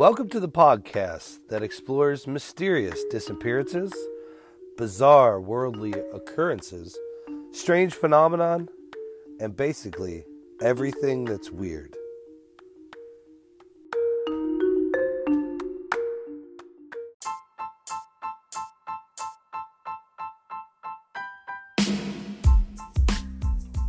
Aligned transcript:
Welcome 0.00 0.30
to 0.30 0.40
the 0.40 0.48
podcast 0.48 1.40
that 1.50 1.62
explores 1.62 2.26
mysterious 2.26 3.04
disappearances, 3.10 3.92
bizarre 4.78 5.42
worldly 5.42 5.92
occurrences, 6.14 6.98
strange 7.52 7.92
phenomenon, 7.92 8.70
and 9.40 9.54
basically 9.54 10.24
everything 10.62 11.26
that's 11.26 11.50
weird. 11.50 11.94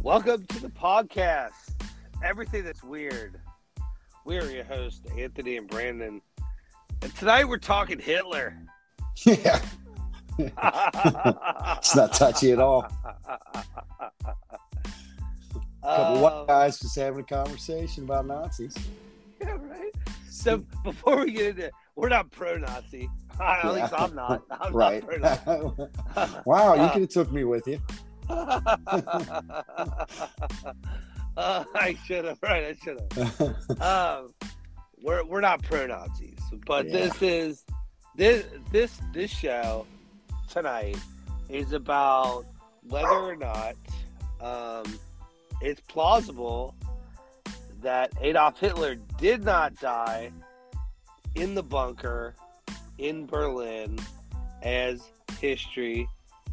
Welcome 0.04 0.46
to 0.46 0.60
the 0.60 0.74
podcast, 0.78 1.72
everything 2.22 2.66
that's 2.66 2.84
weird. 2.84 3.40
We 4.26 4.38
are 4.38 4.50
your 4.50 4.64
hosts, 4.64 5.02
Anthony 5.18 5.58
and 5.58 5.68
Brandon. 5.68 6.22
And 7.02 7.16
tonight 7.16 7.46
we're 7.46 7.58
talking 7.58 8.00
Hitler. 8.00 8.56
Yeah, 9.26 9.60
it's 10.38 11.96
not 11.96 12.14
touchy 12.14 12.52
at 12.52 12.60
all. 12.60 12.86
A 15.84 15.88
couple 15.88 16.16
Um, 16.16 16.22
white 16.22 16.48
guys 16.48 16.80
just 16.80 16.96
having 16.96 17.22
a 17.22 17.24
conversation 17.24 18.04
about 18.04 18.28
Nazis. 18.28 18.76
Yeah, 19.42 19.58
right. 19.60 19.92
So 20.30 20.64
before 20.84 21.26
we 21.26 21.32
get 21.32 21.48
into 21.48 21.66
it, 21.66 21.74
we're 21.96 22.10
not 22.10 22.30
pro-Nazi. 22.30 23.10
At 23.42 23.74
least 23.74 23.92
I'm 23.98 24.14
not. 24.14 24.44
I'm 24.52 24.72
right. 24.72 25.04
not 25.20 25.48
wow, 26.46 26.76
you 26.76 26.92
could 26.92 27.02
have 27.02 27.10
took 27.10 27.32
me 27.32 27.44
with 27.44 27.66
you. 27.66 27.82
Uh, 31.38 31.64
I 31.76 31.98
should 32.06 32.26
have. 32.26 32.38
Right, 32.42 32.64
I 32.66 32.76
should 32.84 33.00
have. 33.14 33.56
Um, 33.82 34.34
we're 35.02 35.24
we're 35.26 35.42
not 35.42 35.64
pro 35.64 35.88
Nazis, 35.88 36.38
but 36.66 36.86
Yeah. 36.86 36.92
this 36.92 37.22
is 37.22 37.66
this 38.16 38.46
this 38.72 39.00
this 39.14 39.32
show 39.32 39.86
tonight 40.50 40.98
is 41.50 41.72
about 41.74 42.46
whether 42.88 43.08
or 43.10 43.36
not 43.36 43.76
um, 44.42 44.84
it's 45.62 45.82
plausible 45.82 46.76
that 47.82 48.12
Adolf 48.22 48.60
Hitler 48.60 48.96
did 49.18 49.44
not 49.44 49.76
die 49.76 50.32
in 51.36 51.56
the 51.56 51.64
bunker 51.64 52.36
in 53.00 53.26
Berlin, 53.26 53.98
as 54.62 55.02
history 55.40 56.08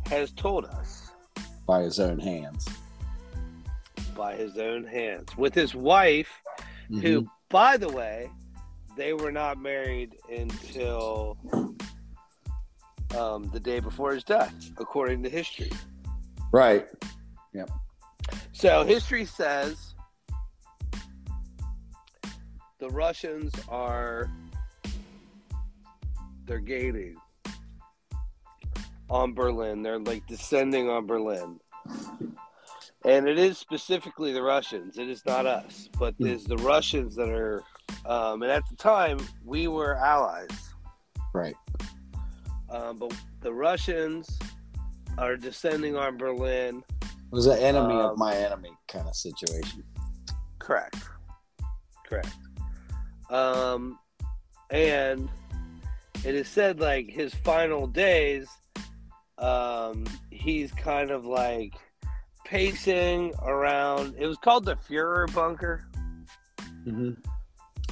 has 0.06 0.31
told 0.33 0.65
us 0.65 1.11
by 1.67 1.83
his 1.83 2.01
own 2.01 2.19
hands. 2.19 2.67
By 4.19 4.35
his 4.35 4.59
own 4.59 4.85
hands 4.85 5.35
with 5.39 5.55
his 5.55 5.75
wife 5.77 6.43
who, 6.89 7.23
Mhm. 7.23 7.31
by 7.49 7.77
the 7.77 7.89
way, 7.89 8.29
they 8.97 9.13
were 9.13 9.31
not 9.33 9.59
married 9.59 10.17
until 10.29 11.39
um, 13.17 13.49
the 13.55 13.61
day 13.61 13.81
before 13.81 14.13
his 14.13 14.23
death, 14.25 14.53
according 14.77 15.23
to 15.23 15.31
history. 15.31 15.71
Right. 16.53 16.87
Yep. 17.55 17.71
So 18.53 18.85
history 18.85 19.25
says 19.25 19.95
the 22.79 22.91
Russians 22.91 23.53
are 23.69 24.31
they're 26.45 26.59
gaining 26.59 27.17
on 29.09 29.33
Berlin. 29.33 29.83
They're 29.83 29.99
like 29.99 30.27
descending 30.27 30.91
on 30.91 31.07
Berlin. 31.07 31.61
And 33.05 33.29
it 33.29 33.39
is 33.39 33.59
specifically 33.59 34.33
the 34.33 34.43
Russians. 34.43 34.99
It 34.99 35.09
is 35.09 35.25
not 35.25 35.47
us, 35.47 35.89
but 35.99 36.15
it's 36.19 36.45
the 36.45 36.57
Russians 36.57 37.15
that 37.17 37.29
are. 37.29 37.63
Um, 38.07 38.43
and 38.43 38.51
at 38.51 38.69
the 38.69 38.77
time, 38.77 39.19
we 39.45 39.69
were 39.69 39.97
allies. 39.97 40.49
Right. 41.33 41.57
Um, 42.71 42.97
but 42.99 43.15
the 43.41 43.53
Russians 43.53 44.39
are 45.17 45.37
descending 45.37 45.97
on 45.97 46.17
Berlin. 46.17 46.83
It 47.03 47.09
was 47.31 47.47
an 47.47 47.59
enemy 47.59 47.95
Um, 47.95 48.00
of 48.00 48.19
my 48.19 48.34
enemy 48.34 48.72
kind 48.89 49.06
of 49.06 49.15
situation. 49.15 49.84
Correct. 50.59 50.97
Correct. 52.06 52.33
Um, 53.31 53.99
and 54.71 55.28
it 56.25 56.34
is 56.34 56.49
said 56.49 56.81
like 56.81 57.09
his 57.09 57.34
final 57.34 57.87
days, 57.87 58.49
um, 59.39 60.05
he's 60.31 60.72
kind 60.72 61.11
of 61.11 61.27
like 61.27 61.75
pacing 62.48 63.34
around. 63.42 64.14
It 64.19 64.26
was 64.26 64.38
called 64.38 64.64
the 64.64 64.76
Fuhrer 64.76 65.32
bunker, 65.34 65.86
hmm 66.84 67.12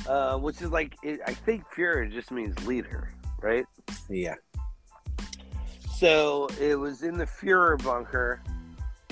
uh, 0.08 0.38
which 0.38 0.62
is 0.62 0.70
like 0.70 0.96
it, 1.02 1.20
I 1.26 1.32
think 1.32 1.64
Fuhrer 1.64 2.10
just 2.10 2.30
means 2.30 2.66
leader, 2.66 3.12
right? 3.40 3.66
Yeah. 4.08 4.34
So 5.96 6.48
it 6.60 6.78
was 6.78 7.02
in 7.02 7.18
the 7.18 7.24
Fuhrer 7.24 7.82
bunker 7.82 8.42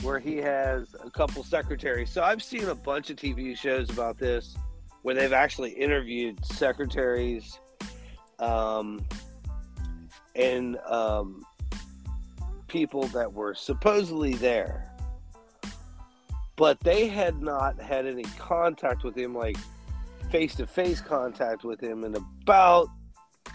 where 0.03 0.19
he 0.19 0.37
has 0.37 0.95
a 1.03 1.11
couple 1.11 1.43
secretaries. 1.43 2.11
So 2.11 2.23
I've 2.23 2.43
seen 2.43 2.69
a 2.69 2.75
bunch 2.75 3.11
of 3.11 3.17
TV 3.17 3.57
shows 3.57 3.91
about 3.91 4.19
this 4.19 4.57
where 5.03 5.15
they've 5.15 5.33
actually 5.33 5.71
interviewed 5.71 6.45
secretaries 6.45 7.59
um, 8.39 9.05
and 10.37 10.77
um, 10.87 11.45
people 12.69 13.05
that 13.09 13.33
were 13.33 13.55
supposedly 13.55 14.35
there. 14.35 14.94
But 16.57 16.79
they 16.81 17.09
had 17.09 17.43
not 17.43 17.81
had 17.81 18.07
any 18.07 18.25
contact 18.39 19.03
with 19.03 19.17
him, 19.17 19.35
like 19.35 19.57
face 20.31 20.55
to 20.57 20.67
face 20.67 21.01
contact 21.01 21.65
with 21.65 21.81
him, 21.81 22.05
in 22.05 22.15
about 22.17 22.89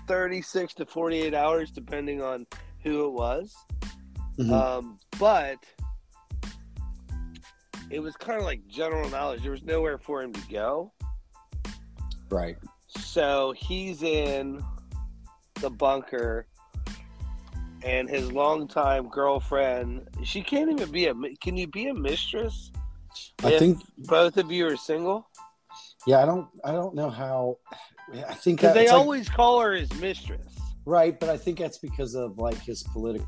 36 0.07 0.73
to 0.75 0.85
48 0.85 1.33
hours, 1.33 1.71
depending 1.71 2.21
on 2.21 2.45
who 2.83 3.05
it 3.05 3.13
was. 3.13 3.55
Mhm. 4.37 4.51
Um, 4.51 4.99
but 5.19 5.57
it 7.89 7.99
was 7.99 8.15
kind 8.15 8.37
of 8.39 8.45
like 8.45 8.67
general 8.67 9.09
knowledge. 9.09 9.41
There 9.41 9.51
was 9.51 9.63
nowhere 9.63 9.97
for 9.97 10.21
him 10.21 10.33
to 10.33 10.47
go. 10.49 10.91
right. 12.29 12.57
So 12.87 13.53
he's 13.57 14.03
in 14.03 14.63
the 15.61 15.69
bunker, 15.69 16.47
and 17.83 18.09
his 18.09 18.31
longtime 18.31 19.09
girlfriend. 19.09 20.07
She 20.23 20.41
can't 20.41 20.69
even 20.71 20.91
be 20.91 21.07
a. 21.07 21.13
Can 21.41 21.55
you 21.57 21.67
be 21.67 21.87
a 21.87 21.93
mistress? 21.93 22.71
I 23.43 23.53
if 23.53 23.59
think. 23.59 23.79
both 23.97 24.37
of 24.37 24.51
you 24.51 24.67
are 24.67 24.77
single 24.77 25.27
Yeah. 26.07 26.21
I 26.21 26.25
don't. 26.25 26.47
I 26.63 26.71
don't 26.71 26.95
know 26.95 27.09
how. 27.09 27.57
I 28.27 28.33
think 28.33 28.61
that 28.61 28.73
they 28.73 28.87
like- 28.87 28.93
always 28.95 29.29
call 29.29 29.59
her 29.61 29.73
his 29.73 29.91
mistress. 29.99 30.45
Right, 30.85 31.19
but 31.19 31.29
I 31.29 31.37
think 31.37 31.59
that's 31.59 31.77
because 31.77 32.15
of 32.15 32.37
like 32.39 32.57
his 32.61 32.81
political. 32.83 33.27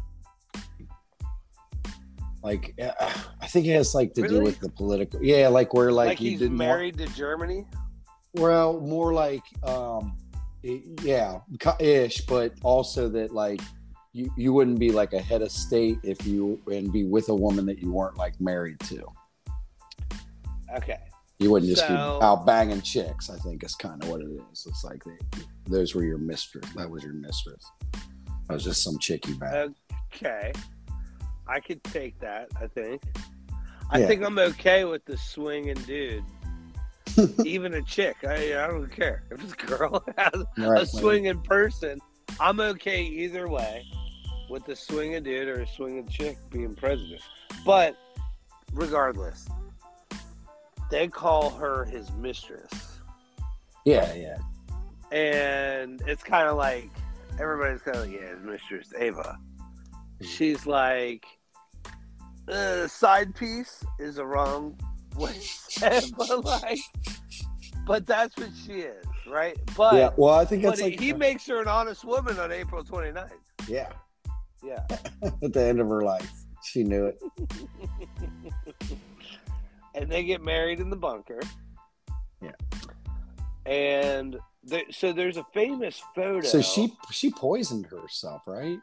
Like, 2.44 2.74
uh, 2.82 2.92
I 3.40 3.48
think 3.48 3.68
it 3.68 3.74
has 3.74 3.94
like 3.94 4.14
to 4.16 4.24
Really? 4.24 4.38
do 4.40 4.42
with 4.42 4.60
the 4.60 4.70
political. 4.70 5.24
Yeah, 5.24 5.48
like 5.50 5.74
where 5.76 5.92
like, 5.92 6.08
Like, 6.10 6.18
he 6.20 6.32
he's 6.32 6.42
want- 6.42 6.54
married 6.54 6.98
to 6.98 7.06
Germany. 7.08 7.68
well, 8.34 8.80
more 8.82 9.14
like, 9.14 9.44
um, 9.64 10.18
yeah, 10.64 11.40
ish, 11.80 12.22
but 12.26 12.54
also 12.64 13.10
that 13.10 13.32
like 13.34 13.62
you 14.14 14.32
you 14.36 14.54
wouldn't 14.54 14.80
be 14.80 14.92
like 14.92 15.14
a 15.14 15.22
head 15.22 15.42
of 15.44 15.52
state 15.52 16.00
if 16.04 16.26
you 16.26 16.60
and 16.72 16.92
be 16.92 17.04
with 17.04 17.30
a 17.30 17.36
woman 17.36 17.66
that 17.68 17.80
you 17.80 17.92
weren't 17.92 18.18
like 18.18 18.40
married 18.42 18.80
to. 18.82 19.06
Okay. 20.78 21.00
You 21.40 21.52
wouldn't 21.52 21.70
just 21.70 21.82
So- 21.88 22.20
be 22.20 22.26
out 22.26 22.46
banging 22.46 22.82
chicks. 22.82 23.30
I 23.30 23.38
think 23.40 23.64
is 23.64 23.76
kind 23.76 24.02
of 24.04 24.10
what 24.10 24.22
it 24.22 24.28
is. 24.52 24.66
It's 24.68 24.84
like 24.84 25.04
they, 25.04 25.18
those 25.66 25.96
were 25.96 26.04
your 26.04 26.18
mistress. 26.20 26.66
That 26.76 26.90
was 26.90 27.04
your 27.04 27.14
mistress. 27.14 27.64
That 28.48 28.54
was 28.56 28.64
just 28.64 28.84
some 28.84 29.00
chick 29.00 29.28
you 29.28 29.36
banged. 29.36 29.76
Okay. 30.14 30.52
I 31.48 31.60
could 31.60 31.84
take 31.86 32.20
that, 32.20 32.50
I 32.62 32.68
think. 32.68 33.02
I 33.90 34.00
Yeah. 34.00 34.08
think 34.08 34.24
I'm 34.24 34.38
okay 34.40 34.86
with 34.86 35.04
the 35.06 35.18
swinging 35.18 35.76
dude. 35.88 36.24
Even 37.46 37.74
a 37.74 37.82
chick. 37.82 38.18
I, 38.24 38.64
I 38.64 38.68
don't 38.68 38.88
care. 38.90 39.24
If 39.32 39.44
it's 39.44 39.54
a 39.54 39.66
girl 39.66 40.04
has 40.18 40.32
Right, 40.58 40.82
a 40.84 40.86
swinging 40.86 41.42
person, 41.42 42.00
I'm 42.40 42.60
okay 42.62 43.02
either 43.04 43.50
way 43.50 43.84
with 44.50 44.66
the 44.66 44.76
swinging 44.76 45.24
dude 45.24 45.48
or 45.48 45.62
a 45.62 45.68
swinging 45.68 46.08
chick 46.08 46.38
being 46.52 46.76
president. 46.76 47.22
But 47.66 47.98
regardless, 48.72 49.48
they 50.92 51.08
call 51.08 51.50
her 51.52 51.86
his 51.86 52.12
mistress. 52.12 53.00
Yeah, 53.86 54.14
yeah. 54.14 54.38
and 55.12 56.04
it's 56.06 56.22
kind 56.22 56.48
of 56.48 56.58
like 56.58 56.92
everybody's 57.40 57.82
kind 57.82 57.98
of 57.98 58.04
like, 58.06 58.14
yeah, 58.14 58.36
his 58.36 58.44
Mistress 58.44 58.94
Ava. 58.96 59.40
She's 60.22 60.68
like, 60.68 61.26
uh, 62.48 62.88
side 62.88 63.34
piece 63.34 63.84
is 63.98 64.20
a 64.20 64.26
wrong 64.26 64.78
way, 65.16 65.34
to 65.34 65.42
say 65.42 65.98
it, 65.98 66.12
but 66.16 66.46
like, 66.46 66.80
but 67.88 68.06
that's 68.06 68.38
what 68.38 68.52
she 68.66 68.82
is, 68.82 69.06
right? 69.28 69.58
But 69.76 69.96
yeah, 69.96 70.10
well, 70.16 70.36
I 70.36 70.46
think 70.46 70.62
that's 70.62 70.80
he, 70.80 70.92
like 70.92 71.00
he 71.00 71.14
makes 71.14 71.48
her 71.48 71.60
an 71.60 71.68
honest 71.68 72.06
woman 72.06 72.38
on 72.38 72.52
April 72.52 72.84
29th. 72.84 73.32
yeah. 73.68 73.90
Yeah, 74.64 74.86
At 75.24 75.54
the 75.54 75.64
end 75.64 75.80
of 75.80 75.88
her 75.88 76.02
life, 76.02 76.32
she 76.64 76.84
knew 76.84 77.06
it. 77.06 77.20
and 79.96 80.10
they 80.10 80.24
get 80.24 80.42
married 80.44 80.80
in 80.80 80.90
the 80.90 80.96
bunker. 80.96 81.40
Yeah. 82.42 82.52
And 83.66 84.38
so 84.92 85.14
there's 85.14 85.38
a 85.38 85.46
famous 85.54 86.02
photo. 86.16 86.42
So 86.48 86.62
she 86.62 86.94
she 87.12 87.32
poisoned 87.32 87.86
herself, 87.88 88.44
right? 88.48 88.80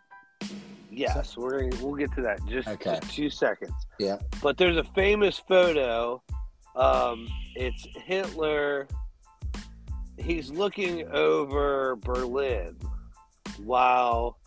Yes, 0.91 1.37
we're 1.37 1.69
gonna, 1.69 1.85
we'll 1.85 1.95
get 1.95 2.13
to 2.15 2.23
that 2.23 2.41
in 2.41 2.49
just, 2.49 2.69
Okay. 2.69 2.99
just 3.01 3.15
two 3.15 3.31
seconds. 3.31 3.73
Yeah. 3.99 4.19
But 4.43 4.57
there's 4.57 4.77
a 4.77 4.85
famous 4.85 5.41
photo. 5.49 6.23
Um, 6.75 7.29
it's 7.55 7.87
Hitler. 8.05 8.89
He's 10.17 10.51
looking 10.51 11.09
over 11.09 11.97
Berlin 11.97 12.77
while 13.59 14.39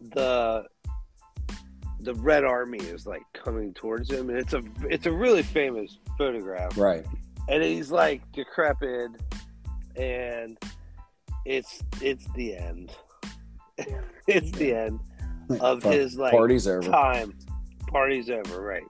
the 0.00 0.64
the 2.02 2.14
Red 2.14 2.44
Army 2.44 2.78
is 2.78 3.06
like 3.06 3.22
coming 3.32 3.74
towards 3.74 4.10
him, 4.10 4.30
and 4.30 4.38
it's 4.38 4.52
a 4.52 4.62
it's 4.88 5.06
a 5.06 5.12
really 5.12 5.42
famous 5.42 5.98
photograph. 6.16 6.76
Right. 6.76 7.04
And 7.48 7.62
he's 7.62 7.90
like 7.90 8.20
decrepit, 8.32 9.10
and 9.96 10.58
it's 11.44 11.82
it's 12.00 12.26
the 12.34 12.56
end. 12.56 12.92
it's 14.26 14.50
the 14.52 14.74
end 14.74 15.00
of 15.60 15.82
his 15.82 16.16
like 16.16 16.32
party's 16.32 16.66
over. 16.66 16.88
time. 16.88 17.36
Party's 17.88 18.30
over, 18.30 18.62
right? 18.62 18.84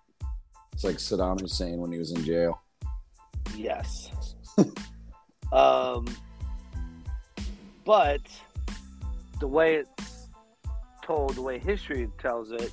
It's 0.72 0.84
like 0.84 0.96
Saddam 0.96 1.40
Hussein 1.40 1.78
when 1.78 1.92
he 1.92 1.98
was 1.98 2.12
in 2.12 2.24
jail. 2.24 2.60
Yes. 3.56 4.10
um, 5.52 6.06
but 7.84 8.20
the 9.40 9.46
way 9.46 9.76
it's 9.76 10.28
told, 11.02 11.34
the 11.34 11.42
way 11.42 11.58
history 11.58 12.08
tells 12.18 12.52
it, 12.52 12.72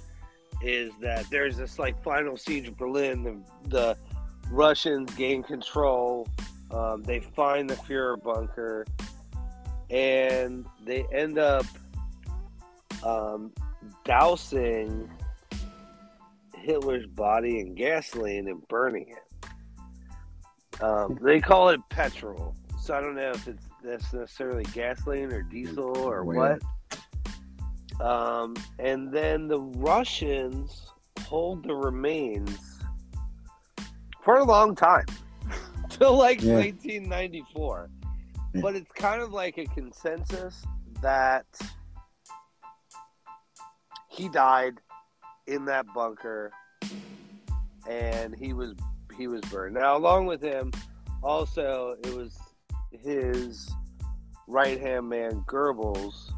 is 0.61 0.91
that 1.01 1.29
there's 1.29 1.57
this 1.57 1.79
like 1.79 2.01
final 2.03 2.37
siege 2.37 2.67
of 2.67 2.77
Berlin. 2.77 3.23
The, 3.23 3.69
the 3.69 3.97
Russians 4.49 5.13
gain 5.15 5.43
control. 5.43 6.27
Um, 6.71 7.03
they 7.03 7.19
find 7.19 7.69
the 7.69 7.75
Fuhrer 7.75 8.21
bunker, 8.21 8.85
and 9.89 10.65
they 10.83 11.05
end 11.13 11.37
up 11.37 11.65
um, 13.03 13.51
dousing 14.03 15.09
Hitler's 16.55 17.07
body 17.07 17.59
in 17.59 17.75
gasoline 17.75 18.47
and 18.47 18.67
burning 18.67 19.07
it. 19.09 20.83
Um, 20.83 21.17
they 21.23 21.39
call 21.39 21.69
it 21.69 21.79
petrol, 21.89 22.55
so 22.81 22.93
I 22.95 23.01
don't 23.01 23.15
know 23.15 23.31
if 23.31 23.47
it's 23.47 23.63
that's 23.83 24.11
necessarily 24.13 24.63
gasoline 24.73 25.31
or 25.31 25.43
diesel 25.43 25.97
or 25.97 26.25
what. 26.25 26.61
Um, 27.99 28.55
and 28.79 29.11
then 29.11 29.47
the 29.47 29.59
Russians 29.59 30.91
hold 31.21 31.63
the 31.63 31.73
remains 31.73 32.59
for 34.23 34.37
a 34.37 34.43
long 34.43 34.75
time, 34.75 35.05
till 35.89 36.17
like 36.17 36.41
Yeah. 36.41 36.55
1994. 36.55 37.89
Yeah. 38.53 38.61
But 38.61 38.75
it's 38.75 38.91
kind 38.91 39.21
of 39.21 39.31
like 39.31 39.57
a 39.57 39.65
consensus 39.65 40.63
that 41.01 41.45
he 44.09 44.29
died 44.29 44.79
in 45.47 45.65
that 45.65 45.85
bunker 45.93 46.51
and 47.87 48.35
he 48.35 48.53
was 48.53 48.73
he 49.17 49.27
was 49.27 49.41
burned. 49.41 49.75
Now 49.75 49.95
along 49.95 50.25
with 50.25 50.41
him 50.41 50.71
also 51.23 51.95
it 52.03 52.13
was 52.15 52.37
his 52.91 53.69
right 54.47 54.79
hand 54.79 55.07
man 55.09 55.43
Goebbels 55.47 56.31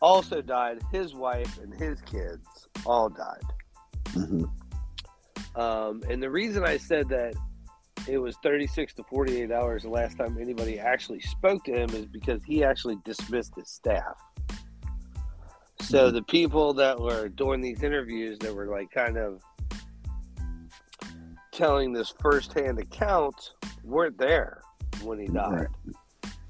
also 0.00 0.42
died. 0.42 0.80
His 0.92 1.14
wife 1.14 1.58
and 1.58 1.72
his 1.74 2.00
kids 2.02 2.68
all 2.84 3.08
died. 3.08 3.42
Mhm. 4.06 4.50
Um, 5.56 6.02
and 6.08 6.22
the 6.22 6.30
reason 6.30 6.64
I 6.64 6.76
said 6.76 7.08
that 7.08 7.34
it 8.06 8.18
was 8.18 8.36
36 8.42 8.94
to 8.94 9.02
48 9.04 9.50
hours 9.50 9.82
the 9.82 9.88
last 9.88 10.16
time 10.16 10.38
anybody 10.40 10.78
actually 10.78 11.20
spoke 11.20 11.64
to 11.64 11.72
him 11.72 11.90
is 11.90 12.06
because 12.06 12.42
he 12.44 12.62
actually 12.62 12.98
dismissed 13.04 13.54
his 13.56 13.68
staff. 13.68 14.16
So 15.80 16.10
Mhm. 16.10 16.14
the 16.14 16.22
people 16.22 16.74
that 16.74 16.98
were 17.00 17.28
doing 17.28 17.60
these 17.60 17.82
interviews 17.82 18.38
that 18.40 18.54
were 18.54 18.66
like 18.66 18.90
kind 18.90 19.16
of 19.16 19.42
telling 21.52 21.92
this 21.92 22.12
firsthand 22.20 22.78
account 22.78 23.54
weren't 23.82 24.18
there 24.18 24.60
when 25.02 25.18
he 25.18 25.26
died. 25.26 25.68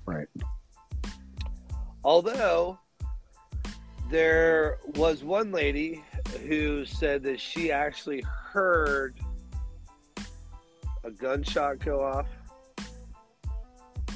Right. 0.04 0.28
Although 2.04 2.78
there 4.08 4.78
was 4.94 5.24
one 5.24 5.50
lady 5.50 6.04
who 6.46 6.84
said 6.84 7.22
that 7.24 7.40
she 7.40 7.72
actually 7.72 8.22
heard 8.22 9.18
a 11.04 11.10
gunshot 11.10 11.78
go 11.80 12.02
off. 12.02 12.26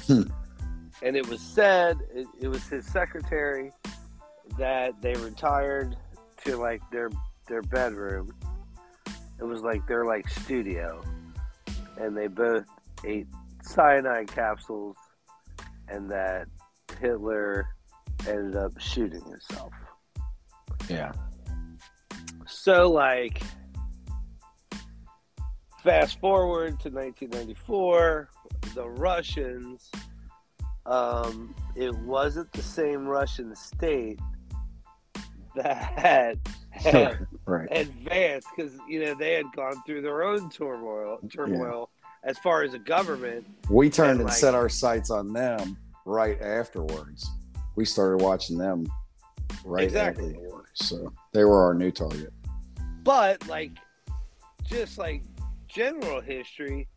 Hmm. 0.07 0.23
And 1.03 1.15
it 1.15 1.27
was 1.27 1.41
said, 1.41 1.99
it, 2.13 2.27
it 2.39 2.47
was 2.47 2.67
his 2.67 2.85
secretary, 2.85 3.71
that 4.57 5.01
they 5.01 5.13
retired 5.15 5.95
to 6.45 6.57
like 6.57 6.81
their 6.91 7.09
their 7.47 7.61
bedroom. 7.61 8.33
It 9.39 9.43
was 9.43 9.61
like 9.61 9.87
their 9.87 10.05
like 10.05 10.29
studio. 10.29 11.03
And 11.97 12.15
they 12.15 12.27
both 12.27 12.65
ate 13.05 13.27
cyanide 13.61 14.27
capsules 14.27 14.95
and 15.87 16.09
that 16.11 16.47
Hitler 16.99 17.67
ended 18.27 18.55
up 18.55 18.79
shooting 18.79 19.23
himself. 19.23 19.73
Yeah. 20.91 21.11
So, 22.47 22.89
like, 22.91 23.41
fast 25.83 26.19
forward 26.19 26.79
to 26.81 26.89
1994, 26.89 28.29
the 28.75 28.87
Russians, 28.87 29.89
um, 30.85 31.55
it 31.75 31.95
wasn't 31.99 32.51
the 32.53 32.61
same 32.61 33.07
Russian 33.07 33.55
state 33.55 34.19
that 35.55 36.37
had 36.71 37.27
right. 37.45 37.67
advanced 37.71 38.47
because, 38.55 38.73
you 38.87 39.03
know, 39.03 39.13
they 39.15 39.33
had 39.33 39.45
gone 39.55 39.81
through 39.85 40.01
their 40.01 40.23
own 40.23 40.49
turmoil, 40.49 41.19
turmoil 41.33 41.89
as 42.23 42.37
far 42.39 42.63
as 42.63 42.73
a 42.73 42.79
government. 42.79 43.45
We 43.69 43.89
turned 43.89 44.11
And, 44.11 44.19
and 44.21 44.29
like- 44.29 44.37
set 44.37 44.53
our 44.53 44.69
sights 44.69 45.09
on 45.09 45.33
them 45.33 45.77
right 46.05 46.39
afterwards. 46.41 47.29
We 47.75 47.85
started 47.85 48.21
watching 48.23 48.57
them 48.57 48.85
right 49.65 49.83
Exactly. 49.83 50.25
after 50.29 50.39
the 50.39 50.39
war. 50.49 50.50
So 50.73 51.13
they 51.33 51.43
were 51.43 51.63
our 51.63 51.73
new 51.73 51.91
target. 51.91 52.33
But 53.03 53.47
like, 53.47 53.71
just 54.63 54.97
like 54.97 55.23
general 55.67 56.21
history, 56.21 56.87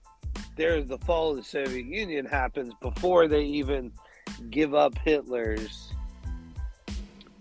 there's 0.56 0.86
the 0.86 0.98
fall 0.98 1.30
of 1.30 1.36
the 1.38 1.42
Soviet 1.42 1.86
Union 1.86 2.26
happens 2.26 2.72
before 2.81 3.28
they 3.28 3.44
even 3.44 3.93
give 4.50 4.74
up 4.74 4.96
Hitler's 4.98 5.93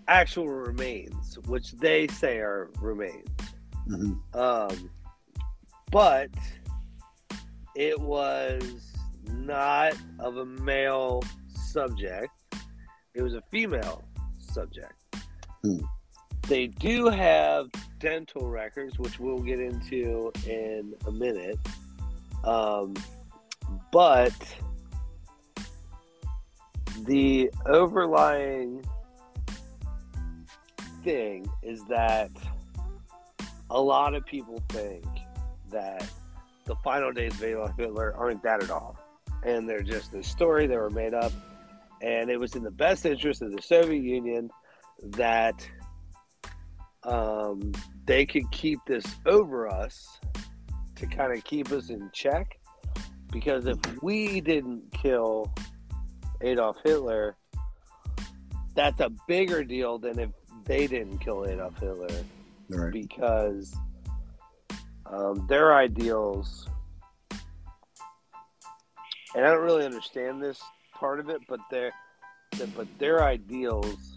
actual 0.08 0.48
remains, 0.48 1.38
which 1.46 1.72
they 1.72 2.06
say 2.08 2.38
are 2.38 2.70
remains. 2.80 3.28
Mhm. 3.88 4.18
Um, 4.34 4.90
but 5.90 6.30
it 7.74 7.98
was 8.00 8.92
not 9.30 9.94
of 10.18 10.36
a 10.38 10.44
male 10.44 11.22
subject; 11.48 12.32
it 13.14 13.22
was 13.22 13.34
a 13.34 13.42
female 13.50 14.04
subject. 14.38 14.94
Hmm. 15.62 15.80
They 16.48 16.66
do 16.66 17.08
have 17.08 17.70
dental 17.98 18.48
records, 18.48 18.98
which 18.98 19.18
we'll 19.18 19.38
get 19.38 19.60
into 19.60 20.30
in 20.46 20.94
a 21.06 21.10
minute. 21.10 21.58
Um, 22.44 22.94
but 23.90 24.34
the 27.04 27.50
overlying 27.66 28.84
thing 31.02 31.46
is 31.62 31.84
that 31.86 32.30
a 33.70 33.80
lot 33.80 34.14
of 34.14 34.24
people 34.26 34.62
think 34.68 35.04
that 35.70 36.06
the 36.64 36.76
final 36.76 37.12
days 37.12 37.34
of 37.34 37.42
Adolf 37.42 37.76
Hitler 37.76 38.14
aren't 38.16 38.42
that 38.42 38.62
at 38.62 38.70
all. 38.70 38.98
And 39.42 39.68
they're 39.68 39.82
just 39.82 40.14
a 40.14 40.22
story 40.22 40.66
that 40.66 40.76
were 40.76 40.90
made 40.90 41.14
up. 41.14 41.32
And 42.00 42.30
it 42.30 42.38
was 42.38 42.54
in 42.54 42.62
the 42.62 42.70
best 42.70 43.04
interest 43.06 43.42
of 43.42 43.52
the 43.52 43.62
Soviet 43.62 44.02
Union 44.02 44.50
that 45.02 45.68
um, 47.04 47.72
they 48.06 48.24
could 48.26 48.50
keep 48.50 48.78
this 48.86 49.04
over 49.26 49.68
us 49.68 50.18
to 50.96 51.06
kind 51.06 51.36
of 51.36 51.44
keep 51.44 51.70
us 51.72 51.90
in 51.90 52.10
check. 52.12 52.58
Because 53.32 53.66
if 53.66 53.78
we 54.02 54.40
didn't 54.40 54.92
kill 54.92 55.52
Adolf 56.40 56.76
Hitler, 56.84 57.36
that's 58.74 59.00
a 59.00 59.10
bigger 59.26 59.64
deal 59.64 59.98
than 59.98 60.18
if 60.18 60.30
they 60.64 60.86
didn't 60.86 61.18
kill 61.18 61.44
Adolf 61.46 61.78
Hitler 61.78 62.24
Right. 62.70 62.92
because 62.92 63.74
um, 65.06 65.46
their 65.48 65.74
ideals, 65.74 66.68
and 69.34 69.44
I 69.44 69.50
don't 69.50 69.62
really 69.62 69.84
understand 69.84 70.42
this 70.42 70.60
part 70.94 71.20
of 71.20 71.28
it, 71.28 71.42
but 71.48 71.60
their 71.70 71.92
but 72.76 72.86
their 72.98 73.22
ideals 73.22 74.16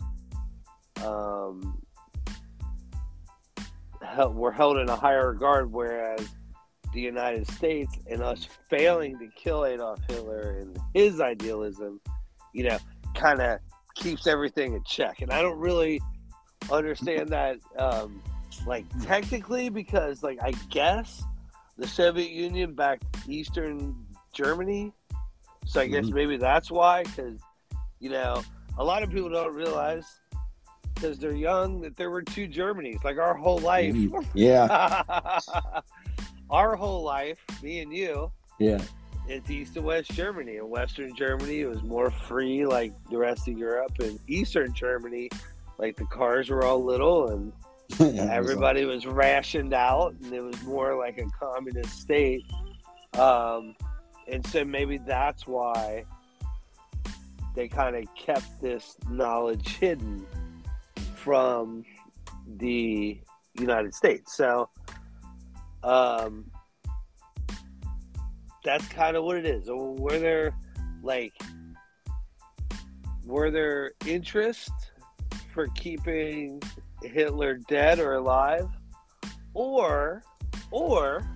um, 1.04 1.82
held, 4.08 4.36
were 4.36 4.52
held 4.52 4.78
in 4.78 4.90
a 4.90 4.96
higher 4.96 5.32
regard, 5.32 5.72
whereas 5.72 6.28
the 6.94 7.02
United 7.02 7.48
States 7.52 7.94
and 8.10 8.22
us 8.22 8.48
failing 8.70 9.20
to 9.20 9.28
kill 9.36 9.66
Adolf 9.66 10.00
Hitler 10.08 10.58
and 10.60 10.78
his 10.94 11.20
idealism, 11.20 12.00
you 12.54 12.64
know, 12.70 12.78
kind 13.14 13.42
of 13.42 13.60
keeps 13.96 14.28
everything 14.28 14.74
in 14.74 14.84
check. 14.86 15.22
And 15.22 15.32
I 15.32 15.42
don't 15.42 15.60
really 15.60 16.02
understand 16.72 17.30
that, 17.30 17.58
um, 17.78 18.22
like, 18.66 18.86
technically, 19.04 19.70
because, 19.70 20.24
like, 20.24 20.40
I 20.42 20.52
guess 20.70 21.24
the 21.78 21.88
Soviet 21.88 22.32
Union 22.32 22.74
backed 22.74 23.04
Eastern 23.28 23.96
Germany. 24.34 24.94
So 25.66 25.82
I 25.82 25.88
guess 25.88 26.06
Mhm. 26.06 26.14
maybe 26.14 26.38
that's 26.38 26.72
why, 26.72 27.04
because, 27.04 27.40
you 28.00 28.10
know, 28.10 28.42
a 28.78 28.84
lot 28.84 29.04
of 29.04 29.10
people 29.10 29.30
don't 29.30 29.54
realize 29.54 30.06
because 31.00 31.20
they're 31.20 31.36
young 31.36 31.82
that 31.82 31.96
there 31.96 32.10
were 32.10 32.22
two 32.22 32.48
Germanys. 32.48 33.04
Like 33.04 33.18
our 33.18 33.34
whole 33.34 33.60
life, 33.60 33.96
Yeah, 34.34 35.42
our 36.50 36.76
whole 36.76 37.04
life, 37.04 37.40
me 37.62 37.80
and 37.80 37.94
you, 37.94 38.32
yeah, 38.60 38.82
it's 39.28 39.50
East 39.50 39.78
and 39.78 39.86
West 39.86 40.12
Germany. 40.12 40.58
In 40.58 40.70
Western 40.70 41.16
Germany, 41.16 41.62
it 41.62 41.70
was 41.70 41.84
more 41.84 42.10
free, 42.10 42.66
like 42.66 42.94
the 43.10 43.18
rest 43.18 43.48
of 43.48 43.58
Europe. 43.58 43.94
And 44.00 44.20
Eastern 44.28 44.74
Germany, 44.74 45.30
like 45.78 45.96
the 45.98 46.06
cars 46.06 46.50
were 46.50 46.64
all 46.64 46.84
little 46.84 47.30
and 47.30 47.54
Yeah, 48.00 48.28
everybody 48.32 48.84
was 48.84 49.06
rationed 49.06 49.74
out, 49.74 50.14
and 50.22 50.34
it 50.34 50.44
was 50.44 50.62
more 50.64 50.98
like 50.98 51.18
a 51.20 51.26
communist 51.40 52.02
state. 52.02 52.44
Um, 53.14 53.76
and 54.28 54.46
so 54.48 54.66
maybe 54.66 54.98
that's 54.98 55.48
why 55.48 56.04
they 57.56 57.70
kind 57.70 57.96
of 57.96 58.04
kept 58.14 58.62
this 58.62 58.98
knowledge 59.10 59.78
hidden 59.78 60.26
from 61.28 61.84
the 62.56 63.20
United 63.60 63.94
States. 63.94 64.34
So, 64.34 64.70
um, 65.84 66.50
that's 68.64 68.88
kind 68.88 69.18
of 69.18 69.26
what 69.26 69.36
it 69.36 69.46
is. 69.46 69.68
Were 69.68 70.20
there 70.20 70.54
like 71.04 71.34
were 73.26 73.52
there 73.52 73.92
interest 74.06 74.72
for 75.54 75.68
keeping 75.76 76.62
Hitler 77.04 77.56
dead 77.68 78.00
or 78.00 78.14
alive, 78.14 78.70
or 79.54 80.24
or 80.72 81.28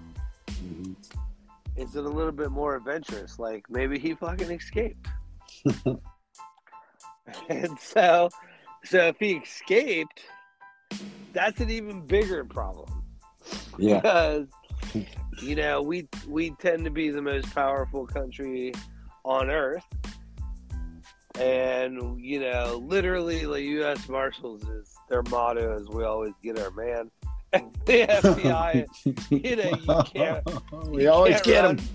is 1.75 1.97
it 1.97 2.05
a 2.05 2.09
little 2.09 2.31
bit 2.31 2.49
more 2.49 2.77
adventurous? 2.77 3.39
Like 3.39 3.69
maybe 3.69 3.99
he 3.99 4.13
fucking 4.13 4.51
escaped. 4.51 5.05
and 7.49 7.77
so, 7.79 8.29
so 8.83 9.07
if 9.07 9.17
he 9.19 9.33
escaped, 9.33 10.21
that's 11.33 11.59
an 11.61 11.69
even 11.69 12.05
bigger 12.05 12.43
problem. 12.43 13.03
Yeah, 13.77 13.95
because 14.01 14.47
you 15.41 15.55
know 15.55 15.81
we 15.81 16.07
we 16.27 16.51
tend 16.59 16.85
to 16.85 16.91
be 16.91 17.09
the 17.09 17.21
most 17.21 17.53
powerful 17.53 18.05
country 18.05 18.73
on 19.23 19.49
earth. 19.49 19.85
And 21.39 22.19
you 22.19 22.41
know 22.41 22.83
literally 22.85 23.45
the 23.45 23.61
u.s 23.61 24.09
marshals 24.09 24.63
is 24.63 24.93
their 25.09 25.23
motto 25.23 25.77
is 25.77 25.87
we 25.87 26.03
always 26.03 26.33
get 26.43 26.59
our 26.59 26.71
man. 26.71 27.09
And 27.53 27.75
the 27.85 28.07
fbi 28.07 28.85
you 29.29 29.55
know 29.57 29.71
you 29.75 30.03
can't 30.13 30.89
we 30.89 31.03
you 31.03 31.11
always 31.11 31.33
can't 31.35 31.43
get 31.43 31.65
run- 31.65 31.75
them. 31.75 31.85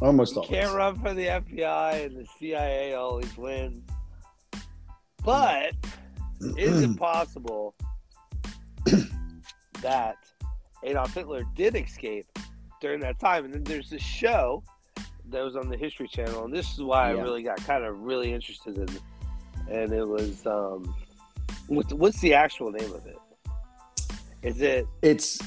Almost 0.00 0.34
you 0.34 0.40
always. 0.40 0.50
can't 0.50 0.74
run 0.74 0.98
for 0.98 1.12
the 1.12 1.26
fbi 1.26 2.06
and 2.06 2.16
the 2.16 2.26
cia 2.38 2.94
always 2.94 3.36
wins 3.36 3.82
but 5.22 5.74
is 6.56 6.82
it 6.82 6.96
possible 6.98 7.74
that 9.82 10.16
Adolf 10.82 11.14
Hitler 11.14 11.44
did 11.54 11.76
escape 11.76 12.26
during 12.80 13.00
that 13.00 13.18
time? 13.18 13.44
And 13.44 13.54
then 13.54 13.64
there's 13.64 13.90
this 13.90 14.02
show 14.02 14.62
that 15.30 15.42
was 15.42 15.56
on 15.56 15.68
the 15.68 15.76
History 15.76 16.08
Channel, 16.08 16.44
and 16.44 16.52
this 16.52 16.72
is 16.72 16.82
why 16.82 17.08
I 17.08 17.12
really 17.12 17.42
got 17.42 17.56
kind 17.64 17.84
of 17.84 18.00
really 18.00 18.32
interested 18.32 18.76
in 18.76 18.82
it. 18.84 19.02
And 19.70 19.92
it 19.92 20.06
was 20.06 20.46
um, 20.46 20.94
what's 21.68 21.92
what's 21.92 22.20
the 22.20 22.34
actual 22.34 22.70
name 22.70 22.92
of 22.92 23.06
it? 23.06 23.18
Is 24.42 24.60
it 24.60 24.86
It's 25.00 25.40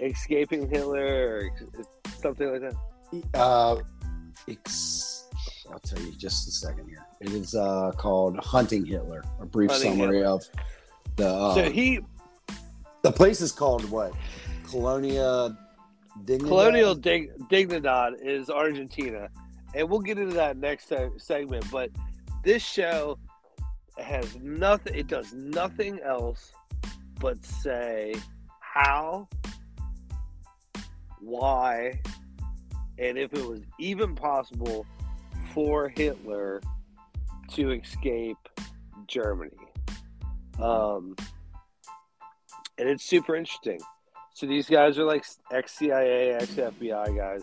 Escaping 0.00 0.70
Hitler 0.70 1.04
or 1.04 1.50
something 2.18 2.50
like 2.50 2.60
that? 2.62 3.38
uh, 3.38 3.76
it's, 4.46 5.26
I'll 5.70 5.78
tell 5.80 6.00
you 6.00 6.12
just 6.12 6.48
a 6.48 6.52
second 6.52 6.88
here. 6.88 7.04
It 7.20 7.32
is 7.32 7.54
uh, 7.54 7.92
called 7.96 8.36
Hunting 8.38 8.86
Hitler. 8.86 9.24
A 9.40 9.46
brief 9.46 9.70
Hunting 9.70 9.98
summary 9.98 10.18
Hitler. 10.18 10.32
of 10.32 10.44
the 11.16 11.28
uh, 11.28 11.54
so 11.54 11.70
he 11.70 12.00
the 13.02 13.12
place 13.12 13.40
is 13.40 13.52
called 13.52 13.88
what? 13.90 14.12
Colonia 14.68 15.56
Dignidad? 16.24 16.46
Colonial 16.46 16.94
Dig- 16.94 17.32
Dignidad 17.48 18.14
is 18.22 18.50
Argentina, 18.50 19.28
and 19.74 19.88
we'll 19.88 20.00
get 20.00 20.18
into 20.18 20.34
that 20.34 20.56
next 20.56 20.88
se- 20.88 21.10
segment. 21.16 21.64
But 21.70 21.90
this 22.44 22.62
show 22.62 23.18
has 23.98 24.36
nothing; 24.36 24.94
it 24.94 25.06
does 25.06 25.32
nothing 25.32 26.00
else 26.00 26.52
but 27.20 27.44
say 27.44 28.14
how, 28.60 29.28
why, 31.20 32.00
and 32.98 33.18
if 33.18 33.32
it 33.32 33.44
was 33.44 33.60
even 33.78 34.14
possible 34.14 34.86
for 35.52 35.88
Hitler 35.88 36.60
to 37.54 37.72
escape 37.72 38.36
Germany. 39.06 39.56
Um, 40.60 41.14
and 42.78 42.88
it's 42.88 43.04
super 43.04 43.36
interesting. 43.36 43.80
So 44.34 44.46
these 44.46 44.68
guys 44.68 44.98
are 44.98 45.04
like 45.04 45.24
ex 45.50 45.72
CIA, 45.72 46.34
ex 46.34 46.54
FBI 46.54 47.16
guys 47.16 47.42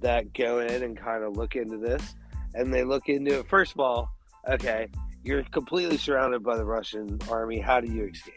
that 0.00 0.32
go 0.34 0.60
in 0.60 0.82
and 0.82 0.96
kind 0.96 1.24
of 1.24 1.36
look 1.36 1.56
into 1.56 1.78
this, 1.78 2.14
and 2.54 2.72
they 2.72 2.84
look 2.84 3.08
into 3.08 3.40
it. 3.40 3.48
First 3.48 3.72
of 3.72 3.80
all, 3.80 4.10
okay, 4.48 4.88
you're 5.24 5.42
completely 5.44 5.96
surrounded 5.96 6.44
by 6.44 6.56
the 6.56 6.64
Russian 6.64 7.18
army. 7.28 7.58
How 7.58 7.80
do 7.80 7.92
you 7.92 8.04
escape? 8.04 8.34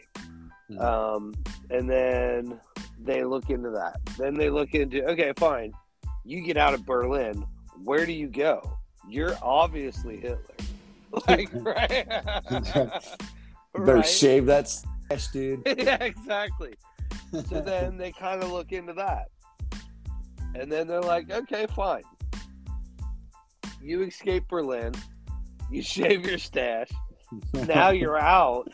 Mhm. 0.70 0.80
Um, 0.80 1.34
and 1.70 1.88
then 1.88 2.60
they 2.98 3.24
look 3.24 3.50
into 3.50 3.70
that. 3.70 4.00
Then 4.18 4.34
they 4.34 4.50
look 4.50 4.74
into 4.74 5.04
okay, 5.10 5.32
fine. 5.36 5.72
You 6.24 6.40
get 6.42 6.56
out 6.56 6.74
of 6.74 6.84
Berlin. 6.84 7.46
Where 7.84 8.04
do 8.04 8.12
you 8.12 8.28
go? 8.28 8.78
You're 9.08 9.36
obviously 9.42 10.16
Hitler. 10.16 10.56
Like 11.28 11.48
right? 11.54 12.06
Better 13.74 13.96
Right? 13.96 14.06
shave 14.06 14.46
that 14.46 14.68
stash, 14.68 15.28
dude. 15.28 15.62
yeah, 15.78 16.02
exactly. 16.02 16.74
So 17.32 17.60
then 17.60 17.96
they 17.96 18.12
kind 18.12 18.42
of 18.42 18.50
look 18.52 18.72
into 18.72 18.92
that. 18.94 19.28
And 20.54 20.70
then 20.70 20.86
they're 20.86 21.00
like, 21.00 21.30
okay, 21.30 21.66
fine. 21.74 22.02
You 23.82 24.02
escape 24.02 24.44
Berlin. 24.48 24.92
You 25.70 25.82
shave 25.82 26.26
your 26.26 26.38
stash. 26.38 26.88
Now 27.66 27.90
you're 27.90 28.18
out. 28.18 28.68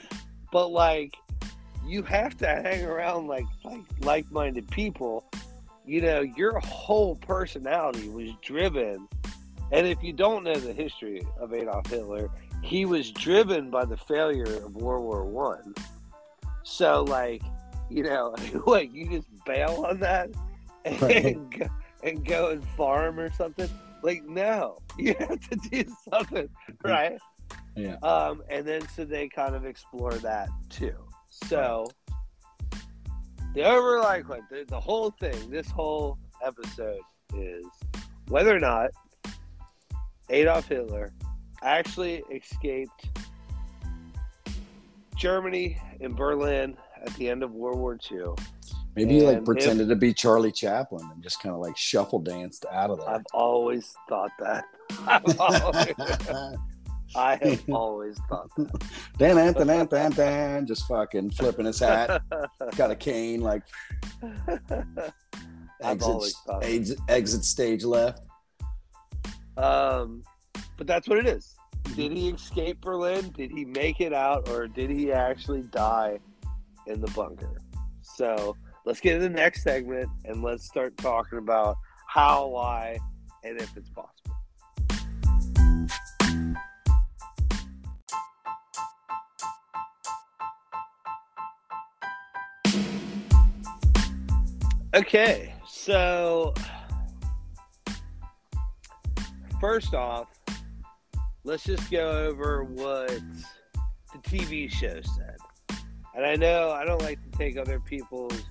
But 0.52 0.68
like 0.68 1.14
you 1.86 2.02
have 2.02 2.36
to 2.38 2.46
hang 2.46 2.84
around 2.84 3.28
like 3.28 3.46
like 3.64 3.80
like-minded 4.00 4.68
people. 4.70 5.24
You 5.84 6.00
know, 6.02 6.20
your 6.20 6.58
whole 6.58 7.14
personality 7.16 8.08
was 8.08 8.30
driven. 8.42 9.06
And 9.73 9.87
if 9.87 10.02
you 10.02 10.12
don't 10.12 10.44
know 10.44 10.54
the 10.54 10.73
history 10.73 11.26
of 11.40 11.52
Adolf 11.52 11.88
Hitler, 11.88 12.30
he 12.62 12.85
was 12.85 13.11
driven 13.11 13.70
by 13.70 13.85
the 13.85 13.96
failure 13.96 14.64
of 14.64 14.75
World 14.76 15.04
War 15.04 15.25
One. 15.25 15.75
So 16.62 17.04
like, 17.04 17.42
you 17.90 18.02
know, 18.02 18.35
like 18.66 18.92
you 18.92 19.08
just 19.08 19.28
bail 19.44 19.85
on 19.88 20.00
that 20.00 20.30
and 20.85 21.02
Right. 21.02 21.50
go, 21.58 21.66
and 22.02 22.25
go 22.25 22.50
and 22.50 22.64
farm 22.76 23.18
or 23.18 23.32
something. 23.32 23.68
Like 24.02 24.25
no, 24.25 24.78
you 24.99 25.14
have 25.18 25.40
to 25.49 25.56
do 25.70 25.85
something, 26.11 26.49
right? 26.85 27.18
Yeah. 27.75 27.96
Um, 28.02 28.42
and 28.49 28.66
then 28.66 28.87
so 28.88 29.04
they 29.04 29.28
kind 29.28 29.54
of 29.54 29.66
explore 29.66 30.12
that 30.12 30.49
too. 30.70 30.94
So 31.30 31.87
the 33.54 33.64
overall 33.64 34.02
like 34.02 34.26
the, 34.49 34.64
the 34.68 34.80
whole 34.80 35.11
thing, 35.11 35.50
this 35.50 35.68
whole 35.70 36.18
episode 36.44 37.00
is 37.35 37.64
whether 38.28 38.54
or 38.54 38.61
not 38.61 38.90
Adolf 40.28 40.68
Hitler 40.68 41.12
actually 41.62 42.23
escaped 42.30 43.09
Germany 45.16 45.80
and 46.00 46.16
Berlin 46.16 46.76
at 47.04 47.14
the 47.14 47.28
end 47.28 47.42
of 47.42 47.52
World 47.52 47.78
War 47.78 47.99
II. 48.11 48.35
Maybe 48.97 49.14
he 49.14 49.26
like 49.26 49.38
And 49.38 49.47
pretended 49.47 49.88
to 49.88 49.97
be 49.97 50.14
Charlie 50.14 50.52
Chaplin 50.52 51.09
and 51.12 51.23
just 51.23 51.42
kind 51.42 51.54
of 51.54 51.61
like 51.61 51.76
shuffle 51.76 52.18
danced 52.18 52.64
out 52.73 52.90
of 52.90 52.99
there. 52.99 53.11
I've 53.11 53.26
always 53.35 53.95
thought 54.09 54.30
that. 54.40 54.64
I've 55.06 55.38
always, 55.38 55.95
I 57.16 57.37
have 57.37 57.68
always 57.71 58.18
thought 58.28 58.49
that. 58.56 58.90
dan, 59.18 59.37
dan, 59.37 59.66
dan, 59.66 59.87
dan, 59.87 60.11
dan, 60.12 60.66
just 60.66 60.87
fucking 60.88 61.30
flipping 61.30 61.66
his 61.66 61.78
hat. 61.78 62.23
Got 62.76 62.90
a 62.90 62.97
cane, 62.97 63.42
like 63.42 63.62
I've 65.83 66.02
always 66.02 66.35
thought 66.47 66.64
exit, 66.64 66.99
exit 67.09 67.45
stage 67.45 67.85
left. 67.85 68.25
Um, 69.56 70.22
but 70.76 70.86
that's 70.86 71.08
what 71.08 71.18
it 71.18 71.26
is. 71.26 71.54
Did 71.94 72.12
he 72.12 72.28
escape 72.28 72.80
Berlin? 72.80 73.30
Did 73.36 73.50
he 73.50 73.64
make 73.64 74.00
it 74.00 74.12
out, 74.12 74.48
or 74.48 74.66
did 74.66 74.90
he 74.90 75.12
actually 75.12 75.62
die 75.62 76.18
in 76.86 77.00
the 77.00 77.10
bunker? 77.12 77.60
So 78.02 78.56
let's 78.84 79.00
get 79.00 79.14
to 79.14 79.20
the 79.20 79.28
next 79.28 79.62
segment 79.62 80.08
and 80.25 80.42
let's 80.42 80.64
start 80.64 80.96
talking 80.96 81.38
about 81.38 81.76
how, 82.08 82.48
why, 82.48 82.98
and 83.44 83.60
if 83.60 83.76
it's 83.76 83.90
possible. 83.90 84.12
Okay, 94.94 95.52
so 95.68 96.54
first 99.60 99.94
off, 99.94 100.28
let's 101.44 101.64
just 101.64 101.90
go 101.90 102.10
over 102.26 102.64
what 102.64 103.08
the 103.08 104.18
TV 104.22 104.70
show 104.70 105.00
said. 105.02 105.36
And 106.14 106.25
I 106.25 106.34
know 106.36 106.70
I 106.70 106.84
don't 106.84 107.02
like 107.02 107.18
to 107.30 107.38
take 107.38 107.56
other 107.56 107.78
people's 107.80 108.42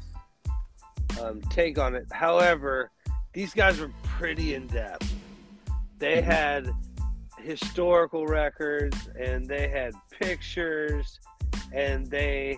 um, 1.21 1.41
take 1.49 1.77
on 1.79 1.95
it. 1.95 2.05
However, 2.11 2.91
these 3.33 3.53
guys 3.53 3.79
were 3.79 3.91
pretty 4.03 4.53
in 4.53 4.67
depth. 4.67 5.11
They 5.97 6.21
Mhm. 6.21 6.23
had 6.23 6.69
historical 7.39 8.25
records 8.25 9.09
and 9.19 9.47
they 9.47 9.67
had 9.69 9.93
pictures 10.19 11.19
and 11.73 12.05
they 12.07 12.57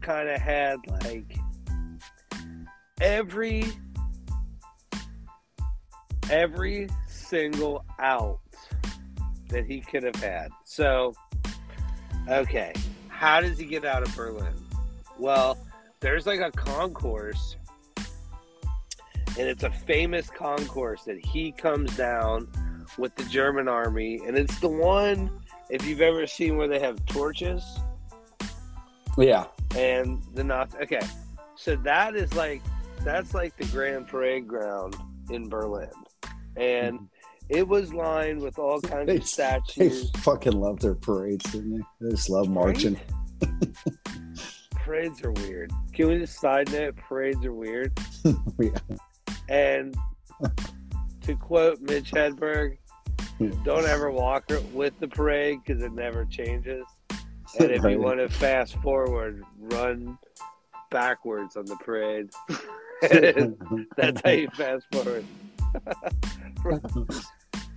kind 0.00 0.28
of 0.28 0.40
had 0.40 0.78
like 0.86 1.36
every 3.00 3.64
every 6.30 6.88
single 7.32 7.82
out 7.98 8.40
that 9.48 9.64
he 9.64 9.80
could 9.80 10.02
have 10.02 10.16
had. 10.16 10.50
So, 10.64 11.14
okay, 12.28 12.74
how 13.08 13.40
does 13.40 13.58
he 13.58 13.64
get 13.64 13.86
out 13.86 14.02
of 14.02 14.14
Berlin? 14.14 14.52
Well, 15.18 15.56
there's 16.00 16.26
like 16.26 16.40
a 16.40 16.50
concourse, 16.50 17.56
and 19.38 19.48
it's 19.48 19.62
a 19.62 19.70
famous 19.70 20.28
concourse 20.28 21.04
that 21.04 21.24
he 21.24 21.52
comes 21.52 21.96
down 21.96 22.48
with 22.98 23.14
the 23.16 23.24
German 23.24 23.66
army, 23.66 24.20
and 24.26 24.36
it's 24.36 24.60
the 24.60 24.68
one 24.68 25.30
if 25.70 25.86
you've 25.86 26.02
ever 26.02 26.26
seen 26.26 26.58
where 26.58 26.68
they 26.68 26.80
have 26.80 27.02
torches 27.06 27.64
Yeah. 29.16 29.46
and 29.74 30.22
the 30.34 30.44
Nazi. 30.44 30.76
Okay, 30.82 31.00
so 31.56 31.76
that 31.76 32.14
is 32.14 32.34
like 32.34 32.60
that's 33.04 33.32
like 33.32 33.56
the 33.56 33.64
Grand 33.66 34.06
Parade 34.06 34.46
ground 34.46 34.96
in 35.30 35.48
Berlin, 35.48 35.88
and 36.56 36.96
mm-hmm. 36.96 37.04
It 37.52 37.66
was 37.68 37.92
lined 37.92 38.40
with 38.42 38.58
all 38.58 38.80
kinds 38.80 39.06
They- 39.06 39.16
of 39.16 39.20
They 39.22 39.26
statues. 39.26 40.10
fucking 40.18 40.52
love 40.58 40.80
their 40.80 40.94
parades, 40.94 41.50
didn't 41.52 41.78
they? 41.78 41.84
They 42.00 42.10
just 42.12 42.30
love 42.30 42.48
marching. 42.48 42.98
Parades 44.72 45.22
are 45.24 45.30
weird. 45.32 45.72
Can 45.92 46.08
we 46.08 46.18
just 46.18 46.40
side 46.40 46.70
note? 46.72 46.96
Parades 46.96 47.44
are 47.44 47.52
weird. 47.54 47.92
Yeah. 48.58 48.70
And 49.48 49.94
to 51.22 51.34
quote 51.36 51.80
Mitch 51.80 52.10
Hedberg, 52.10 52.78
don't 53.64 53.84
ever 53.86 54.10
walk 54.10 54.44
with 54.72 54.98
the 55.00 55.08
parade 55.08 55.60
because 55.64 55.82
it 55.82 55.92
never 55.92 56.24
changes. 56.24 56.84
And 57.58 57.70
if 57.70 57.82
Right. 57.82 57.92
you 57.92 58.00
want 58.00 58.18
to 58.18 58.28
fast 58.28 58.76
forward, 58.82 59.42
run 59.58 60.16
backwards 60.90 61.56
on 61.56 61.66
the 61.66 61.76
parade. 61.76 62.30
That's 63.96 64.20
how 64.24 64.30
you 64.30 64.48
fast 64.56 64.86
forward. 64.92 65.24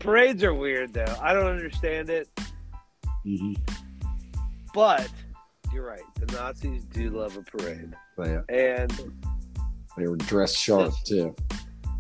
Parades 0.05 0.43
are 0.43 0.53
weird 0.53 0.93
though. 0.93 1.15
I 1.21 1.33
don't 1.33 1.47
understand 1.47 2.09
it, 2.09 2.29
Mhm. 3.25 3.57
but 4.73 5.09
you're 5.73 5.85
right. 5.85 6.03
The 6.19 6.27
Nazis 6.33 6.85
do 6.85 7.09
love 7.09 7.35
a 7.37 7.41
parade. 7.41 7.93
But 8.15 8.27
yeah, 8.27 8.41
And 8.49 9.13
they 9.97 10.07
were 10.07 10.15
dressed 10.17 10.57
sharp 10.57 10.93
too. 11.05 11.35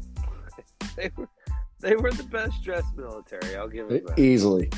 they 0.95 1.09
were 1.17 1.27
they 1.81 1.95
were 1.95 2.11
the 2.11 2.23
best 2.23 2.63
dressed 2.63 2.95
military, 2.95 3.55
I'll 3.55 3.67
give 3.67 3.91
it 3.91 4.05
that. 4.07 4.17
Easily. 4.19 4.69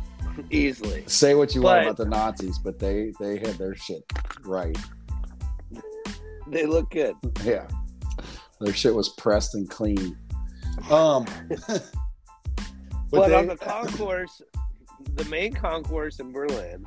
Easily. 0.50 1.04
Say 1.06 1.34
what 1.34 1.54
you 1.54 1.62
want 1.62 1.82
about 1.84 1.96
the 1.96 2.06
Nazis, 2.06 2.58
but 2.58 2.78
they 2.78 3.12
they 3.20 3.38
had 3.38 3.56
their 3.58 3.74
shit 3.74 4.02
right. 4.44 4.76
They 6.48 6.64
look 6.64 6.90
good. 6.92 7.16
Yeah. 7.42 7.66
Their 8.60 8.72
shit 8.72 8.94
was 8.94 9.08
pressed 9.10 9.56
and 9.56 9.68
clean. 9.68 10.16
Um 10.90 11.26
But, 13.10 13.28
they- 13.28 13.34
on 13.34 13.46
the 13.46 13.56
concourse, 13.56 14.42
the 15.14 15.24
main 15.26 15.52
concourse 15.52 16.18
in 16.20 16.32
Berlin, 16.32 16.84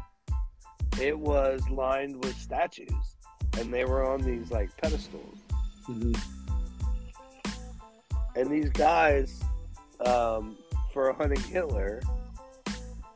it 1.00 1.18
was 1.18 1.62
lined 1.70 2.24
with 2.24 2.36
statues, 2.38 3.16
and 3.58 3.74
they 3.74 3.86
were 3.86 4.10
on 4.10 4.22
these 4.22 4.52
like 4.52 4.76
pedestals. 4.78 5.38
Mhm. 5.88 6.20
And 8.36 8.52
these 8.52 8.70
guys, 8.70 9.40
um, 10.06 10.58
for 10.94 11.12
hunting 11.14 11.42
Hitler, 11.44 12.02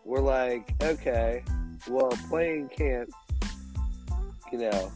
were 0.06 0.22
like, 0.22 0.74
okay, 0.82 1.44
well, 1.88 2.08
a 2.08 2.18
plane 2.30 2.70
can't, 2.70 3.10
you 4.52 4.58
know, 4.58 4.92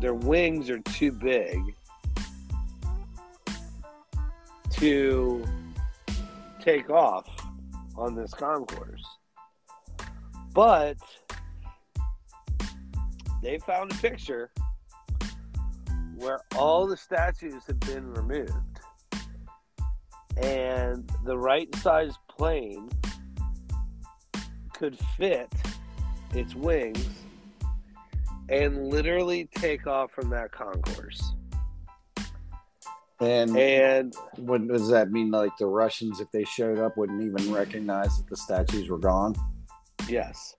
their 0.00 0.14
wings 0.14 0.68
are 0.68 0.78
too 0.80 1.10
big 1.10 1.74
to 4.72 5.44
take 6.66 6.90
off 6.90 7.28
on 7.96 8.16
this 8.16 8.34
concourse. 8.34 9.04
But 10.52 10.96
they 13.40 13.58
found 13.58 13.92
a 13.92 13.94
picture 13.96 14.50
where 16.16 16.40
all 16.56 16.88
the 16.88 16.96
statues 16.96 17.62
had 17.68 17.78
been 17.80 18.12
removed 18.12 18.80
and 20.42 21.08
the 21.24 21.38
right 21.38 21.72
size 21.76 22.14
plane 22.28 22.88
could 24.74 24.98
fit 25.16 25.52
its 26.34 26.56
wings 26.56 27.06
and 28.48 28.88
literally 28.88 29.48
take 29.54 29.86
off 29.86 30.10
from 30.10 30.30
that 30.30 30.50
concourse. 30.50 31.32
And 33.20 33.56
And 33.56 34.14
what 34.36 34.66
does 34.66 34.88
that 34.88 35.10
mean? 35.10 35.30
Like 35.30 35.56
the 35.58 35.66
Russians, 35.66 36.20
if 36.20 36.30
they 36.30 36.44
showed 36.44 36.78
up, 36.78 36.96
wouldn't 36.96 37.22
even 37.22 37.52
recognize 37.52 38.16
that 38.18 38.28
the 38.28 38.36
statues 38.36 38.88
were 38.88 38.98
gone? 38.98 39.34
yes. 40.08 40.54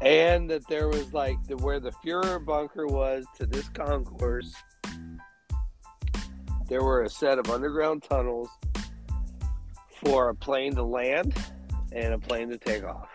And 0.00 0.48
that 0.50 0.66
there 0.68 0.88
was 0.88 1.12
like 1.12 1.42
the 1.48 1.56
where 1.56 1.80
the 1.80 1.90
Fuhrer 1.90 2.44
bunker 2.44 2.86
was 2.86 3.24
to 3.36 3.46
this 3.46 3.68
concourse, 3.70 4.54
there 6.68 6.82
were 6.82 7.02
a 7.02 7.10
set 7.10 7.38
of 7.38 7.50
underground 7.50 8.04
tunnels 8.04 8.48
for 10.04 10.28
a 10.28 10.34
plane 10.34 10.74
to 10.76 10.84
land 10.84 11.34
and 11.90 12.14
a 12.14 12.18
plane 12.18 12.48
to 12.50 12.58
take 12.58 12.84
off. 12.84 13.08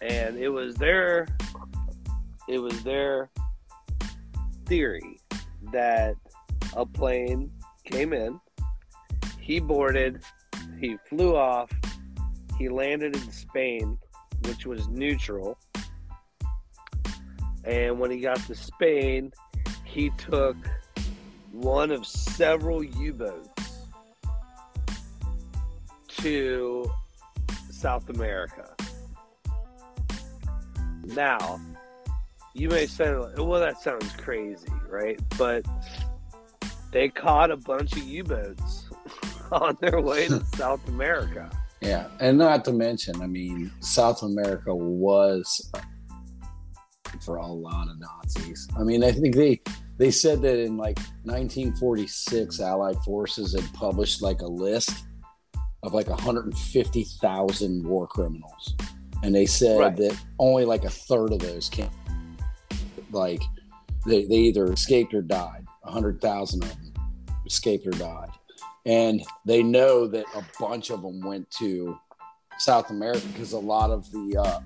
And 0.00 0.38
it 0.38 0.48
was 0.48 0.76
there. 0.76 1.26
it 2.48 2.58
was 2.58 2.82
their 2.82 3.28
theory 4.70 5.18
that 5.72 6.14
a 6.76 6.86
plane 6.86 7.50
came 7.82 8.12
in, 8.12 8.38
he 9.40 9.58
boarded, 9.58 10.22
he 10.78 10.96
flew 11.08 11.34
off, 11.34 11.72
he 12.56 12.68
landed 12.68 13.16
in 13.16 13.32
Spain, 13.32 13.98
which 14.44 14.66
was 14.66 14.86
neutral. 14.86 15.58
And 17.64 17.98
when 17.98 18.12
he 18.12 18.20
got 18.20 18.36
to 18.46 18.54
Spain, 18.54 19.32
he 19.84 20.10
took 20.10 20.56
one 21.50 21.90
of 21.90 22.06
several 22.06 22.84
U 22.84 23.12
boats 23.12 23.72
to 26.18 26.88
South 27.72 28.08
America. 28.08 28.72
Now, 31.02 31.60
you 32.60 32.68
may 32.68 32.84
say, 32.84 33.10
well, 33.38 33.58
that 33.58 33.80
sounds 33.80 34.12
crazy, 34.16 34.68
right? 34.86 35.18
But 35.38 35.64
they 36.92 37.08
caught 37.08 37.50
a 37.50 37.56
bunch 37.56 37.92
of 37.92 38.02
U 38.02 38.22
boats 38.22 38.90
on 39.52 39.78
their 39.80 40.02
way 40.02 40.28
to 40.28 40.44
South 40.56 40.86
America. 40.86 41.50
Yeah, 41.80 42.08
and 42.20 42.36
not 42.36 42.66
to 42.66 42.72
mention, 42.72 43.22
I 43.22 43.26
mean, 43.26 43.72
South 43.80 44.22
America 44.22 44.74
was 44.74 45.72
for 47.24 47.36
a 47.36 47.46
lot 47.46 47.88
of 47.88 47.98
Nazis. 47.98 48.68
I 48.78 48.82
mean, 48.82 49.02
I 49.02 49.12
think 49.12 49.34
they 49.34 49.62
they 49.96 50.10
said 50.10 50.42
that 50.42 50.62
in 50.62 50.76
like 50.76 50.98
1946, 51.24 52.60
Allied 52.60 52.96
forces 53.06 53.54
had 53.58 53.72
published 53.72 54.20
like 54.20 54.42
a 54.42 54.46
list 54.46 55.06
of 55.82 55.94
like 55.94 56.10
150,000 56.10 57.86
war 57.88 58.06
criminals, 58.06 58.74
and 59.22 59.34
they 59.34 59.46
said 59.46 59.78
Right. 59.78 59.96
that 59.96 60.14
only 60.38 60.66
like 60.66 60.84
a 60.84 60.90
third 60.90 61.32
of 61.32 61.38
those 61.38 61.70
came, 61.70 61.88
like 63.12 63.42
they 64.06 64.24
they 64.24 64.36
either 64.36 64.72
escaped 64.72 65.14
or 65.14 65.22
died. 65.22 65.64
A 65.84 65.86
100,000 65.86 66.62
of 66.62 66.68
them 66.68 66.92
escaped 67.46 67.86
or 67.86 67.92
died 67.92 68.30
and 68.86 69.22
they 69.44 69.62
know 69.62 70.06
that 70.06 70.24
a 70.34 70.42
bunch 70.58 70.90
of 70.90 71.02
them 71.02 71.20
went 71.20 71.50
to 71.50 71.98
South 72.58 72.90
America 72.90 73.26
because 73.32 73.52
a 73.52 73.58
lot 73.58 73.90
of 73.90 74.10
the 74.10 74.36
uh, 74.38 74.60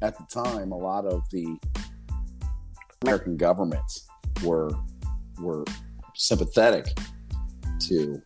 at 0.06 0.16
the 0.16 0.24
time 0.32 0.72
a 0.72 0.76
lot 0.76 1.06
of 1.06 1.22
the 1.30 1.58
American 3.02 3.36
governments 3.36 4.06
were 4.44 4.70
were 5.40 5.64
sympathetic 6.14 6.86
to 7.80 8.20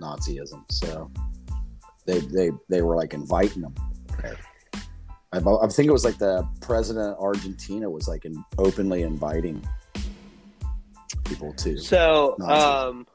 Nazism, 0.00 0.64
so 0.70 1.10
they 2.06 2.20
they 2.20 2.50
they 2.68 2.82
were 2.82 2.96
like 2.96 3.14
inviting 3.14 3.62
them. 3.62 3.74
I, 5.34 5.64
I 5.64 5.68
think 5.68 5.88
it 5.88 5.92
was 5.92 6.04
like 6.04 6.18
the 6.18 6.46
president 6.60 7.12
of 7.12 7.18
Argentina 7.18 7.90
was 7.90 8.08
like 8.08 8.24
in, 8.24 8.44
openly 8.58 9.02
inviting 9.02 9.66
people 11.24 11.52
to. 11.54 11.76
So, 11.78 12.36
um, 12.40 13.06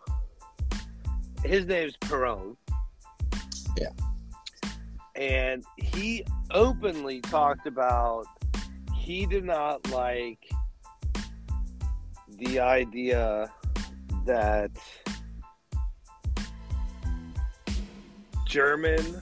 his 1.44 1.66
name's 1.66 1.96
Perón. 1.98 2.56
Yeah. 3.78 3.90
And 5.16 5.64
he 5.78 6.26
openly 6.52 7.22
talked 7.22 7.68
about 7.68 8.26
he 8.96 9.26
did 9.26 9.44
not 9.44 9.90
like 9.92 10.50
the 12.38 12.60
idea 12.60 13.52
that 14.26 14.72
German 18.46 19.22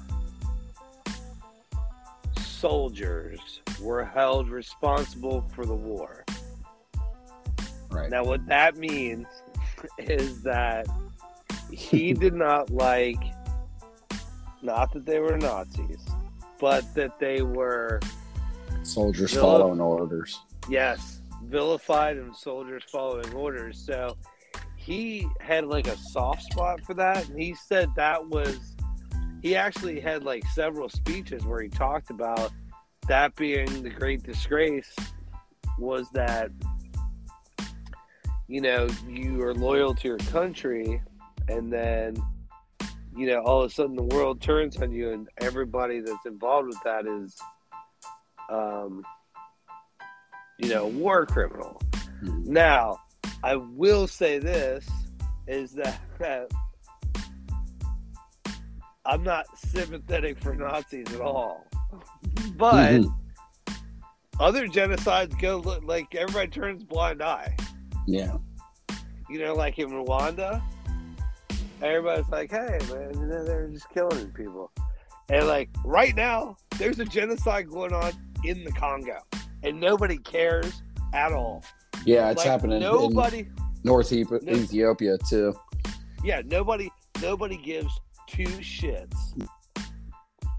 soldiers 2.59 3.61
were 3.81 4.03
held 4.03 4.49
responsible 4.49 5.41
for 5.53 5.65
the 5.65 5.73
war. 5.75 6.25
right. 7.91 8.09
Now, 8.09 8.23
what 8.23 8.45
that 8.47 8.77
means 8.77 9.27
is 9.99 10.41
that 10.43 10.87
he 11.71 12.13
did 12.23 12.33
not 12.33 12.69
like, 12.69 13.21
not 14.61 14.91
that 14.93 15.05
they 15.05 15.19
were 15.19 15.37
Nazis, 15.37 16.05
but 16.59 16.83
that 16.95 17.19
they 17.19 17.41
were, 17.41 17.99
Soldiers 18.83 19.33
Philip- 19.33 19.59
following 19.61 19.81
orders. 19.81 20.39
yes, 20.69 21.21
vilified 21.43 22.17
and 22.17 22.35
soldiers 22.35 22.83
following 22.91 23.31
orders. 23.33 23.77
So 23.85 24.17
he 24.75 25.27
had 25.41 25.65
like 25.65 25.87
a 25.87 25.97
soft 25.97 26.43
spot 26.43 26.81
for 26.85 26.93
that. 26.95 27.27
And 27.29 27.39
he 27.39 27.53
said 27.53 27.89
that 27.95 28.25
was, 28.27 28.75
he 29.41 29.55
actually 29.55 29.99
had 29.99 30.23
like 30.23 30.43
several 30.53 30.89
speeches 30.89 31.45
where 31.45 31.61
he 31.61 31.69
talked 31.69 32.09
about 32.09 32.51
that 33.07 33.35
being 33.35 33.83
the 33.83 33.89
great 33.89 34.23
disgrace 34.23 34.93
was 35.77 36.09
that 36.11 36.49
you 38.47 38.61
know 38.61 38.87
you 39.07 39.41
are 39.43 39.53
loyal 39.53 39.93
to 39.93 40.07
your 40.07 40.17
country 40.17 41.01
and 41.47 41.71
then 41.71 42.15
you 43.15 43.27
know 43.27 43.39
all 43.41 43.61
of 43.61 43.69
a 43.71 43.73
sudden 43.73 43.95
the 43.95 44.03
world 44.03 44.41
turns 44.41 44.77
on 44.77 44.91
you 44.91 45.11
and 45.11 45.29
everybody 45.39 45.99
that's 46.01 46.25
involved 46.25 46.67
with 46.67 46.81
that 46.83 47.05
is 47.05 47.35
um 48.49 49.03
you 50.59 50.69
know 50.69 50.87
war 50.87 51.25
criminal 51.25 51.81
Mhm. 52.23 52.45
now 52.47 52.97
i 53.43 53.55
will 53.55 54.07
say 54.07 54.39
this 54.39 54.87
is 55.47 55.73
that 55.73 55.99
i'm 59.07 59.23
not 59.23 59.45
sympathetic 59.57 60.39
for 60.43 60.53
nazis 60.55 61.07
at 61.13 61.21
all 61.21 61.65
but 62.57 62.91
Mhm. 63.01 63.13
other 64.39 64.67
genocides 64.67 65.39
go 65.39 65.57
look 65.57 65.83
like 65.83 66.13
everybody 66.15 66.47
turns 66.49 66.83
blind 66.83 67.21
eye 67.23 67.55
Yeah. 68.05 68.37
you 69.29 69.39
know, 69.39 69.53
like 69.53 69.77
in 69.79 69.89
Rwanda, 69.89 70.61
everybody's 71.81 72.29
like, 72.29 72.49
"Hey, 72.49 72.77
man, 72.89 73.11
you 73.13 73.25
know, 73.27 73.43
they're 73.43 73.67
just 73.67 73.89
killing 73.89 74.31
people," 74.31 74.71
and 75.29 75.45
like 75.47 75.69
right 75.83 76.15
now, 76.15 76.55
there's 76.77 76.99
a 76.99 77.05
genocide 77.05 77.69
going 77.69 77.91
on 77.93 78.11
in 78.45 78.63
the 78.63 78.71
Congo, 78.71 79.17
and 79.63 79.79
nobody 79.79 80.17
cares 80.19 80.81
at 81.13 81.33
all. 81.33 81.63
Yeah, 82.05 82.29
it's 82.29 82.37
Like, 82.39 82.47
happening 82.47 82.77
in 82.77 82.83
Nobody, 82.83 83.47
North 83.83 84.13
Ethiopia 84.13 85.17
too. 85.29 85.53
yeah, 86.23 86.41
nobody, 86.45 86.89
nobody 87.21 87.57
gives 87.57 87.91
two 88.27 88.45
shits. 88.45 89.15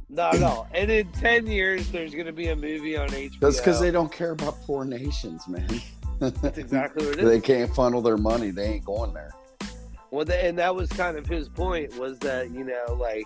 Not 0.09 0.37
at 0.37 0.43
all. 0.43 0.67
And 0.75 0.91
in 0.91 1.11
ten 1.13 1.47
years, 1.47 1.91
there's 1.91 2.15
going 2.15 2.27
to 2.27 2.33
be 2.33 2.49
a 2.49 2.57
movie 2.57 2.97
on 2.97 3.09
HBO. 3.11 3.41
That's 3.41 3.59
because 3.59 3.81
they 3.81 3.91
don't 3.91 4.11
care 4.11 4.31
about 4.31 4.61
poor 4.63 4.85
nations, 4.85 5.47
man. 5.47 5.69
That's 6.19 6.59
exactly 6.59 7.07
what 7.07 7.19
it 7.19 7.21
is. 7.25 7.29
they 7.29 7.41
can't 7.41 7.73
funnel 7.75 8.01
their 8.01 8.17
money. 8.17 8.51
They 8.51 8.65
ain't 8.65 8.85
going 8.85 9.13
there. 9.13 9.33
Well, 10.11 10.27
and 10.33 10.59
that 10.59 10.75
was 10.75 10.89
kind 10.91 11.19
of 11.19 11.27
his 11.27 11.49
point 11.49 11.97
was 11.99 12.19
that 12.21 12.51
you 12.51 12.65
know, 12.65 12.95
like 12.99 13.25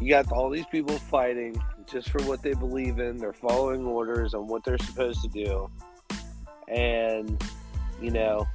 you 0.00 0.08
got 0.08 0.30
all 0.30 0.48
these 0.48 0.66
people 0.66 0.96
fighting 0.98 1.60
just 1.90 2.10
for 2.10 2.22
what 2.22 2.42
they 2.42 2.54
believe 2.54 3.00
in. 3.00 3.18
They're 3.18 3.32
following 3.32 3.84
orders 3.84 4.34
on 4.34 4.46
what 4.46 4.64
they're 4.64 4.78
supposed 4.78 5.22
to 5.22 5.28
do, 5.28 5.68
and 6.68 7.42
you 8.00 8.12
know, 8.12 8.46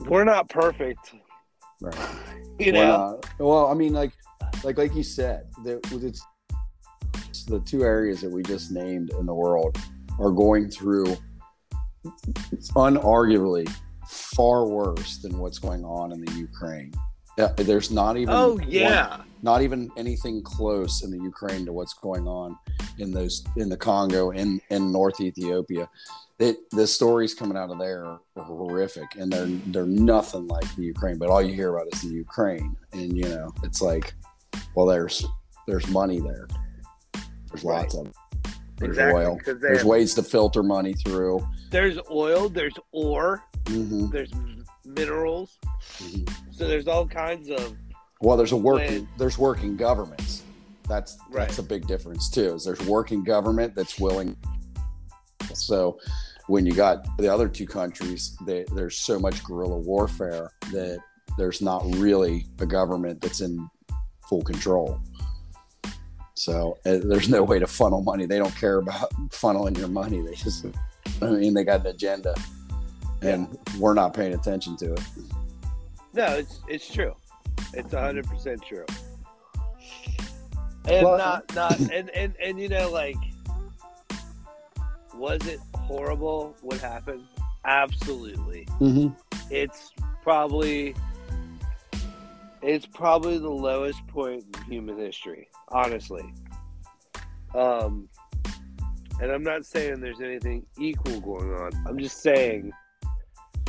we're 0.00 0.24
not 0.24 0.48
perfect. 0.48 1.14
Right. 1.84 2.08
You 2.58 2.72
Well, 2.72 3.20
know, 3.38 3.46
well, 3.46 3.66
I 3.66 3.74
mean, 3.74 3.92
like, 3.92 4.12
like, 4.62 4.78
like 4.78 4.94
you 4.94 5.02
said, 5.02 5.48
the, 5.64 5.80
it's, 5.92 6.22
it's 7.28 7.44
the 7.44 7.60
two 7.60 7.82
areas 7.82 8.20
that 8.20 8.30
we 8.30 8.42
just 8.42 8.70
named 8.70 9.10
in 9.18 9.26
the 9.26 9.34
world 9.34 9.76
are 10.18 10.30
going 10.30 10.70
through 10.70 11.16
unarguably 12.76 13.68
far 14.08 14.66
worse 14.66 15.18
than 15.18 15.38
what's 15.38 15.58
going 15.58 15.84
on 15.84 16.12
in 16.12 16.20
the 16.24 16.32
Ukraine. 16.32 16.92
Yeah, 17.36 17.52
there's 17.56 17.90
not 17.90 18.16
even 18.16 18.32
oh 18.32 18.60
yeah, 18.66 19.22
not 19.42 19.62
even 19.62 19.90
anything 19.96 20.42
close 20.42 21.02
in 21.02 21.10
the 21.10 21.18
Ukraine 21.18 21.66
to 21.66 21.72
what's 21.72 21.94
going 21.94 22.28
on 22.28 22.56
in 22.98 23.10
those 23.10 23.44
in 23.56 23.68
the 23.68 23.76
Congo 23.76 24.30
in 24.30 24.60
in 24.70 24.92
North 24.92 25.20
Ethiopia. 25.20 25.88
It, 26.40 26.68
the 26.70 26.86
stories 26.86 27.32
coming 27.32 27.56
out 27.56 27.70
of 27.70 27.78
there 27.78 28.04
are 28.04 28.20
horrific, 28.36 29.14
and 29.16 29.32
they're 29.32 29.46
they're 29.46 29.86
nothing 29.86 30.48
like 30.48 30.74
the 30.74 30.82
Ukraine. 30.82 31.16
But 31.16 31.30
all 31.30 31.40
you 31.40 31.54
hear 31.54 31.74
about 31.74 31.86
is 31.92 32.02
the 32.02 32.08
Ukraine, 32.08 32.76
and 32.92 33.16
you 33.16 33.24
know 33.28 33.52
it's 33.62 33.80
like, 33.80 34.14
well, 34.74 34.86
there's 34.86 35.24
there's 35.68 35.86
money 35.88 36.18
there. 36.20 36.48
There's 37.50 37.64
lots 37.64 37.94
of 37.94 38.06
it. 38.08 38.14
There's 38.78 38.90
exactly. 38.90 39.22
oil. 39.24 39.38
There's 39.60 39.84
ways 39.84 40.14
to 40.14 40.22
filter 40.24 40.64
money 40.64 40.94
through. 40.94 41.46
there's 41.70 41.98
oil, 42.10 42.48
there's 42.48 42.74
ore, 42.92 43.42
hmm 43.68 44.10
there's 44.10 44.32
minerals. 44.84 45.58
Mhm. 45.98 46.28
So 46.50 46.66
there's 46.68 46.88
all 46.88 47.06
kinds 47.06 47.48
of 47.50 47.76
Well, 48.20 48.36
there's 48.36 48.52
a 48.52 48.56
working 48.56 48.92
When- 49.04 49.08
there's 49.18 49.38
working 49.38 49.76
governments. 49.76 50.42
That's 50.88 51.14
that's 51.14 51.28
Right. 51.30 51.58
a 51.58 51.62
big 51.62 51.86
difference 51.86 52.28
too. 52.28 52.54
Is 52.54 52.64
there's 52.64 52.84
working 52.86 53.22
government 53.22 53.74
that's 53.76 53.98
willing. 54.00 54.36
So 55.52 55.98
when 56.46 56.66
you 56.66 56.72
got 56.74 57.06
the 57.18 57.32
other 57.32 57.48
two 57.48 57.66
countries, 57.66 58.36
they, 58.46 58.64
there's 58.74 58.96
so 58.98 59.18
much 59.18 59.42
guerrilla 59.44 59.78
warfare 59.78 60.50
that 60.72 60.98
there's 61.38 61.60
not 61.62 61.82
really 61.96 62.46
a 62.60 62.66
government 62.66 63.20
that's 63.20 63.40
in 63.40 63.68
full 64.28 64.42
control. 64.42 65.00
So 66.34 66.78
uh, 66.84 66.98
there's 67.02 67.28
no 67.28 67.42
way 67.42 67.58
to 67.58 67.66
funnel 67.66 68.02
money. 68.02 68.26
They 68.26 68.38
don't 68.38 68.54
care 68.56 68.78
about 68.78 69.10
funneling 69.30 69.78
your 69.78 69.88
money. 69.88 70.20
They 70.20 70.34
just, 70.34 70.66
I 71.22 71.26
mean, 71.26 71.54
they 71.54 71.64
got 71.64 71.80
an 71.80 71.86
agenda, 71.86 72.34
and 73.22 73.56
we're 73.78 73.94
not 73.94 74.14
paying 74.14 74.34
attention 74.34 74.76
to 74.78 74.92
it. 74.92 75.00
No, 76.12 76.26
it's 76.26 76.60
it's 76.68 76.92
true. 76.92 77.14
It's 77.72 77.92
hundred 77.92 78.28
percent 78.28 78.62
true. 78.62 78.84
And 80.86 81.06
Well- 81.06 81.18
not 81.18 81.54
not 81.54 81.78
and, 81.78 82.10
and 82.10 82.34
and 82.40 82.60
you 82.60 82.68
know 82.68 82.90
like 82.90 83.16
was 85.16 85.46
it 85.46 85.60
horrible 85.74 86.56
what 86.62 86.80
happened? 86.80 87.24
Absolutely. 87.64 88.66
Mm-hmm. 88.80 89.08
It's 89.50 89.92
probably 90.22 90.94
it's 92.62 92.86
probably 92.86 93.38
the 93.38 93.50
lowest 93.50 94.06
point 94.06 94.44
in 94.56 94.62
human 94.64 94.98
history, 94.98 95.48
honestly. 95.68 96.32
Um 97.54 98.08
and 99.20 99.30
I'm 99.30 99.42
not 99.42 99.64
saying 99.64 100.00
there's 100.00 100.20
anything 100.20 100.66
equal 100.78 101.20
going 101.20 101.52
on. 101.54 101.70
I'm 101.86 101.98
just 101.98 102.20
saying 102.20 102.72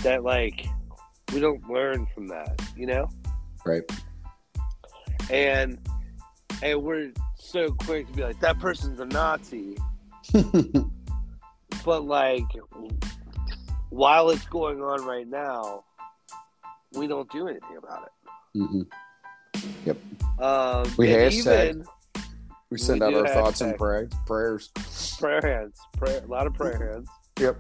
that 0.03 0.23
like 0.23 0.65
we 1.33 1.39
don't 1.39 1.67
learn 1.69 2.07
from 2.13 2.27
that, 2.27 2.61
you 2.75 2.87
know? 2.87 3.09
Right. 3.65 3.83
And 5.29 5.79
and 6.61 6.81
we're 6.81 7.11
so 7.37 7.71
quick 7.71 8.07
to 8.07 8.13
be 8.13 8.23
like 8.23 8.39
that 8.39 8.59
person's 8.59 8.99
a 8.99 9.05
Nazi, 9.05 9.77
but 11.85 12.03
like 12.05 12.43
while 13.89 14.29
it's 14.31 14.45
going 14.47 14.81
on 14.81 15.05
right 15.05 15.27
now, 15.27 15.83
we 16.93 17.07
don't 17.07 17.31
do 17.31 17.47
anything 17.47 17.77
about 17.77 18.09
it. 18.55 19.97
Um, 20.39 20.91
We 20.97 21.07
hashtag. 21.07 21.69
even 21.69 21.85
We 22.71 22.77
send 22.77 23.01
We 23.01 23.07
out 23.07 23.13
our 23.13 23.27
thoughts 23.27 23.61
and 23.61 23.73
hashtag. 23.73 23.77
pray, 23.77 24.07
prayers. 24.25 24.71
prayer 25.19 25.41
hands, 25.41 25.79
prayer, 25.97 26.21
a 26.23 26.27
lot 26.27 26.47
of 26.47 26.53
prayer 26.53 26.91
hands. 26.93 27.07
Yep. 27.39 27.57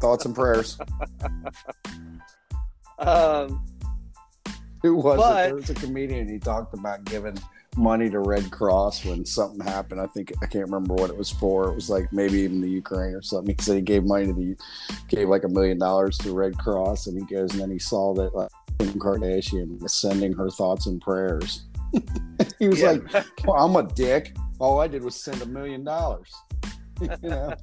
Thoughts 0.00 0.24
and 0.26 0.34
prayers. 0.34 0.78
Um, 2.98 3.64
Who 4.82 4.94
was 4.96 5.16
But- 5.16 5.44
it? 5.44 5.46
There 5.48 5.54
was 5.56 5.70
a 5.70 5.74
comedian. 5.74 6.28
He 6.28 6.38
talked 6.38 6.72
about 6.74 7.02
giving 7.04 7.36
money 7.76 8.10
to 8.10 8.18
Red 8.18 8.50
Cross 8.50 9.04
when 9.04 9.24
something 9.24 9.60
happened. 9.60 10.00
I 10.00 10.06
think 10.06 10.32
I 10.42 10.46
can't 10.46 10.64
remember 10.64 10.94
what 10.94 11.10
it 11.10 11.16
was 11.16 11.30
for. 11.30 11.68
It 11.68 11.74
was 11.74 11.88
like 11.88 12.12
maybe 12.12 12.40
even 12.40 12.60
the 12.60 12.68
Ukraine 12.70 13.14
or 13.14 13.22
something. 13.22 13.54
He 13.58 13.62
said 13.62 13.76
he 13.76 13.82
gave 13.82 14.04
money 14.04 14.26
to 14.26 14.32
the 14.32 14.56
gave 15.08 15.28
like 15.28 15.44
a 15.44 15.48
million 15.48 15.78
dollars 15.78 16.18
to 16.18 16.32
Red 16.32 16.58
Cross, 16.58 17.06
and 17.06 17.18
he 17.18 17.24
goes 17.34 17.52
and 17.52 17.60
then 17.60 17.70
he 17.70 17.78
saw 17.78 18.14
that 18.14 18.34
like, 18.34 18.50
Kim 18.78 18.98
Kardashian 18.98 19.80
was 19.80 19.92
sending 19.94 20.32
her 20.32 20.50
thoughts 20.50 20.86
and 20.86 21.00
prayers. 21.00 21.62
he 22.58 22.68
was 22.68 22.80
Yeah. 22.80 22.92
like, 23.12 23.26
well, 23.46 23.56
"I'm 23.64 23.76
a 23.76 23.82
dick. 23.94 24.34
All 24.58 24.80
I 24.80 24.88
did 24.88 25.02
was 25.04 25.14
send 25.14 25.40
a 25.42 25.46
million 25.46 25.84
dollars." 25.84 26.30
you 27.00 27.08
know, 27.22 27.54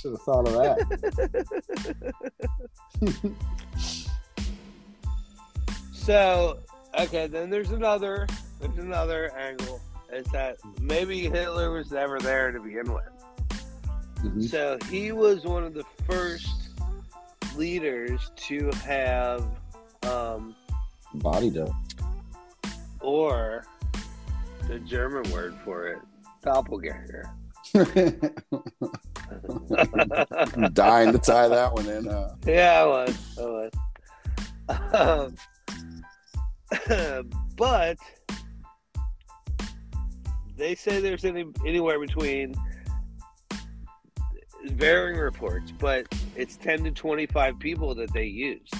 should 0.00 0.12
have 0.12 0.22
thought 0.22 0.48
of 0.48 0.54
that. 0.54 2.14
So, 5.92 6.58
okay, 6.98 7.26
then 7.28 7.50
there's 7.50 7.70
another 7.70 8.26
there's 8.60 8.78
another 8.78 9.34
angle. 9.36 9.80
Is 10.12 10.26
that 10.28 10.58
maybe 10.80 11.28
Hitler 11.28 11.70
was 11.72 11.90
never 11.90 12.20
there 12.20 12.52
to 12.52 12.60
begin 12.60 12.92
with. 12.92 13.02
Mhm. 14.22 14.48
So 14.48 14.78
he 14.90 15.10
was 15.12 15.44
one 15.44 15.64
of 15.64 15.74
the 15.74 15.84
first 16.08 16.48
leaders 17.56 18.30
to 18.36 18.70
have, 18.84 19.44
um, 20.04 20.54
Body 21.14 21.50
dough. 21.50 21.74
or 23.00 23.64
the 24.68 24.78
German 24.80 25.28
word 25.32 25.54
for 25.64 25.88
it, 25.88 25.98
doppelganger. 26.42 27.28
I'm 27.74 27.84
dying 30.72 31.12
to 31.12 31.18
tie 31.18 31.48
that 31.48 31.72
one 31.72 31.88
in. 31.88 32.08
Uh, 32.08 32.34
Yeah, 32.46 32.82
I 32.82 32.86
was. 32.86 33.38
I 33.38 33.42
was. 33.42 33.70
Um, 34.94 35.34
but 37.56 37.98
they 40.56 40.74
say 40.74 41.00
there's 41.00 41.24
any 41.24 41.44
anywhere 41.66 41.98
between 41.98 42.54
varying 44.64 45.18
reports, 45.18 45.72
but 45.72 46.06
it's 46.36 46.56
ten 46.56 46.84
to 46.84 46.90
twenty 46.90 47.26
five 47.26 47.58
people 47.58 47.94
that 47.94 48.12
they 48.12 48.24
use 48.24 48.70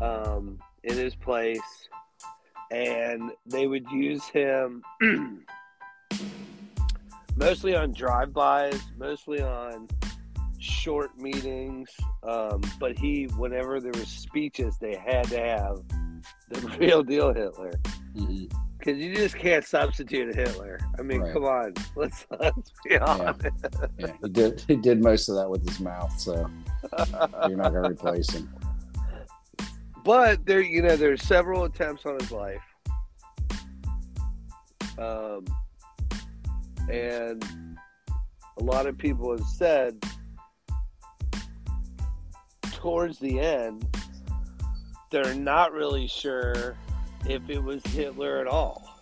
um, 0.00 0.58
in 0.84 0.96
his 0.96 1.14
place, 1.14 1.88
and 2.70 3.30
they 3.46 3.66
would 3.66 3.88
use 3.90 4.24
him 4.26 4.82
mostly 7.36 7.74
on 7.74 7.92
drive-bys, 7.92 8.80
mostly 8.98 9.40
on 9.40 9.88
short 10.58 11.16
meetings. 11.18 11.90
Um, 12.22 12.62
but 12.78 12.98
he, 12.98 13.24
whenever 13.36 13.80
there 13.80 13.92
was 13.92 14.08
speeches, 14.08 14.76
they 14.78 14.96
had 14.96 15.24
to 15.28 15.38
have 15.38 15.82
the 16.48 16.60
real 16.78 17.02
deal 17.02 17.32
Hitler 17.32 17.72
mhm. 18.14 18.52
Because 18.80 18.98
you 18.98 19.14
just 19.14 19.36
can't 19.36 19.64
substitute 19.64 20.30
a 20.30 20.36
Hitler. 20.36 20.80
I 20.98 21.02
mean, 21.02 21.20
Right. 21.20 21.32
come 21.32 21.44
on, 21.44 21.74
let's 21.96 22.26
let's 22.38 22.72
be 22.84 22.98
honest. 22.98 23.42
Yeah, 23.98 24.12
he 24.22 24.28
did. 24.28 24.64
He 24.66 24.76
did 24.76 25.02
most 25.02 25.28
of 25.28 25.36
that 25.36 25.48
with 25.48 25.66
his 25.68 25.80
mouth, 25.80 26.18
so 26.18 26.50
you're 27.46 27.56
not 27.56 27.72
going 27.72 27.84
to 27.84 27.90
replace 27.90 28.30
him. 28.30 28.52
but 30.04 30.44
there, 30.46 30.60
you 30.60 30.82
know, 30.82 30.96
there's 30.96 31.22
several 31.22 31.64
attempts 31.64 32.06
on 32.06 32.18
his 32.18 32.32
life, 32.32 32.62
um, 34.98 35.44
and 36.90 37.44
a 38.58 38.62
lot 38.62 38.86
of 38.86 38.96
people 38.96 39.30
have 39.30 39.46
said 39.46 40.02
towards 42.72 43.18
the 43.18 43.38
end 43.38 43.86
they're 45.10 45.34
not 45.34 45.72
really 45.72 46.06
sure 46.06 46.76
if 47.26 47.48
it 47.48 47.62
was 47.62 47.82
Hitler 47.86 48.38
at 48.38 48.46
all. 48.46 48.98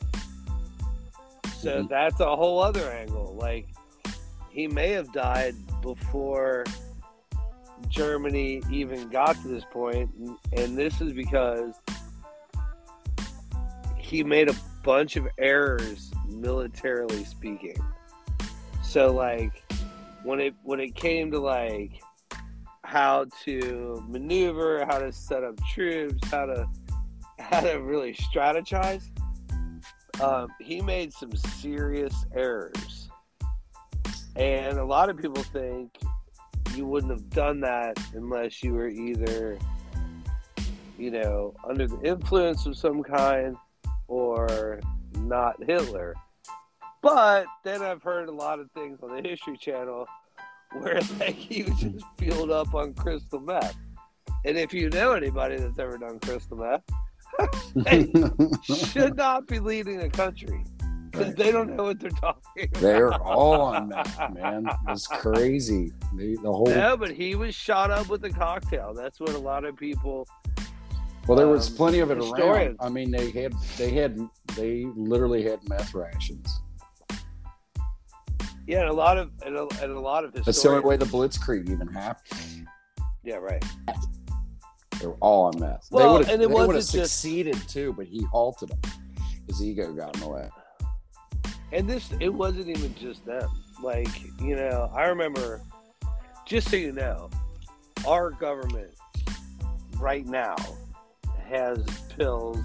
So 1.59 1.83
Mhm. 1.83 1.89
that's 1.89 2.21
a 2.21 2.37
whole 2.37 2.61
other 2.61 2.89
angle. 2.91 3.35
Like 3.39 3.67
he 4.51 4.67
may 4.69 4.91
have 4.91 5.13
died 5.13 5.55
before 5.83 6.65
Germany 7.89 8.63
even 8.71 9.09
got 9.09 9.41
to 9.43 9.49
this 9.49 9.65
point, 9.71 10.11
and, 10.19 10.37
and 10.53 10.77
this 10.79 11.01
is 11.01 11.13
because 11.13 11.75
he 13.97 14.23
made 14.25 14.49
a 14.49 14.55
bunch 14.85 15.17
of 15.17 15.29
errors 15.39 16.11
militarily 16.29 17.25
speaking. 17.25 17.77
So 18.83 19.13
like 19.13 19.63
when 20.23 20.41
it 20.41 20.55
when 20.63 20.81
it 20.81 20.95
came 20.95 21.31
to 21.33 21.39
like 21.39 22.01
how 22.85 23.27
to 23.45 24.03
maneuver, 24.09 24.85
how 24.87 24.99
to 24.99 25.13
set 25.13 25.45
up 25.45 25.55
troops, 25.75 26.27
how 26.31 26.47
to 26.47 26.67
how 27.51 27.61
to 27.61 27.75
really 27.81 28.15
strategize, 28.15 29.05
um, 30.21 30.49
he 30.61 30.81
made 30.81 31.13
some 31.13 31.35
serious 31.37 32.15
errors. 32.35 33.09
And 34.37 34.79
a 34.79 34.85
lot 34.85 35.11
of 35.11 35.17
people 35.17 35.43
think 35.43 35.91
you 36.75 36.87
wouldn't 36.87 37.13
have 37.13 37.29
done 37.31 37.61
that 37.61 37.99
unless 38.15 38.63
you 38.63 38.75
were 38.75 38.89
either, 38.89 39.59
you 40.97 41.11
know, 41.11 41.55
under 41.69 41.87
the 41.87 42.01
influence 42.03 42.67
of 42.67 42.77
some 42.77 43.03
kind 43.03 43.57
or 44.07 44.81
not 45.17 45.57
Hitler. 45.65 46.15
But 47.03 47.47
then 47.65 47.83
I've 47.83 48.03
heard 48.03 48.29
a 48.29 48.33
lot 48.33 48.59
of 48.59 48.71
things 48.73 49.01
on 49.03 49.15
the 49.15 49.29
History 49.29 49.57
Channel 49.57 50.07
where 50.73 50.95
like 51.21 51.35
he 51.35 51.63
was 51.63 51.79
just 51.79 52.05
fueled 52.17 52.51
up 52.51 52.75
on 52.75 52.95
crystal 52.95 53.41
meth. 53.41 53.77
And 54.45 54.57
if 54.57 54.73
you 54.73 54.89
know 54.91 55.13
anybody 55.13 55.57
that's 55.57 55.79
ever 55.79 55.99
done 55.99 56.19
crystal 56.21 56.57
meth, 56.57 56.83
Should 58.63 59.17
not 59.17 59.47
be 59.47 59.61
leading 59.61 60.01
a 60.01 60.11
country 60.11 60.65
because 61.11 61.35
they 61.35 61.51
don't 61.51 61.77
know 61.77 61.85
what 61.85 62.01
they're 62.01 62.11
talking 62.11 62.69
about. 62.71 62.81
They're 62.81 63.15
all 63.15 63.61
on 63.61 63.89
that, 63.91 64.35
man. 64.35 64.67
It's 64.89 65.07
crazy. 65.07 65.93
The, 66.17 66.37
the 66.37 66.53
whole 66.53 66.67
No, 66.67 66.97
but 66.97 67.11
he 67.11 67.35
was 67.35 67.55
shot 67.55 67.91
up 67.91 68.09
with 68.09 68.25
a 68.25 68.31
cocktail. 68.31 68.95
That's 68.95 69.21
what 69.21 69.31
a 69.31 69.39
lot 69.39 69.65
of 69.65 69.77
people. 69.77 70.27
well, 71.27 71.37
there 71.37 71.49
was 71.49 71.69
um, 71.71 71.77
plenty 71.77 72.01
of 72.01 72.11
it 72.11 72.19
around. 72.19 72.77
I 72.81 72.89
mean, 72.89 73.11
they 73.11 73.31
had 73.31 73.55
they 73.77 73.91
had 73.91 74.19
they 74.57 74.87
literally 74.97 75.43
had 75.43 75.67
meth 75.69 75.95
rations. 75.95 76.61
Yeah, 78.67 78.81
and 78.81 78.91
a 78.91 78.93
lot 78.93 79.17
of 79.17 79.31
and 79.47 79.57
a, 79.57 79.67
and 79.83 79.93
a 79.93 80.01
lot 80.01 80.25
of 80.25 80.35
historians. 80.35 80.47
That's 80.47 80.63
the 80.63 80.69
only 80.69 80.81
way 80.83 80.97
the 80.97 81.07
Blitzkrieg 81.07 81.71
even 81.71 81.89
happened. 81.89 82.67
Yeah, 83.25 83.37
right. 83.37 83.65
They 85.01 85.07
were 85.07 85.17
all 85.21 85.47
on 85.47 85.61
mess. 85.61 85.89
Well, 85.91 86.07
they 86.07 86.19
would 86.19 86.27
have 86.27 86.35
and 86.35 86.43
it 86.43 86.49
they 86.49 86.55
wasn't 86.55 86.77
just- 86.77 86.91
succeeded 86.91 87.57
too, 87.69 87.93
but 87.93 88.07
he 88.07 88.25
halted 88.25 88.71
them. 88.71 88.79
His 89.47 89.63
ego 89.63 89.93
got 89.93 90.15
in 90.15 90.21
the 90.21 90.29
way. 90.29 90.49
And 91.73 91.89
this, 91.89 92.11
it 92.21 92.33
wasn't 92.33 92.69
even 92.69 92.95
just 92.95 93.25
them. 93.25 93.49
Like, 93.83 94.09
you 94.41 94.57
know, 94.57 94.91
I 94.95 95.05
remember, 95.05 95.61
just 96.47 96.71
so 96.71 96.77
you 96.77 96.93
know, 96.93 97.31
our 98.07 98.31
government 98.31 98.91
right 99.99 100.27
now 100.27 100.57
has 101.47 101.85
pills 102.17 102.59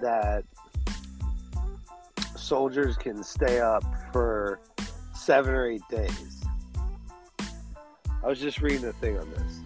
that 0.00 0.44
soldiers 2.36 2.96
can 2.96 3.22
stay 3.22 3.60
up 3.60 3.84
for 4.12 4.60
seven 5.14 5.52
or 5.54 5.66
eight 5.68 5.82
days. 5.90 6.42
I 8.24 8.28
was 8.28 8.40
just 8.40 8.60
reading 8.60 8.84
a 8.86 8.92
thing 8.94 9.18
on 9.18 9.30
this. 9.30 9.60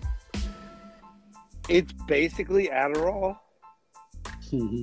It's 1.70 1.92
basically 2.08 2.66
Adderall, 2.66 3.38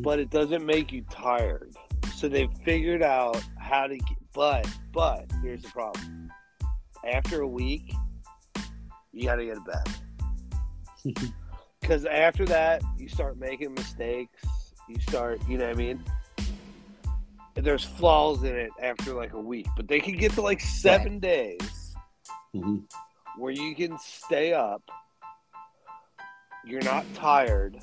but 0.04 0.20
it 0.20 0.30
doesn't 0.30 0.66
make 0.66 0.94
you 0.94 1.04
tired. 1.12 1.76
So 2.16 2.30
they've 2.30 2.52
figured 2.64 3.04
out 3.04 3.44
how 3.60 3.88
to 3.88 3.98
get, 3.98 4.18
but, 4.34 4.66
but 4.94 5.30
here's 5.44 5.64
the 5.64 5.70
problem. 5.70 6.32
After 7.06 7.42
a 7.42 7.48
week, 7.48 7.94
you 9.12 9.26
got 9.26 9.36
to 9.36 9.46
get 9.46 9.56
to 9.56 9.62
bed. 9.62 11.24
Because 11.82 12.06
after 12.06 12.46
that, 12.46 12.82
you 12.98 13.10
start 13.10 13.38
making 13.38 13.74
mistakes. 13.74 14.46
You 14.88 14.96
start, 15.02 15.42
you 15.48 15.58
know 15.58 15.66
what 15.66 15.76
I 15.76 15.78
mean? 15.78 16.02
There's 17.56 17.84
flaws 17.84 18.44
in 18.44 18.56
it 18.56 18.72
after 18.82 19.14
like 19.14 19.34
a 19.34 19.42
week, 19.42 19.68
but 19.76 19.90
they 19.90 20.00
can 20.00 20.16
get 20.16 20.32
to 20.34 20.42
like 20.42 20.62
seven 20.62 21.20
days 21.20 21.96
Mhm. 22.56 22.84
where 23.38 23.52
you 23.52 23.76
can 23.76 23.98
stay 24.00 24.54
up. 24.54 24.82
You're 26.68 26.82
not 26.84 27.06
tired. 27.14 27.78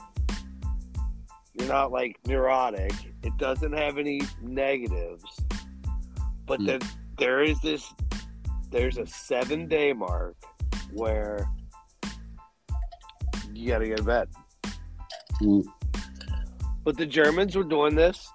You're 1.54 1.68
not 1.68 1.90
like 1.90 2.18
neurotic. 2.26 2.92
It 3.22 3.36
doesn't 3.38 3.72
have 3.72 3.96
any 3.98 4.20
negatives. 4.42 5.24
But 6.46 6.60
Hmm. 6.60 6.66
then 6.66 6.80
there 7.18 7.42
is 7.42 7.60
this 7.62 7.92
there's 8.70 8.98
a 8.98 9.06
seven 9.06 9.68
day 9.68 9.92
mark 9.92 10.36
where 10.92 11.48
you 13.52 13.68
gotta 13.68 13.86
get 13.86 13.98
to 13.98 14.02
bed. 14.02 14.28
Mm. 15.40 15.64
But 16.82 16.96
the 16.98 17.06
Germans 17.06 17.54
were 17.54 17.62
doing 17.64 17.94
this 17.94 18.28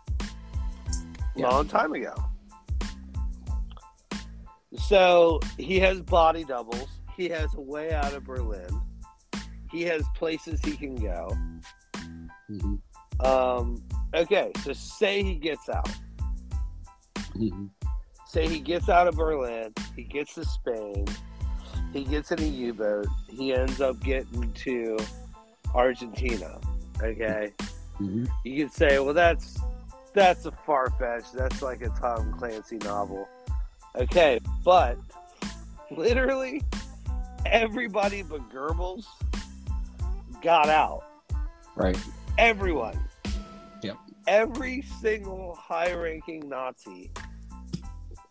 a 1.36 1.40
Yeah. 1.42 1.50
long 1.50 1.68
time 1.68 1.94
ago. 1.94 2.16
So 4.78 5.40
he 5.58 5.80
has 5.80 6.02
body 6.02 6.46
doubles. 6.46 6.88
He 7.18 7.28
has 7.30 7.54
a 7.56 7.62
way 7.62 7.94
out 7.94 8.14
of 8.14 8.24
Berlin. 8.24 8.79
He 9.72 9.84
has 9.84 10.04
places 10.16 10.60
he 10.64 10.76
can 10.76 10.96
go. 10.96 11.30
Mhm. 12.50 12.80
Um, 13.24 13.84
okay, 14.16 14.52
so 14.64 14.74
say 14.74 15.24
he 15.24 15.36
gets 15.36 15.70
out. 15.70 15.90
Mhm. 17.36 17.70
Say 18.28 18.48
he 18.48 18.60
gets 18.60 18.90
out 18.90 19.08
of 19.08 19.16
Berlin, 19.16 19.74
he 19.96 20.04
gets 20.04 20.36
to 20.36 20.46
Spain, 20.46 21.06
he 21.94 22.04
gets 22.04 22.32
in 22.32 22.40
a 22.40 22.46
U 22.46 22.74
boat, 22.74 23.08
he 23.28 23.54
ends 23.54 23.82
up 23.82 24.00
getting 24.02 24.52
to 24.54 24.98
Argentina. 25.74 26.60
Okay. 27.02 27.52
Mhm. 28.00 28.30
You 28.44 28.66
could 28.66 28.74
say, 28.74 29.00
well 29.00 29.14
that's 29.14 29.60
that's 30.14 30.46
a 30.46 30.52
far 30.52 30.90
fetched, 30.92 31.34
that's 31.34 31.62
like 31.62 31.82
a 31.82 31.90
Tom 31.90 32.34
Clancy 32.38 32.78
novel. 32.78 33.28
Okay, 33.96 34.40
but 34.64 34.98
literally 35.92 36.64
everybody 37.46 38.22
but 38.22 38.48
Goebbels 38.50 39.06
got 40.42 40.70
out. 40.70 41.04
Right. 41.76 41.98
Everyone. 42.38 43.00
Yep. 43.82 43.98
Every 44.28 44.82
single 45.02 45.56
high 45.56 45.94
ranking 45.94 46.48
Nazi 46.48 47.12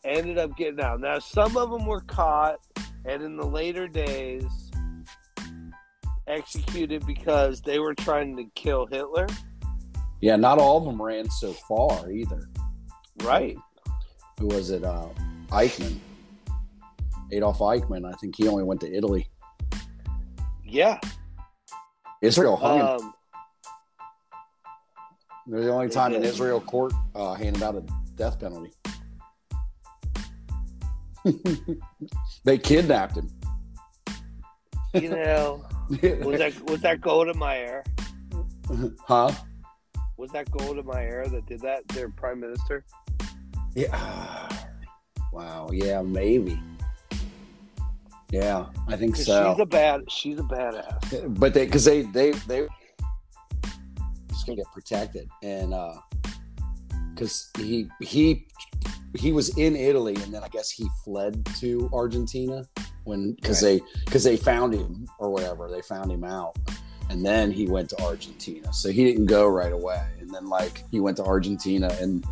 ended 0.05 0.39
up 0.39 0.57
getting 0.57 0.81
out. 0.81 1.01
Now, 1.01 1.19
some 1.19 1.57
of 1.57 1.71
them 1.71 1.87
were 1.87 2.03
caught 2.03 2.59
and 3.05 3.23
in 3.23 3.37
the 3.37 3.47
later 3.47 3.89
days 3.89 4.45
executed 6.27 7.07
because 7.07 7.61
they 7.63 7.79
were 7.79 7.95
trying 7.95 8.37
to 8.37 8.45
kill 8.55 8.87
Hitler. 8.87 9.27
Yeah, 10.21 10.37
not 10.37 10.59
all 10.59 10.79
of 10.79 10.85
them 10.85 11.01
ran 11.01 11.29
so 11.31 11.53
far 11.53 12.11
either. 12.11 12.49
Right. 13.23 13.57
Who 14.39 14.49
was 14.49 14.71
it? 14.71 14.85
Uh, 14.85 15.09
Eichmann. 15.49 15.99
Adolf 17.33 17.59
Eichmann. 17.59 18.05
I 18.05 18.13
think 18.17 18.37
he 18.37 18.49
only 18.49 18.65
went 18.65 18.81
to 18.81 18.93
Italy. 18.93 19.29
Yeah. 20.65 20.99
Israel 22.21 22.57
hung 22.57 22.79
him. 22.79 22.87
Um, 22.87 23.15
They're 25.47 25.61
the 25.63 25.73
only 25.73 25.89
time 25.89 26.15
an. 26.15 26.25
Israel 26.25 26.61
court 26.61 26.93
uh, 27.15 27.35
handed 27.35 27.63
out 27.63 27.77
a 27.77 27.85
death 28.17 28.41
penalty. 28.41 28.73
they 32.45 32.59
kidnapped 32.59 33.17
him. 33.17 33.31
you 34.95 35.11
know, 35.11 35.65
was 35.91 36.39
that 36.39 36.71
was 36.71 36.81
that 36.81 37.01
Golda 37.01 37.35
Meir? 37.35 37.85
huh? 39.07 39.31
Was 40.17 40.31
that 40.33 40.51
Golda 40.51 40.83
Meir 40.83 41.27
that 41.29 41.47
did 41.47 41.61
that? 41.61 41.87
Their 41.89 42.09
prime 42.11 42.41
minister? 42.41 42.85
Yeah. 43.75 44.49
Wow. 45.31 45.69
Yeah, 45.71 46.01
maybe. 46.01 46.59
Yeah, 48.31 48.67
I 48.87 48.97
think 48.97 49.17
so. 49.17 49.53
She's 49.55 49.61
a 49.63 49.67
bad. 49.67 50.11
She's 50.11 50.39
a 50.39 50.43
badass. 50.43 51.39
but 51.39 51.55
they 51.55 51.65
because 51.65 51.85
they 51.85 52.03
they 52.03 52.33
they 52.33 52.67
just 54.29 54.47
gonna 54.47 54.57
get 54.57 54.67
protected 54.73 55.29
and 55.43 55.73
uh 55.75 55.95
because 57.15 57.51
he 57.59 57.89
he 58.01 58.47
he 59.17 59.33
was 59.33 59.57
in 59.59 59.75
italy 59.75 60.15
and 60.23 60.33
then 60.33 60.45
i 60.45 60.49
guess 60.49 60.71
he 60.71 60.87
fled 61.05 61.45
to 61.57 61.91
argentina 61.93 62.65
when 63.05 63.33
because 63.33 63.61
they 63.61 63.81
because 64.05 64.23
they 64.23 64.37
found 64.37 64.73
him 64.73 65.09
or 65.19 65.31
whatever 65.31 65.69
they 65.69 65.81
found 65.83 66.13
him 66.13 66.23
out 66.23 66.57
and 67.11 67.25
then 67.27 67.51
he 67.51 67.67
went 67.67 67.89
to 67.91 68.01
argentina 68.03 68.73
so 68.73 68.91
he 68.91 69.05
didn't 69.05 69.27
go 69.27 69.49
right 69.49 69.73
away 69.73 70.07
and 70.21 70.31
then 70.33 70.47
like 70.47 70.85
he 70.93 71.01
went 71.01 71.17
to 71.17 71.25
argentina 71.25 71.89
and 72.01 72.25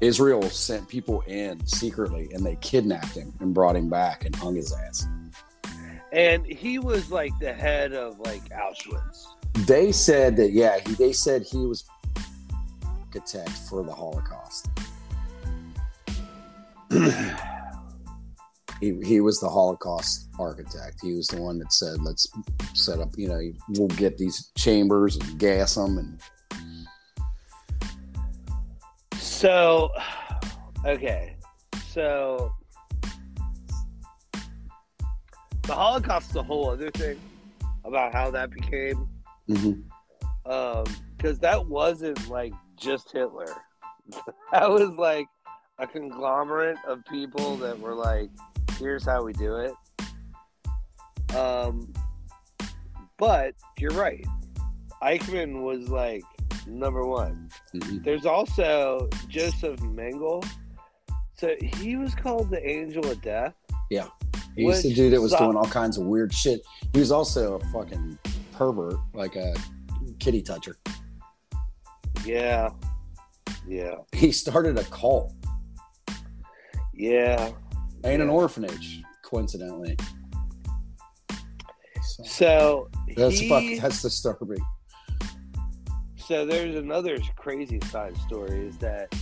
israel 0.00 0.42
sent 0.42 0.88
people 0.88 1.20
in 1.26 1.64
secretly 1.66 2.30
and 2.32 2.46
they 2.46 2.56
kidnapped 2.62 3.14
him 3.14 3.34
and 3.40 3.52
brought 3.52 3.76
him 3.76 3.90
back 3.90 4.24
and 4.24 4.34
hung 4.36 4.54
his 4.54 4.72
ass 4.72 5.04
And 6.12 6.44
he 6.44 6.78
was 6.78 7.10
like 7.10 7.32
the 7.38 7.52
head 7.52 7.92
of 7.92 8.18
like 8.20 8.48
Auschwitz. 8.50 9.26
They 9.66 9.92
said 9.92 10.36
that 10.36 10.52
yeah, 10.52 10.80
he, 10.86 10.94
they 10.94 11.12
said 11.12 11.42
he 11.42 11.66
was 11.66 11.84
architect 12.84 13.50
for 13.50 13.82
the 13.84 13.92
Holocaust. 13.92 14.68
he 18.80 18.98
he 19.04 19.20
was 19.20 19.38
the 19.40 19.48
Holocaust 19.48 20.28
architect. 20.38 20.98
He 21.02 21.14
was 21.14 21.28
the 21.28 21.40
one 21.40 21.58
that 21.58 21.72
said, 21.72 22.00
"Let's 22.02 22.26
set 22.74 22.98
up. 22.98 23.10
You 23.16 23.28
know, 23.28 23.40
we'll 23.70 23.88
get 23.88 24.18
these 24.18 24.50
chambers 24.56 25.16
and 25.16 25.38
gas 25.38 25.74
them." 25.76 25.98
And 25.98 26.20
So, 29.14 29.90
okay, 30.84 31.36
so 31.92 32.52
the 35.62 35.74
Holocaust 35.74 36.30
is 36.30 36.36
a 36.36 36.42
whole 36.42 36.70
other 36.70 36.90
thing 36.90 37.18
about 37.84 38.12
how 38.12 38.30
that 38.30 38.50
became, 38.50 39.08
because 39.46 41.38
that 41.40 41.66
wasn't 41.66 42.28
like 42.28 42.52
just 42.76 43.12
Hitler. 43.12 43.46
that 44.52 44.70
was 44.70 44.90
like 44.90 45.26
a 45.78 45.86
conglomerate 45.86 46.78
of 46.86 47.04
people 47.06 47.56
that 47.58 47.78
were 47.78 47.94
like, 47.94 48.30
"Here's 48.78 49.04
how 49.04 49.22
we 49.22 49.32
do 49.32 49.56
it." 49.56 49.74
Um, 51.36 51.92
but 53.18 53.54
you're 53.78 53.92
right. 53.92 54.26
Eichmann 55.02 55.62
was 55.62 55.88
like 55.88 56.22
number 56.66 57.04
one. 57.04 57.50
Mhm. 57.74 58.04
There's 58.04 58.26
also 58.26 59.08
Joseph 59.28 59.80
Mengele. 59.80 60.44
So 61.36 61.54
he 61.62 61.96
was 61.96 62.14
called 62.14 62.50
the 62.50 62.66
Angel 62.68 63.06
of 63.10 63.22
Death. 63.22 63.54
He 64.56 64.64
was 64.64 64.82
the 64.82 64.92
dude 64.94 65.12
that 65.12 65.20
was 65.20 65.32
sucked. 65.32 65.42
doing 65.42 65.56
all 65.56 65.66
kinds 65.66 65.96
of 65.98 66.04
weird 66.06 66.32
shit. 66.32 66.60
He 66.92 66.98
was 66.98 67.10
also 67.12 67.54
a 67.54 67.60
fucking 67.72 68.18
pervert, 68.52 68.94
like 69.14 69.36
a 69.36 69.54
kitty 70.18 70.42
toucher. 70.42 70.76
Yeah. 72.24 72.70
Yeah. 73.66 73.96
He 74.12 74.32
started 74.32 74.76
a 74.78 74.84
cult 74.84 75.32
Yeah. 76.94 77.50
and 78.04 78.20
an 78.22 78.28
orphanage, 78.28 79.02
coincidentally. 79.22 79.96
So- 82.02 82.24
So 82.24 82.88
That's 83.16 83.38
he, 83.38 83.48
fuck, 83.48 83.64
that's 83.82 84.02
disturbing. 84.02 84.58
so 86.16 86.44
there's 86.44 86.76
another 86.76 87.18
crazy 87.36 87.80
side 87.90 88.16
story 88.18 88.66
is 88.66 88.76
that 88.78 89.14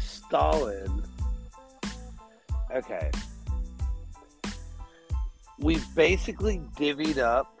Stalin 0.00 1.02
okay. 2.74 3.10
We 5.60 5.78
basically 5.94 6.58
divvied 6.76 7.18
up 7.18 7.58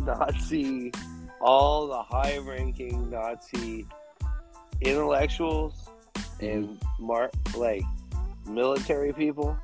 Nazi 0.00 0.92
all 1.40 1.86
the 1.86 2.02
high 2.02 2.38
ranking 2.38 3.10
Nazi 3.10 3.86
intellectuals 4.80 5.88
and 6.40 6.80
mar- 6.98 7.30
like 7.56 7.82
military 8.46 9.12
people 9.12 9.56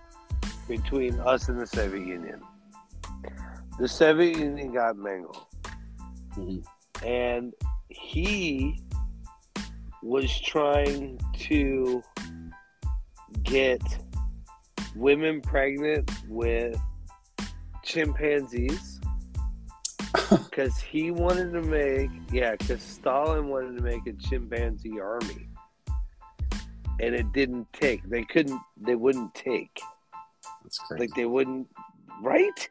between 0.69 1.19
us 1.21 1.49
and 1.49 1.59
the 1.61 1.67
Soviet 1.67 2.07
Union. 2.07 2.41
The 3.79 3.89
Soviet 3.89 4.37
Union 4.37 4.73
got 4.73 4.97
Mengele, 4.97 5.47
Mhm. 6.37 6.65
and 7.05 7.55
he 7.89 8.81
was 10.03 10.39
trying 10.41 11.19
to 11.35 12.03
get 13.43 13.83
women 14.95 15.41
pregnant 15.41 16.11
with 16.29 16.79
chimpanzees 17.85 19.01
because 20.31 20.79
he 20.79 21.11
wanted 21.11 21.53
to 21.53 21.61
make 21.63 22.11
yeah 22.33 22.53
because 22.53 22.83
stalin 22.83 23.49
wanted 23.49 23.77
to 23.77 23.83
make 23.83 24.07
a 24.07 24.13
chimpanzee 24.15 24.99
army 25.01 25.49
and 27.01 27.15
it 27.15 27.31
didn't 27.33 27.67
take 27.73 28.03
they 28.09 28.23
couldn't 28.25 28.61
they 28.81 28.95
wouldn't 28.95 29.35
take 29.35 29.79
That's 30.63 30.79
crazy. 30.79 31.01
like 31.03 31.11
they 31.17 31.25
wouldn't 31.27 31.69
right 32.23 32.69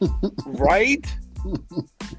right 0.46 1.06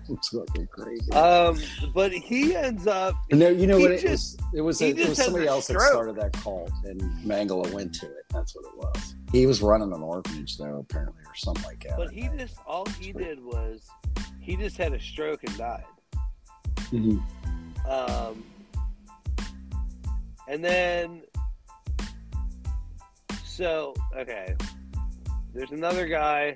it's 0.09 0.29
fucking 0.29 0.67
crazy. 0.71 1.11
um 1.11 1.57
but 1.93 2.11
he 2.11 2.55
ends 2.55 2.87
up 2.87 3.15
no, 3.31 3.49
you 3.49 3.67
know 3.67 3.79
what? 3.79 3.91
It 3.91 4.01
just- 4.01 4.39
was 4.39 4.47
it 4.55 4.61
was, 4.61 4.81
a, 4.81 4.87
it 4.89 5.09
was 5.09 5.17
somebody 5.23 5.45
else 5.47 5.67
that 5.67 5.79
started 5.79 6.15
that 6.15 6.33
cult, 6.33 6.71
and 6.85 6.99
Mengele 7.23 7.71
went 7.71 7.93
to 7.95 8.07
it. 8.07 8.25
That's 8.31 8.55
what 8.55 8.65
it 8.65 8.75
was. 8.77 9.15
He 9.31 9.45
was 9.45 9.61
running 9.61 9.93
an 9.93 10.01
orphanage 10.01 10.57
though, 10.57 10.79
apparently, 10.79 11.23
or 11.25 11.35
something 11.35 11.63
like 11.63 11.83
that. 11.85 11.97
but 11.97 12.11
he 12.11 12.29
just 12.37 12.57
all 12.67 12.85
he 12.99 13.13
did 13.13 13.43
was 13.43 13.87
he 14.39 14.55
just 14.55 14.77
had 14.77 14.93
a 14.93 14.99
stroke 14.99 15.41
and 15.43 15.57
died 15.57 15.83
Mhm. 16.91 17.21
Um, 17.87 18.43
and 20.49 20.63
then, 20.63 21.21
so 23.45 23.93
okay, 24.15 24.55
there's 25.53 25.71
another 25.71 26.07
guy. 26.07 26.53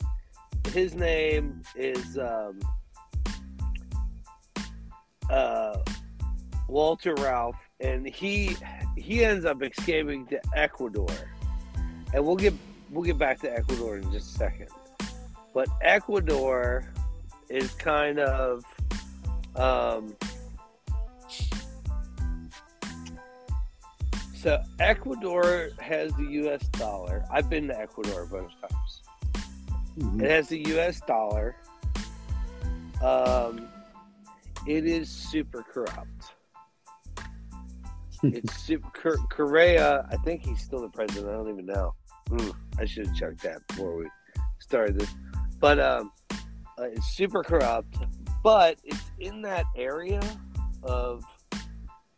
His 0.74 0.94
name 0.94 1.62
is 1.76 2.18
um, 2.18 2.60
uh, 5.30 5.78
Walter 6.68 7.16
Rauff, 7.16 7.56
and 7.80 8.06
he 8.08 8.58
he 8.98 9.24
ends 9.24 9.46
up 9.46 9.62
escaping 9.64 10.26
to 10.28 10.42
Ecuador, 10.56 11.08
and 12.16 12.26
we'll 12.26 12.38
get 12.38 12.54
we'll 12.90 13.04
get 13.04 13.18
back 13.18 13.40
to 13.42 13.54
Ecuador 13.54 13.98
in 13.98 14.12
just 14.12 14.36
a 14.36 14.38
second. 14.38 14.70
But 15.54 15.68
Ecuador 15.82 16.90
is 17.50 17.72
kind 17.74 18.20
of 18.20 18.64
um, 19.56 20.16
So 24.34 24.62
Ecuador 24.80 25.70
has 25.80 26.14
the 26.14 26.24
U.S. 26.24 26.68
dollar. 26.68 27.26
I've 27.32 27.50
been 27.50 27.68
to 27.68 27.80
Ecuador 27.80 28.22
a 28.22 28.28
bunch 28.28 28.52
of 28.62 28.70
times. 28.70 29.02
Mhm. 29.98 30.22
It 30.22 30.30
has 30.30 30.50
the 30.50 30.60
U.S. 30.70 31.02
dollar. 31.08 31.56
Um, 33.04 33.68
it 34.68 34.86
is 34.86 35.10
super 35.10 35.64
corrupt. 35.64 36.36
it's 38.24 38.56
super 38.56 39.18
Correa. 39.30 40.08
I 40.12 40.18
think 40.18 40.46
he's 40.46 40.62
still 40.62 40.82
the 40.82 40.90
president. 40.90 41.28
I 41.28 41.34
don't 41.34 41.50
even 41.50 41.66
know. 41.66 41.96
Hmm, 42.30 42.52
I 42.80 42.86
should 42.86 43.08
have 43.08 43.16
checked 43.16 43.44
that 43.44 43.68
before 43.68 43.96
we 43.98 44.10
started 44.60 45.00
this. 45.00 45.14
But 45.60 45.80
um, 45.80 46.12
uh, 46.32 46.84
it's 46.84 47.08
super 47.16 47.44
corrupt. 47.44 47.98
But 48.44 48.78
it's 48.84 49.04
in 49.20 49.42
that 49.42 49.66
area 49.76 50.22
of 50.84 51.24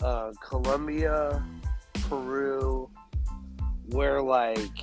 uh, 0.02 0.34
Colombia, 0.42 1.44
Peru, 2.10 2.90
where 3.90 4.22
like 4.22 4.78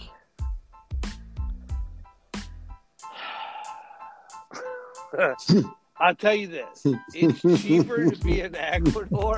I'll 5.99 6.15
tell 6.15 6.35
you 6.35 6.49
this: 6.49 6.87
it's 7.15 7.63
cheaper 7.63 8.11
to 8.11 8.25
be 8.25 8.41
in 8.41 8.55
Ecuador 8.59 9.37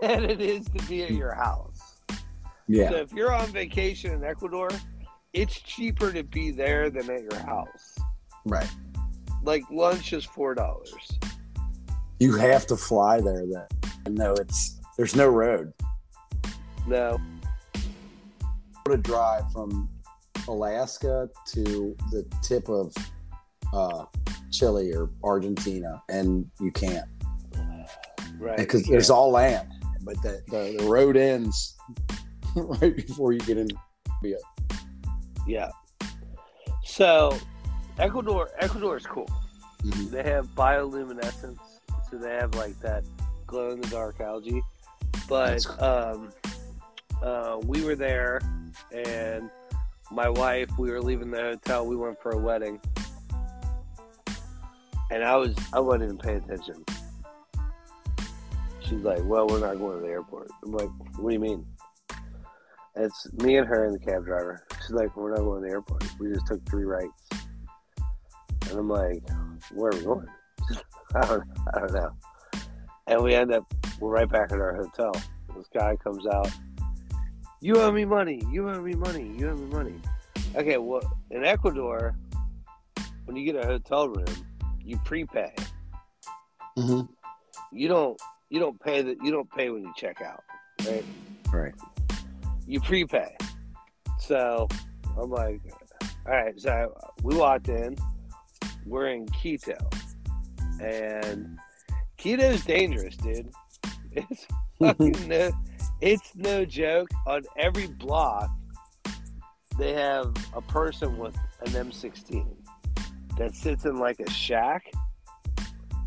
than 0.00 0.24
it 0.24 0.40
is 0.40 0.66
to 0.66 0.82
be 0.86 1.02
at 1.02 1.10
your 1.12 1.34
house. 1.34 1.75
Yeah. 2.68 2.90
So 2.90 2.96
if 2.96 3.12
you're 3.12 3.32
on 3.32 3.46
vacation 3.48 4.12
in 4.12 4.24
Ecuador, 4.24 4.70
it's 5.32 5.60
cheaper 5.60 6.12
to 6.12 6.22
be 6.22 6.50
there 6.50 6.90
than 6.90 7.10
at 7.10 7.22
your 7.22 7.40
house. 7.40 7.96
Right. 8.44 8.68
Like 9.42 9.62
lunch 9.70 10.12
is 10.12 10.24
four 10.24 10.54
dollars. 10.54 11.18
You 12.18 12.34
have 12.36 12.66
to 12.68 12.76
fly 12.76 13.20
there 13.20 13.44
then. 13.46 14.14
No, 14.14 14.32
it's 14.34 14.80
there's 14.96 15.14
no 15.14 15.28
road. 15.28 15.72
No, 16.86 17.20
to 18.84 18.96
drive 18.96 19.50
from 19.52 19.88
Alaska 20.48 21.28
to 21.46 21.96
the 22.12 22.24
tip 22.42 22.68
of 22.68 22.94
uh, 23.72 24.04
Chile 24.50 24.92
or 24.92 25.10
Argentina, 25.24 26.02
and 26.08 26.48
you 26.60 26.70
can't 26.70 27.04
right? 28.38 28.56
because 28.56 28.84
there's 28.84 29.10
all 29.10 29.30
land, 29.30 29.68
but 30.02 30.20
the, 30.22 30.42
the, 30.48 30.76
the 30.78 30.84
road 30.88 31.16
ends 31.16 31.76
right 32.80 32.96
before 32.96 33.32
you 33.32 33.40
get 33.40 33.58
in. 33.58 33.68
yeah. 34.22 34.36
Yeah. 35.46 35.70
So 36.84 37.36
Ecuador, 37.98 38.48
Ecuador 38.58 38.96
is 38.96 39.06
cool. 39.06 39.28
Mhm. 39.82 40.10
They 40.10 40.22
have 40.22 40.46
bioluminescence, 40.54 41.58
so 42.10 42.16
they 42.16 42.32
have 42.34 42.54
like 42.54 42.78
that 42.80 43.04
glow 43.46 43.70
in 43.70 43.80
the 43.80 43.88
dark 43.88 44.20
algae. 44.20 44.62
But 45.28 45.64
cool. 45.66 45.84
um, 45.84 46.32
uh, 47.22 47.60
we 47.64 47.84
were 47.84 47.94
there, 47.94 48.40
and 48.92 49.50
my 50.10 50.28
wife, 50.28 50.70
we 50.78 50.90
were 50.90 51.02
leaving 51.02 51.30
the 51.30 51.40
hotel. 51.40 51.86
We 51.86 51.96
went 51.96 52.20
for 52.22 52.32
a 52.32 52.38
wedding, 52.38 52.80
and 55.10 55.22
I 55.22 55.36
was 55.36 55.54
I 55.72 55.80
wasn't 55.80 56.04
even 56.04 56.18
paying 56.18 56.38
attention. 56.38 56.84
She's 58.80 59.02
like, 59.02 59.20
"Well, 59.24 59.46
we're 59.46 59.60
not 59.60 59.78
going 59.78 60.00
to 60.00 60.06
the 60.06 60.12
airport." 60.12 60.48
I'm 60.64 60.72
like, 60.72 60.90
"What 61.18 61.30
do 61.30 61.34
you 61.34 61.40
mean?" 61.40 61.66
It's 62.96 63.30
me 63.34 63.58
and 63.58 63.68
her 63.68 63.84
and 63.84 63.94
the 63.94 63.98
cab 63.98 64.24
driver. 64.24 64.64
She's 64.80 64.90
like, 64.90 65.16
"We're 65.16 65.30
not 65.30 65.40
going 65.40 65.62
to 65.62 65.68
the 65.68 65.72
airport. 65.72 66.04
We 66.18 66.32
just 66.32 66.46
took 66.46 66.66
three 66.68 66.84
rights." 66.84 67.22
And 68.70 68.78
I'm 68.78 68.88
like, 68.88 69.22
"Where 69.72 69.92
are 69.92 69.96
we 69.96 70.04
going?" 70.04 70.26
I 71.14 71.26
don't, 71.26 71.44
I 71.74 71.80
don't 71.80 71.92
know. 71.92 72.10
And 73.06 73.22
we 73.22 73.34
end 73.34 73.52
up, 73.52 73.64
we're 74.00 74.10
right 74.10 74.28
back 74.28 74.50
at 74.50 74.58
our 74.58 74.74
hotel. 74.74 75.12
This 75.56 75.68
guy 75.72 75.96
comes 75.96 76.26
out. 76.26 76.50
You 77.60 77.76
owe 77.76 77.92
me 77.92 78.04
money. 78.04 78.42
You 78.50 78.68
owe 78.68 78.80
me 78.80 78.94
money. 78.94 79.32
You 79.38 79.50
owe 79.50 79.54
me 79.54 79.66
money. 79.66 79.94
Okay, 80.54 80.76
well, 80.78 81.02
in 81.30 81.44
Ecuador, 81.44 82.16
when 83.26 83.36
you 83.36 83.44
get 83.44 83.62
a 83.62 83.66
hotel 83.66 84.08
room, 84.08 84.26
you 84.82 84.98
prepay. 85.04 85.54
Mm-hmm. 86.78 87.02
You 87.72 87.88
don't. 87.88 88.20
You 88.48 88.60
don't 88.60 88.80
pay 88.80 89.02
that. 89.02 89.16
You 89.22 89.32
don't 89.32 89.50
pay 89.50 89.70
when 89.70 89.82
you 89.82 89.92
check 89.96 90.20
out, 90.22 90.42
right? 90.86 91.04
Right. 91.52 91.74
You 92.66 92.80
prepay. 92.80 93.36
So 94.18 94.68
I'm 95.20 95.30
like, 95.30 95.60
all 96.26 96.32
right. 96.32 96.58
So 96.60 96.96
we 97.22 97.36
walked 97.36 97.68
in. 97.68 97.96
We're 98.84 99.08
in 99.08 99.26
Quito, 99.26 99.76
and 100.80 101.58
Quito's 102.18 102.64
dangerous, 102.64 103.16
dude. 103.16 103.50
It's 104.18 104.46
fucking 104.78 105.28
no, 105.28 105.52
it's 106.00 106.34
no 106.36 106.64
joke. 106.64 107.08
On 107.26 107.42
every 107.58 107.86
block, 107.86 108.48
they 109.78 109.92
have 109.92 110.34
a 110.54 110.62
person 110.62 111.18
with 111.18 111.36
an 111.66 111.72
M16 111.72 112.46
that 113.36 113.54
sits 113.54 113.84
in 113.84 113.98
like 113.98 114.20
a 114.20 114.30
shack, 114.30 114.90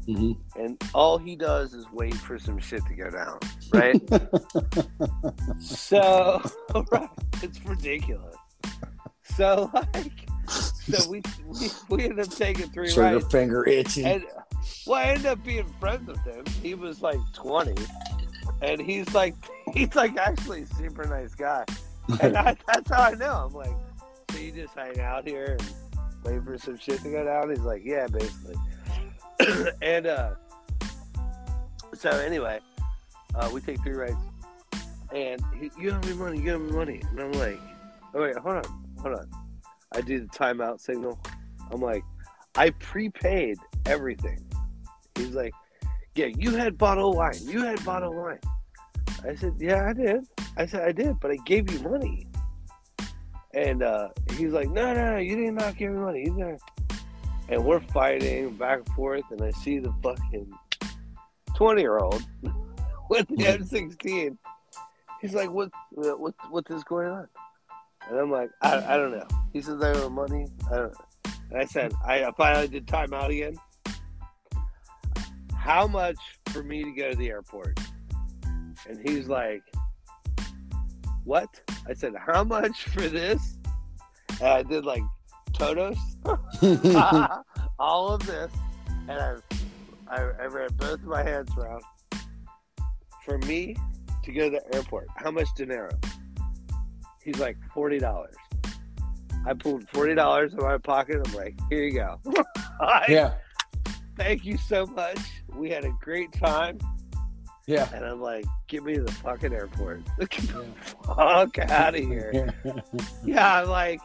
Mm-hmm. 0.09 0.59
and 0.59 0.81
all 0.95 1.19
he 1.19 1.35
does 1.35 1.75
is 1.75 1.85
wait 1.91 2.15
for 2.15 2.39
some 2.39 2.57
shit 2.57 2.83
to 2.87 2.95
go 2.95 3.11
down, 3.11 3.37
right? 3.71 4.01
so, 5.59 6.41
right, 6.91 7.09
it's 7.43 7.63
ridiculous. 7.63 8.35
So, 9.35 9.69
like, 9.73 10.11
so 10.49 11.09
we 11.11 11.21
we, 11.45 11.69
we 11.89 12.03
ended 12.05 12.21
up 12.21 12.31
taking 12.31 12.69
three 12.71 12.91
Trigger 12.91 13.17
rides, 13.17 13.31
finger 13.31 13.67
itching. 13.67 14.05
and 14.05 14.25
well, 14.87 14.99
I 14.99 15.11
ended 15.11 15.27
up 15.27 15.43
being 15.43 15.67
friends 15.79 16.07
with 16.07 16.23
him. 16.23 16.43
He 16.63 16.73
was 16.73 17.03
like 17.03 17.19
twenty, 17.33 17.79
and 18.63 18.81
he's 18.81 19.13
like 19.13 19.35
he's 19.75 19.93
like 19.95 20.17
actually 20.17 20.63
a 20.63 20.67
super 20.67 21.05
nice 21.05 21.35
guy, 21.35 21.65
and 22.19 22.35
I, 22.35 22.55
that's 22.65 22.89
how 22.89 23.03
I 23.03 23.13
know. 23.13 23.45
I'm 23.47 23.53
like, 23.53 23.75
so 24.31 24.39
you 24.39 24.51
just 24.53 24.73
hang 24.73 24.99
out 24.99 25.27
here 25.27 25.57
and 25.59 25.73
wait 26.23 26.43
for 26.43 26.57
some 26.57 26.77
shit 26.77 27.01
to 27.01 27.11
go 27.11 27.23
down? 27.23 27.49
He's 27.49 27.59
like, 27.59 27.83
yeah, 27.85 28.07
basically. 28.07 28.55
and 29.81 30.07
uh, 30.07 30.31
so 31.93 32.09
anyway, 32.09 32.59
uh, 33.35 33.49
we 33.53 33.61
take 33.61 33.81
three 33.81 33.93
rides, 33.93 34.15
and 35.13 35.41
he, 35.59 35.71
you 35.79 35.91
owe 35.91 35.99
me 36.07 36.13
money, 36.13 36.39
you 36.39 36.53
owe 36.53 36.59
me 36.59 36.71
money, 36.71 37.01
and 37.09 37.19
I'm 37.19 37.31
like, 37.33 37.59
oh 38.13 38.21
wait, 38.21 38.37
hold 38.37 38.57
on, 38.57 38.85
hold 39.01 39.15
on. 39.15 39.29
I 39.91 40.01
do 40.01 40.19
the 40.19 40.27
timeout 40.27 40.79
signal. 40.79 41.19
I'm 41.71 41.81
like, 41.81 42.03
I 42.55 42.71
prepaid 42.71 43.57
everything. 43.85 44.39
He's 45.15 45.33
like, 45.33 45.53
yeah, 46.15 46.27
you 46.27 46.51
had 46.51 46.77
bottle 46.77 47.13
wine, 47.13 47.37
you 47.41 47.63
had 47.63 47.83
bottle 47.85 48.13
wine. 48.13 48.39
I 49.27 49.35
said, 49.35 49.55
yeah, 49.59 49.87
I 49.89 49.93
did. 49.93 50.25
I 50.57 50.65
said, 50.65 50.81
I 50.81 50.91
did, 50.91 51.19
but 51.19 51.31
I 51.31 51.37
gave 51.45 51.71
you 51.71 51.79
money. 51.79 52.27
And 53.53 53.83
uh, 53.83 54.09
he's 54.37 54.51
like, 54.51 54.69
no, 54.69 54.93
no, 54.93 55.13
no, 55.13 55.17
you 55.17 55.35
did 55.35 55.53
not 55.53 55.77
give 55.77 55.91
me 55.91 55.99
money. 55.99 56.19
You 56.25 56.35
didn't. 56.35 56.61
And 57.49 57.65
we're 57.65 57.79
fighting 57.79 58.51
back 58.55 58.79
and 58.79 58.89
forth, 58.89 59.23
and 59.31 59.41
I 59.41 59.51
see 59.51 59.79
the 59.79 59.91
fucking 60.03 60.53
20 61.55 61.81
year 61.81 61.97
old 61.97 62.23
with 63.09 63.27
the 63.27 63.35
M16. 63.35 64.37
He's 65.19 65.33
like, 65.33 65.49
what, 65.51 65.69
what, 65.91 66.35
what 66.49 66.65
is 66.69 66.83
going 66.83 67.09
on? 67.09 67.27
And 68.07 68.19
I'm 68.19 68.31
like, 68.31 68.51
I, 68.61 68.93
I 68.93 68.97
don't 68.97 69.11
know. 69.11 69.27
He 69.51 69.61
says, 69.61 69.81
I 69.81 69.91
owe 69.93 70.09
money. 70.09 70.47
I 70.71 70.75
don't 70.75 70.93
know. 70.93 71.31
And 71.51 71.59
I 71.59 71.65
said, 71.65 71.91
I 72.05 72.31
finally 72.37 72.67
did 72.67 72.87
time 72.87 73.13
out 73.13 73.31
again. 73.31 73.55
How 75.55 75.87
much 75.87 76.17
for 76.47 76.63
me 76.63 76.83
to 76.83 76.91
go 76.91 77.11
to 77.11 77.15
the 77.15 77.29
airport? 77.29 77.79
And 78.87 79.07
he's 79.07 79.27
like, 79.27 79.61
What? 81.25 81.49
I 81.87 81.93
said, 81.93 82.13
How 82.15 82.43
much 82.43 82.83
for 82.85 83.01
this? 83.01 83.57
And 84.39 84.47
I 84.47 84.63
did 84.63 84.85
like 84.85 85.03
Totos, 85.59 85.97
all 87.79 88.09
of 88.09 88.25
this. 88.25 88.51
And 89.07 89.11
I, 89.19 89.35
I, 90.09 90.21
I 90.41 90.45
ran 90.45 90.69
both 90.77 91.01
my 91.03 91.21
hands 91.21 91.49
around. 91.57 91.83
For 93.25 93.37
me 93.39 93.75
to 94.23 94.31
go 94.31 94.49
to 94.49 94.57
the 94.59 94.75
airport, 94.75 95.07
how 95.17 95.29
much 95.31 95.47
dinero? 95.55 95.89
He's 97.23 97.37
like, 97.37 97.57
$40. 97.75 98.25
I 99.45 99.53
pulled 99.53 99.85
$40 99.87 100.17
out 100.19 100.43
of 100.45 100.53
my 100.59 100.77
pocket. 100.79 101.21
I'm 101.27 101.33
like, 101.33 101.55
Here 101.69 101.83
you 101.83 101.91
go. 101.93 102.19
I- 102.79 103.05
yeah. 103.09 103.33
thank 104.17 104.45
you 104.45 104.57
so 104.57 104.85
much. 104.87 105.19
We 105.55 105.69
had 105.69 105.85
a 105.85 105.91
great 106.01 106.31
time. 106.31 106.79
Yeah. 107.67 107.87
And 107.93 108.03
I'm 108.03 108.19
like, 108.19 108.45
get 108.67 108.83
me 108.83 108.95
to 108.95 109.03
the 109.03 109.11
fucking 109.11 109.53
airport. 109.53 110.01
Get 110.17 110.29
the 110.31 110.65
fuck 111.05 111.59
out 111.59 111.93
of 111.93 112.01
here. 112.01 112.51
Yeah, 113.23 113.61
I'm 113.61 113.69
like, 113.69 113.99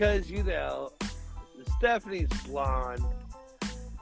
because, 0.00 0.30
you 0.30 0.42
know, 0.42 0.90
Stephanie's 1.76 2.30
blonde 2.46 3.04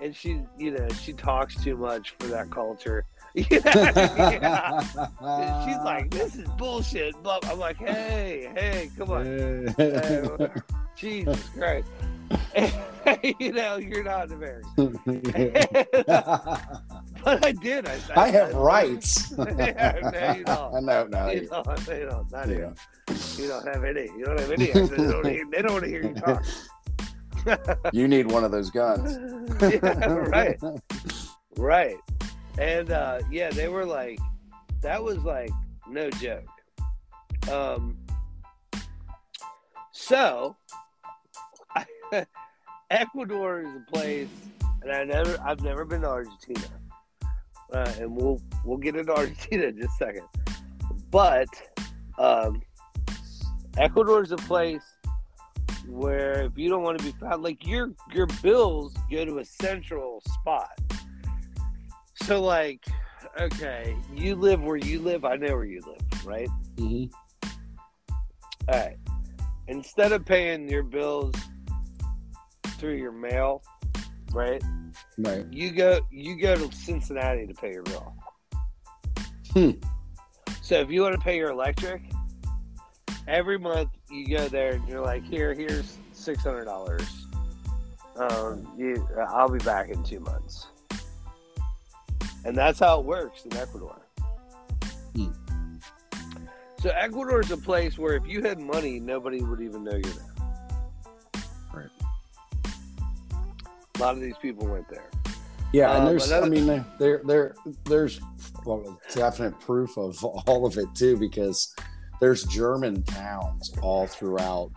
and 0.01 0.15
she, 0.15 0.41
you 0.57 0.71
know, 0.71 0.87
she 0.91 1.13
talks 1.13 1.61
too 1.61 1.77
much 1.77 2.15
for 2.21 2.29
that 2.29 2.53
culture. 2.53 3.05
yeah. 3.35 4.81
She's 5.65 5.77
like, 5.79 6.09
this 6.13 6.37
is 6.37 6.49
bullshit. 6.51 7.21
But 7.25 7.45
I'm 7.49 7.59
like, 7.59 7.79
hey, 7.79 8.49
hey, 8.55 8.91
come 8.97 9.11
on. 9.11 9.25
Hey, 9.77 10.23
Jesus 10.95 11.49
Christ. 11.49 11.89
you 13.41 13.53
know, 13.53 13.77
you're 13.79 14.05
not 14.05 14.31
American. 14.31 15.01
but 17.25 17.45
I 17.45 17.53
did. 17.61 17.89
I, 17.89 17.99
I 18.15 18.29
have 18.29 18.55
rights. 18.55 19.33
yeah, 19.37 20.11
no, 20.13 20.35
you 20.37 20.45
don't. 20.45 20.85
no, 20.85 21.07
no. 21.07 21.31
You 21.31 21.49
don't, 21.49 21.89
you 21.89 22.09
don't, 22.09 22.31
not 22.31 22.49
Yeah. 22.49 22.71
You 23.39 23.47
don't 23.49 23.67
have 23.67 23.85
any. 23.85 24.03
You 24.17 24.25
don't 24.25 24.41
have 24.41 24.51
any. 24.51 24.67
They 24.73 24.81
don't, 24.97 25.27
hear- 25.27 25.47
they 25.51 25.63
don't 25.63 25.73
want 25.73 25.85
to 25.85 25.91
hear 25.91 26.03
you 26.03 26.15
talk. 26.15 26.45
You 27.93 28.09
need 28.09 28.31
one 28.31 28.45
of 28.45 28.51
those 28.51 28.69
guns. 28.69 29.17
yeah, 29.63 30.05
right, 30.07 30.61
right. 31.57 31.97
And 32.59 32.91
uh, 32.91 33.21
yeah, 33.31 33.49
they 33.51 33.69
were 33.69 33.87
like, 33.87 34.19
that 34.83 35.03
was 35.03 35.19
like 35.19 35.51
no 35.89 36.11
joke. 36.11 36.45
Um, 37.51 37.97
so 39.93 40.57
Ecuador 42.91 43.61
is 43.63 43.69
a 43.69 43.85
place, 43.91 44.29
and 44.83 44.93
I 44.93 45.05
never, 45.05 45.39
I've 45.43 45.63
never 45.63 45.85
been 45.87 46.03
to 46.03 46.09
Argentina, 46.09 46.69
uh, 47.73 47.93
and 47.99 48.15
we'll 48.15 48.43
we'll 48.65 48.79
get 48.79 48.97
into 48.97 49.15
Argentina 49.15 49.65
in 49.69 49.79
just 49.79 49.95
a 50.03 50.05
second. 50.05 50.27
But 51.11 51.49
um, 52.19 52.61
Ecuador 53.79 54.23
is 54.23 54.33
a 54.33 54.37
place 54.37 54.83
where 55.87 56.43
if 56.43 56.59
you 56.59 56.69
don't 56.69 56.83
want 56.83 56.99
to 56.99 57.05
be 57.05 57.13
found, 57.13 57.43
like 57.43 57.65
your 57.65 57.93
your 58.13 58.27
bills 58.43 58.93
go 59.11 59.25
to 59.25 59.39
a 59.39 59.45
central 59.45 60.21
spot. 60.27 60.71
So 62.25 62.43
like, 62.43 62.85
okay, 63.41 63.97
you 64.13 64.35
live 64.35 64.61
where 64.61 64.77
you 64.77 65.01
live. 65.01 65.25
I 65.25 65.37
know 65.37 65.55
where 65.55 65.65
you 65.65 65.81
live, 65.87 66.27
right? 66.27 66.49
hmm 66.77 67.05
All 68.69 68.81
right. 68.81 68.97
Instead 69.69 70.13
of 70.13 70.25
paying 70.25 70.69
your 70.69 70.83
bills 70.83 71.35
through 72.79 72.97
your 72.97 73.13
mail, 73.13 73.63
right? 74.33 74.63
Right. 75.19 75.47
You 75.53 75.71
go 75.71 76.01
you 76.11 76.37
go 76.37 76.57
to 76.57 76.77
Cincinnati 76.77 77.47
to 77.47 77.55
pay 77.55 77.73
your 77.73 77.85
bill. 77.85 78.13
Hmm. 79.53 79.71
So 80.63 80.81
if 80.81 80.91
you 80.91 81.01
want 81.03 81.15
to 81.15 81.21
pay 81.21 81.37
your 81.37 81.51
electric, 81.51 82.03
every 83.29 83.59
month 83.59 83.91
you 84.11 84.27
go 84.27 84.49
there 84.49 84.73
and 84.73 84.89
you're 84.89 85.03
like, 85.03 85.23
here, 85.23 85.55
here's 85.55 85.99
six 86.13 86.43
hundred 86.43 86.65
dollars. 86.65 87.07
Um, 88.17 88.67
you, 88.77 89.07
I'll 89.29 89.49
be 89.49 89.59
back 89.59 89.91
in 89.91 90.03
two 90.03 90.19
months, 90.19 90.67
and 92.45 92.57
that's 92.57 92.81
how 92.81 92.99
it 92.99 93.05
works 93.07 93.45
in 93.45 93.57
Ecuador. 93.57 94.01
Hmm. 95.15 95.29
So 96.81 96.91
Ecuador 96.91 97.41
is 97.41 97.51
a 97.53 97.57
place 97.57 97.97
where 97.99 98.15
if 98.17 98.27
you 98.27 98.43
had 98.43 98.59
money, 98.59 98.99
nobody 98.99 99.41
would 99.43 99.61
even 99.61 99.85
know 99.85 99.93
you're 99.93 100.03
there. 100.03 100.35
Right. 101.73 101.91
A 103.95 104.01
lot 104.01 104.15
of 104.15 104.21
these 104.21 104.37
people 104.41 104.67
went 104.67 104.89
there. 104.89 105.11
Yeah, 105.73 105.97
and 105.97 106.07
there's, 106.07 106.29
another- 106.29 106.47
I 106.47 106.49
mean, 106.49 106.67
there, 106.67 106.85
there, 106.99 107.23
there, 107.25 107.55
there's 107.85 108.21
well, 108.65 108.99
definite 109.13 109.61
proof 109.61 109.97
of 109.99 110.25
all 110.25 110.67
of 110.67 110.79
it 110.79 110.87
too, 110.95 111.17
because 111.17 111.75
there's 112.21 112.45
German 112.45 113.03
towns 113.05 113.73
all 113.83 114.07
throughout 114.07 114.71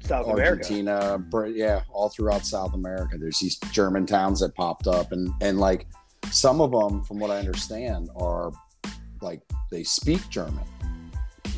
South 0.00 0.26
America. 0.26 0.62
Argentina, 0.62 1.18
Br- 1.18 1.46
yeah, 1.46 1.82
all 1.92 2.08
throughout 2.08 2.44
South 2.44 2.74
America. 2.74 3.16
There's 3.18 3.38
these 3.38 3.58
German 3.72 4.06
towns 4.06 4.40
that 4.40 4.54
popped 4.54 4.86
up, 4.86 5.12
and 5.12 5.32
and 5.40 5.58
like 5.60 5.86
some 6.30 6.60
of 6.60 6.72
them, 6.72 7.02
from 7.04 7.18
what 7.18 7.30
I 7.30 7.38
understand, 7.38 8.10
are 8.16 8.50
like 9.20 9.42
they 9.70 9.84
speak 9.84 10.28
German. 10.28 10.64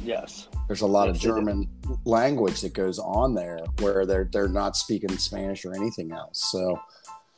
Yes. 0.05 0.49
There's 0.67 0.81
a 0.81 0.87
lot 0.87 1.09
of 1.09 1.17
Yes, 1.17 1.23
do. 1.23 1.29
German 1.29 1.69
language 2.05 2.61
that 2.63 2.73
goes 2.75 2.99
on 2.99 3.35
there 3.35 3.59
where 3.81 4.05
they're 4.05 4.29
they're 4.33 4.49
not 4.49 4.77
speaking 4.77 5.17
Spanish 5.17 5.65
or 5.65 5.75
anything 5.75 6.13
else. 6.13 6.51
So 6.51 6.81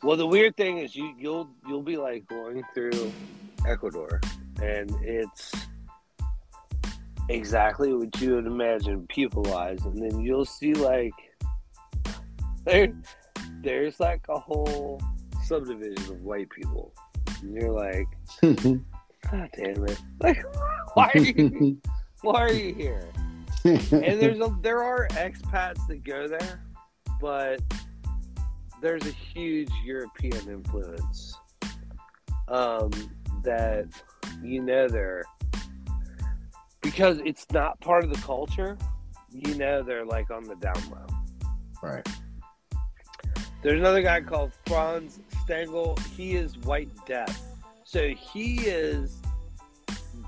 Well, 0.02 0.16
the 0.16 0.26
weird 0.26 0.56
thing 0.56 0.78
is 0.78 0.96
you 0.96 1.14
you'll 1.18 1.48
you'll 1.68 1.82
be 1.82 1.96
like 1.96 2.26
going 2.26 2.62
through 2.74 3.12
Ecuador, 3.66 4.20
and 4.62 4.90
it's 5.02 5.52
exactly 7.28 7.92
what 7.92 8.20
you 8.20 8.34
would 8.34 8.46
imagine 8.46 9.06
people 9.08 9.42
wise, 9.44 9.84
and 9.84 9.98
then 9.98 10.20
you'll 10.20 10.44
see 10.44 10.74
like 10.74 11.12
there 12.64 12.92
there's 13.62 14.00
like 14.00 14.24
a 14.28 14.38
whole 14.38 15.00
subdivision 15.44 16.14
of 16.14 16.20
white 16.22 16.48
people, 16.50 16.92
and 17.42 17.54
you're 17.54 17.72
like, 17.72 18.08
God 18.42 19.50
damn 19.56 19.84
it! 19.86 20.00
Like, 20.20 20.44
why 20.94 21.10
are 21.14 21.20
you 21.20 21.80
why 22.22 22.42
are 22.42 22.52
you 22.52 22.74
here? 22.74 23.08
and 23.64 24.20
there's 24.20 24.40
a, 24.40 24.54
there 24.60 24.82
are 24.82 25.08
expats 25.08 25.86
that 25.88 26.04
go 26.04 26.28
there, 26.28 26.62
but 27.20 27.60
there's 28.82 29.06
a 29.06 29.10
huge 29.10 29.70
European 29.84 30.48
influence 30.48 31.38
um, 32.48 32.90
that 33.42 33.86
you 34.42 34.62
know 34.62 34.88
there 34.88 35.24
because 36.84 37.18
it's 37.24 37.46
not 37.50 37.80
part 37.80 38.04
of 38.04 38.10
the 38.10 38.20
culture. 38.20 38.78
You 39.32 39.54
know 39.56 39.82
they're 39.82 40.04
like 40.04 40.30
on 40.30 40.44
the 40.44 40.54
down 40.54 40.80
low. 40.90 41.06
right. 41.82 42.06
There's 43.62 43.80
another 43.80 44.02
guy 44.02 44.20
called 44.20 44.52
Franz 44.66 45.18
Stangl. 45.44 45.98
He 46.08 46.36
is 46.36 46.58
white 46.58 46.90
death, 47.06 47.42
so 47.84 48.08
he 48.10 48.66
is 48.66 49.22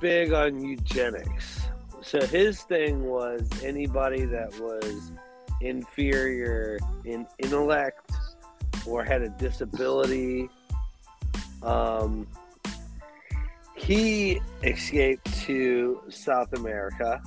big 0.00 0.32
on 0.32 0.64
eugenics. 0.64 1.60
So 2.02 2.24
his 2.26 2.62
thing 2.62 3.04
was 3.04 3.48
anybody 3.62 4.24
that 4.24 4.58
was 4.58 5.12
inferior 5.60 6.78
in 7.04 7.26
intellect 7.38 8.10
or 8.86 9.04
had 9.04 9.22
a 9.22 9.28
disability. 9.28 10.48
Um, 11.62 12.26
he 13.76 14.40
escaped 14.64 15.32
to 15.42 16.00
South 16.08 16.52
America. 16.54 17.22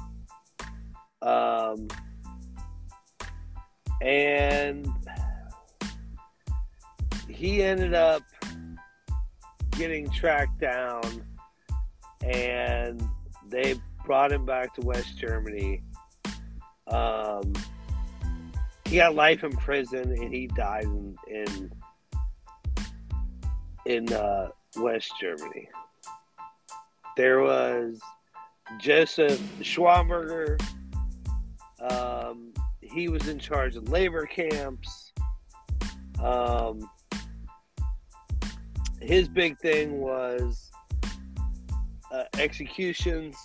Um, 1.21 1.87
and 4.01 4.87
he 7.27 7.63
ended 7.63 7.93
up 7.93 8.23
getting 9.71 10.09
tracked 10.09 10.59
down 10.59 11.25
and 12.21 13.01
they 13.47 13.75
brought 14.05 14.31
him 14.31 14.45
back 14.45 14.73
to 14.75 14.81
West 14.81 15.17
Germany. 15.17 15.83
Um, 16.87 17.53
he 18.85 18.97
got 18.97 19.13
life 19.15 19.43
in 19.43 19.51
prison 19.51 20.11
and 20.11 20.33
he 20.33 20.47
died 20.47 20.83
in 20.83 21.15
in, 21.27 21.71
in 23.85 24.11
uh, 24.11 24.49
West 24.77 25.13
Germany. 25.21 25.69
There 27.19 27.41
was 27.41 27.99
Joseph 28.77 29.41
Schwammberger. 29.59 30.57
Um, 31.81 32.53
he 32.79 33.09
was 33.09 33.27
in 33.27 33.39
charge 33.39 33.75
of 33.75 33.89
labor 33.89 34.25
camps. 34.25 35.11
Um, 36.23 36.89
his 39.01 39.27
big 39.27 39.59
thing 39.59 39.99
was 39.99 40.71
uh, 42.09 42.23
executions. 42.37 43.35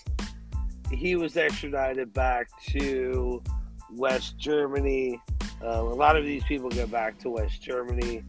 He 0.92 1.16
was 1.16 1.36
extradited 1.36 2.12
back 2.12 2.46
to 2.68 3.42
West 3.90 4.38
Germany. 4.38 5.20
Uh, 5.60 5.82
a 5.82 5.96
lot 5.96 6.16
of 6.16 6.24
these 6.24 6.44
people 6.44 6.70
go 6.70 6.86
back 6.86 7.18
to 7.22 7.28
West 7.28 7.60
Germany. 7.60 8.22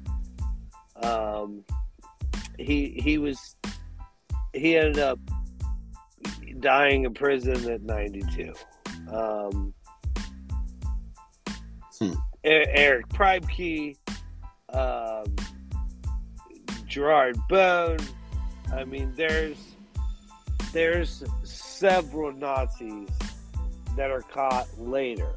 Um, 1.04 1.64
he 2.58 3.00
he 3.00 3.20
was 3.20 3.58
he 4.56 4.78
ended 4.78 5.00
up 5.00 5.20
dying 6.60 7.04
in 7.06 7.14
prison 7.14 7.70
at 7.70 7.82
92. 7.84 8.54
Um, 9.12 9.74
Hmm. 12.00 12.12
Eric 12.44 13.08
Priebke, 13.10 13.96
um, 14.74 15.34
Gerhard 16.90 17.38
Bohne. 17.50 18.06
I 18.74 18.84
mean, 18.84 19.14
there's 19.16 19.58
there's 20.74 21.24
several 21.44 22.34
Nazis 22.34 23.08
that 23.96 24.12
are 24.12 24.22
caught 24.24 24.68
later, 24.78 25.36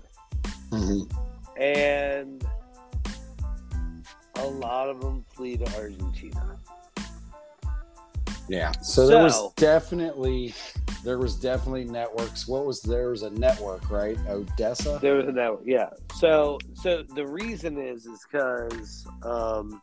Mhm. 0.70 1.08
and 1.56 2.44
a 4.34 4.46
lot 4.46 4.88
of 4.88 5.00
them 5.00 5.24
flee 5.34 5.56
to 5.58 5.76
Argentina. 5.76 6.58
Yeah. 8.48 8.72
So 8.82 9.06
there 9.06 9.22
was 9.22 9.52
definitely 9.56 10.54
there 11.04 11.18
was 11.18 11.36
definitely 11.36 11.84
networks. 11.84 12.48
What 12.48 12.66
was 12.66 12.80
there 12.82 13.10
was 13.10 13.22
a 13.22 13.30
network, 13.30 13.90
right? 13.90 14.18
Odessa. 14.28 14.98
There 15.00 15.14
was 15.14 15.28
a 15.28 15.32
network, 15.32 15.62
yeah. 15.64 15.90
So, 16.16 16.58
so 16.74 17.02
the 17.14 17.26
reason 17.26 17.78
is 17.78 18.06
is 18.06 18.24
because 18.30 19.06
um, 19.22 19.82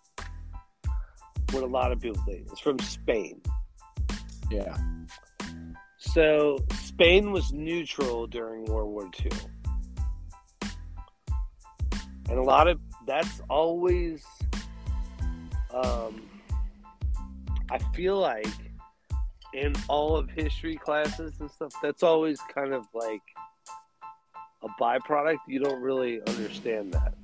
what 1.51 1.63
a 1.63 1.67
lot 1.67 1.91
of 1.91 1.99
people 1.99 2.21
think 2.25 2.51
is 2.51 2.59
from 2.59 2.79
Spain. 2.79 3.41
Yeah. 4.51 4.75
So 5.97 6.57
Spain 6.83 7.31
was 7.31 7.51
neutral 7.51 8.27
during 8.27 8.65
World 8.65 8.91
War 8.91 9.09
II, 9.23 9.31
and 12.29 12.39
a 12.39 12.43
lot 12.43 12.67
of 12.67 12.79
that's 13.05 13.41
always 13.49 14.23
um, 15.73 16.21
I 17.75 17.79
feel 17.93 18.17
like 18.17 18.47
in 19.53 19.75
all 19.89 20.15
of 20.15 20.29
history 20.29 20.77
classes 20.77 21.33
and 21.41 21.51
stuff, 21.51 21.73
that's 21.83 22.03
always 22.03 22.39
kind 22.53 22.73
of 22.73 22.85
like 22.93 23.21
a 24.63 24.69
byproduct. 24.81 25.39
You 25.45 25.59
don't 25.59 25.81
really 25.81 26.21
understand 26.25 26.93
that. 26.93 27.15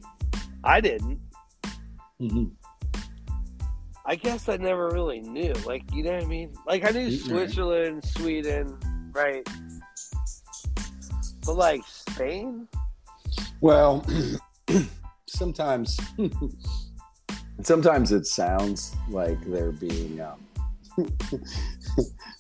I 0.62 0.82
didn't. 0.82 1.22
Mm-hmm. 2.22 2.48
I 4.06 4.16
guess 4.16 4.50
I 4.50 4.58
never 4.58 4.90
really 4.90 5.22
knew. 5.22 5.54
Like, 5.66 5.84
you 5.94 6.04
know 6.04 6.12
what 6.16 6.24
I 6.24 6.26
mean? 6.26 6.54
Like, 6.68 6.86
I 6.86 6.92
knew 6.92 7.06
Right. 7.06 7.18
Switzerland, 7.18 8.04
Sweden, 8.04 8.78
right? 9.14 9.48
But 11.46 11.56
like 11.56 11.82
Spain, 11.88 12.68
Well, 13.62 14.06
sometimes, 15.28 15.98
sometimes 17.62 18.12
it 18.12 18.26
sounds 18.26 18.96
like 19.10 19.40
they're 19.46 19.72
being 19.72 20.20
um, 20.22 20.40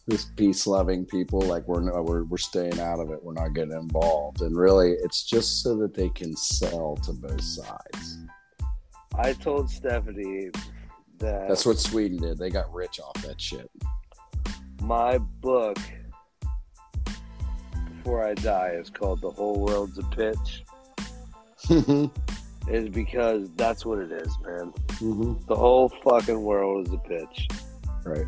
this 0.07 0.25
peace-loving 0.35 1.05
people, 1.05 1.41
like 1.41 1.67
we're, 1.67 1.81
no, 1.81 2.01
we're 2.01 2.23
we're 2.23 2.37
staying 2.37 2.79
out 2.79 2.99
of 2.99 3.11
it, 3.11 3.23
we're 3.23 3.33
not 3.33 3.53
getting 3.53 3.73
involved, 3.73 4.41
and 4.41 4.57
really, 4.57 4.91
it's 5.03 5.23
just 5.23 5.61
so 5.63 5.77
that 5.77 5.93
they 5.93 6.09
can 6.09 6.35
sell 6.35 6.97
to 7.03 7.13
both 7.13 7.41
sides. 7.41 8.17
I 9.15 9.33
told 9.33 9.69
Stephanie 9.69 10.49
that 11.19 11.47
That's 11.47 11.65
what 11.65 11.79
Sweden 11.79 12.17
did; 12.17 12.37
they 12.37 12.49
got 12.49 12.73
rich 12.73 12.99
off 12.99 13.21
that 13.23 13.39
shit. 13.39 13.69
my 14.81 15.17
book 15.17 15.77
before 17.97 18.25
I 18.25 18.33
die 18.33 18.71
is 18.71 18.89
called 18.89 19.21
"The 19.21 19.29
Whole 19.29 19.59
World's 19.59 19.97
a 19.97 20.03
Pitch." 20.03 20.63
Is 22.67 22.89
because 22.89 23.49
that's 23.55 23.85
what 23.85 23.99
it 23.99 24.11
is, 24.11 24.37
man. 24.45 24.71
Mhm. 25.01 25.45
The 25.47 25.55
whole 25.55 25.89
fucking 26.03 26.41
world 26.41 26.87
is 26.87 26.93
a 26.93 26.97
pitch. 26.97 27.47
Right. 28.05 28.25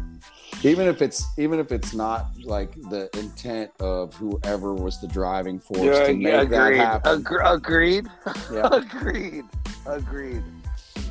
Even 0.64 0.88
if 0.88 1.02
it's 1.02 1.26
even 1.38 1.60
if 1.60 1.72
it's 1.72 1.94
not 1.94 2.28
like 2.44 2.74
the 2.90 3.10
intent 3.18 3.72
of 3.80 4.14
whoever 4.16 4.74
was 4.74 5.00
the 5.02 5.08
driving 5.08 5.60
force 5.60 5.80
Yeah, 5.82 6.08
to 6.08 6.14
make 6.14 6.22
yeah, 6.28 6.44
that 6.44 6.64
agreed. 6.68 6.78
happen. 6.78 7.24
Agre- 7.24 7.54
agreed. 7.56 8.08
Yeah. 8.52 8.70
agreed. 8.72 9.46
Agreed. 9.86 10.44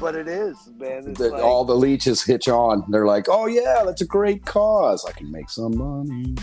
But 0.01 0.15
it 0.15 0.27
is, 0.29 0.57
man. 0.77 1.09
It's 1.09 1.19
that 1.19 1.33
like, 1.33 1.43
all 1.43 1.65
the 1.65 1.75
leeches 1.77 2.23
hitch 2.23 2.49
on. 2.49 2.85
They're 2.89 3.07
like, 3.07 3.27
"Oh 3.29 3.47
yeah, 3.47 3.83
that's 3.85 4.01
a 4.03 4.07
great 4.07 4.45
cause. 4.45 5.05
I 5.09 5.13
can 5.13 5.31
make 5.31 5.51
some 5.51 5.77
money." 5.77 6.35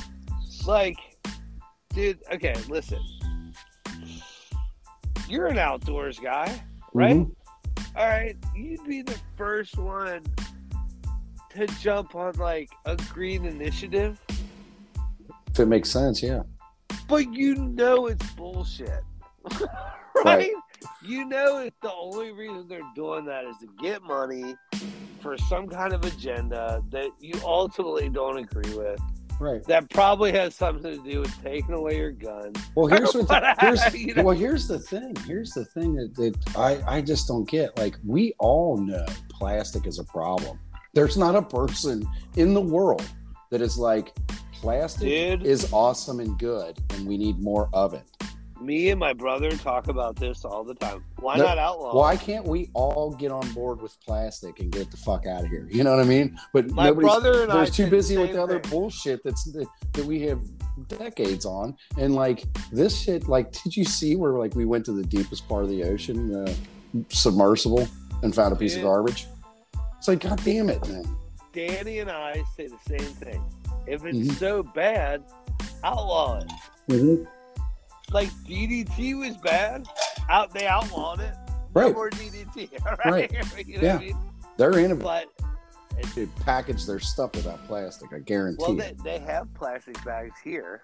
like, 0.68 0.98
dude. 1.94 2.20
Okay, 2.34 2.54
listen. 2.70 3.00
You're 5.28 5.48
an 5.48 5.58
outdoors 5.58 6.20
guy, 6.20 6.62
right? 6.94 7.18
Mhm. 7.18 7.32
All 7.96 8.08
right, 8.08 8.38
you'd 8.56 8.86
be 8.86 9.02
the 9.02 9.18
first 9.36 9.78
one 9.78 10.24
to 11.52 11.68
jump 11.82 12.16
on 12.16 12.34
like 12.36 12.70
a 12.86 12.96
green 13.12 13.46
initiative, 13.46 14.22
If 15.50 15.60
it 15.60 15.66
makes 15.66 15.90
sense, 15.90 16.22
yeah. 16.22 16.44
but 17.08 17.34
you 17.34 17.56
know 17.56 18.08
it's 18.08 18.26
bullshit, 18.32 19.04
right? 19.62 19.70
Right. 20.24 20.52
You 21.04 21.26
know 21.26 21.58
it's 21.58 21.76
the 21.82 21.92
only 21.92 22.32
reason 22.32 22.68
they're 22.68 22.82
doing 22.96 23.26
that 23.26 23.46
is 23.46 23.58
to 23.58 23.68
get 23.82 24.02
money 24.04 24.56
for 25.22 25.38
some 25.38 25.68
kind 25.68 25.94
of 25.94 26.06
agenda 26.06 26.82
that 26.90 27.10
you 27.20 27.34
ultimately 27.44 28.10
don't 28.10 28.38
agree 28.38 28.74
with. 28.76 29.00
Right. 29.40 29.64
That 29.66 29.90
probably 29.90 30.32
has 30.34 30.54
something 30.54 31.02
to 31.02 31.10
do 31.10 31.22
with 31.22 31.44
taking 31.44 31.74
away 31.74 31.98
your 31.98 32.12
gun. 32.12 32.54
Well, 32.76 32.88
here's 32.94 33.14
what 33.14 33.28
the, 33.28 33.56
here's 33.60 33.94
You 34.00 34.14
know? 34.16 34.24
well, 34.24 34.36
here's 34.36 34.68
the 34.68 34.80
thing. 34.80 35.16
Here's 35.26 35.52
the 35.52 35.66
thing 35.66 35.96
that, 35.96 36.16
that 36.16 36.36
I 36.58 36.98
I 36.98 37.02
just 37.02 37.28
don't 37.28 37.48
get. 37.50 37.78
Like 37.78 37.96
we 38.06 38.34
all 38.40 38.78
know 38.78 39.06
plastic 39.30 39.88
is 39.88 40.00
a 40.00 40.04
problem. 40.04 40.60
There's 40.94 41.18
not 41.18 41.36
a 41.36 41.42
person 41.42 42.06
in 42.36 42.54
the 42.54 42.62
world 42.62 43.06
that 43.52 43.62
is 43.62 43.78
like 43.78 44.14
plastic 44.52 45.08
Dude. 45.08 45.46
is 45.46 45.72
awesome 45.72 46.20
and 46.20 46.38
good, 46.38 46.78
and 46.92 47.08
we 47.08 47.18
need 47.18 47.42
more 47.42 47.70
of 47.74 47.94
it. 47.94 48.04
Me 48.62 48.90
and 48.90 49.00
my 49.00 49.14
brother 49.14 49.50
talk 49.52 49.88
about 49.88 50.16
this 50.18 50.44
all 50.44 50.64
the 50.66 50.74
time. 50.76 51.04
Why 51.20 51.38
No, 51.38 51.46
not 51.46 51.58
outlaw? 51.58 51.96
Why 51.96 52.18
can't 52.18 52.46
we 52.46 52.70
all 52.74 53.12
get 53.12 53.32
on 53.32 53.50
board 53.54 53.82
with 53.82 53.96
plastic 54.06 54.60
and 54.60 54.70
get 54.72 54.92
the 54.92 54.98
fuck 54.98 55.26
out 55.26 55.44
of 55.46 55.50
here? 55.50 55.68
You 55.72 55.84
know 55.84 55.92
what 55.96 56.02
I 56.02 56.08
mean? 56.08 56.38
But 56.54 56.70
My 56.72 56.92
brother 56.92 57.44
and 57.44 57.52
I 57.52 57.64
they're 57.64 57.66
too 57.68 57.88
busy 57.90 58.16
the 58.16 58.22
with 58.22 58.34
the 58.34 58.44
other 58.44 58.60
thing. 58.60 58.70
bullshit 58.72 59.22
that's 59.24 59.46
that, 59.54 59.68
that 59.94 60.06
we 60.06 60.22
have 60.24 60.42
decades 60.90 61.46
on. 61.46 61.76
And 61.98 62.16
like 62.16 62.44
this 62.72 63.00
shit, 63.00 63.30
like, 63.30 63.52
did 63.64 63.78
you 63.78 63.86
see 63.86 64.16
where 64.18 64.34
like 64.34 64.56
we 64.56 64.66
went 64.66 64.84
to 64.86 64.92
the 64.92 65.04
deepest 65.04 65.48
part 65.48 65.64
of 65.64 65.70
the 65.70 65.84
ocean, 65.86 66.36
uh, 66.36 66.54
submersible, 67.10 67.88
and 68.24 68.36
found 68.36 68.52
a 68.52 68.56
piece 68.58 68.74
Yeah. 68.74 68.80
of 68.80 68.86
garbage? 68.86 69.28
It's 69.98 70.08
like, 70.10 70.20
god 70.20 70.42
damn 70.44 70.70
it, 70.70 70.86
man. 70.90 71.06
Danny 71.54 72.00
and 72.00 72.12
I 72.12 72.44
say 72.58 72.68
the 72.68 72.78
same 72.88 73.00
thing. 73.16 73.42
If 73.88 74.04
it's 74.06 74.18
Mhm. 74.18 74.34
so 74.38 74.64
bad, 74.64 75.24
outlaw 75.84 76.42
it. 76.42 77.28
Like 78.12 78.30
DDT 78.48 79.18
was 79.20 79.38
bad, 79.38 79.88
out 80.30 80.52
they 80.54 80.66
outlawed 80.68 81.20
it. 81.22 81.34
No 81.76 81.82
Right. 81.82 81.94
more 81.94 82.10
DDT. 82.10 82.70
Right. 83.06 83.32
you 83.68 83.78
know 83.78 83.84
Yeah. 83.84 83.96
I 83.96 84.00
mean? 84.00 84.18
They're 84.58 84.78
innovative. 84.80 85.00
But 85.04 85.28
They 86.16 86.26
package 86.44 86.86
their 86.86 87.00
stuff 87.00 87.34
without 87.36 87.66
plastic. 87.68 88.12
I 88.14 88.20
guarantee. 88.20 88.58
well, 88.68 88.80
it. 88.80 88.98
they, 89.04 89.18
they 89.18 89.26
have 89.26 89.54
plastic 89.54 90.04
bags 90.04 90.36
here 90.44 90.82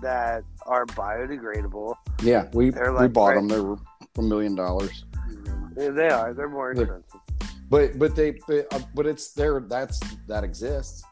that 0.00 0.42
are 0.66 0.84
biodegradable. 0.86 1.94
yeah, 2.22 2.48
we 2.52 2.70
they're 2.70 2.92
we 2.92 2.98
like 2.98 3.12
bought 3.12 3.28
right- 3.28 3.34
them. 3.36 3.48
They 3.48 3.60
were 3.60 3.76
a 4.18 4.22
million 4.22 4.54
dollars. 4.56 5.04
Yeah, 5.76 5.90
They 5.90 6.08
are. 6.08 6.34
They're 6.34 6.48
more 6.48 6.74
They're- 6.74 6.82
expensive. 6.84 7.20
But 7.70 7.98
but 7.98 8.14
they 8.16 8.32
but, 8.46 8.66
uh, 8.74 8.80
but 8.94 9.06
it's 9.06 9.32
there. 9.32 9.60
That's 9.60 9.98
that 10.26 10.44
exists. 10.44 11.04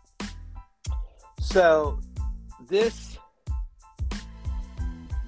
So 1.41 1.99
this 2.69 3.17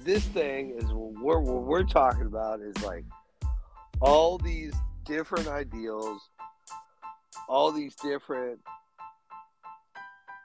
this 0.03 0.23
thing 0.25 0.75
is 0.77 0.85
what 0.91 1.13
we're, 1.21 1.39
what 1.39 1.63
we're 1.63 1.83
talking 1.83 2.25
about 2.25 2.61
is 2.61 2.81
like 2.83 3.05
all 4.01 4.37
these 4.37 4.73
different 5.05 5.47
ideals, 5.47 6.21
all 7.47 7.71
these 7.71 7.95
different 7.95 8.59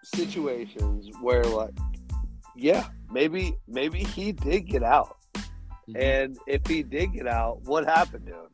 situations 0.05 1.11
where 1.21 1.45
like 1.45 1.75
yeah, 2.57 2.89
maybe 3.11 3.57
maybe 3.67 4.03
he 4.03 4.33
did 4.33 4.67
get 4.67 4.83
out. 4.83 5.17
Mm-hmm. 5.37 5.97
And 5.97 6.39
if 6.47 6.67
he 6.67 6.83
did 6.83 7.13
get 7.13 7.27
out, 7.27 7.63
what 7.63 7.85
happened 7.85 8.27
to 8.27 8.33
him? 8.33 8.49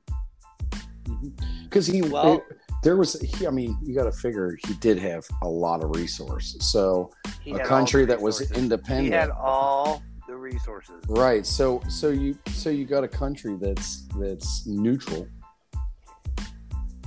Mm-hmm. 1.05 1.65
because 1.65 1.87
he 1.87 2.01
Well- 2.03 2.43
there 2.83 2.97
was 2.97 3.19
he, 3.21 3.47
i 3.47 3.51
mean 3.51 3.77
you 3.83 3.95
got 3.95 4.05
to 4.05 4.13
figure 4.13 4.57
he 4.67 4.75
did 4.75 4.99
have 4.99 5.27
a 5.43 5.49
lot 5.49 5.83
of 5.83 5.97
resources 5.97 6.71
so 6.71 7.11
He 7.43 7.53
a 7.53 7.65
country 7.65 8.05
that 8.05 8.21
was 8.21 8.41
resources. 8.41 8.57
He 8.57 8.63
independent 8.63 9.15
had 9.15 9.31
all 9.31 10.03
the 10.27 10.37
resources. 10.37 11.03
right 11.09 11.45
so 11.47 11.81
so 11.89 12.09
you 12.09 12.37
so 12.53 12.71
you 12.71 12.85
got 12.87 13.05
a 13.05 13.09
country 13.09 13.57
that's 13.61 14.05
that's 14.19 14.67
neutral 14.67 15.27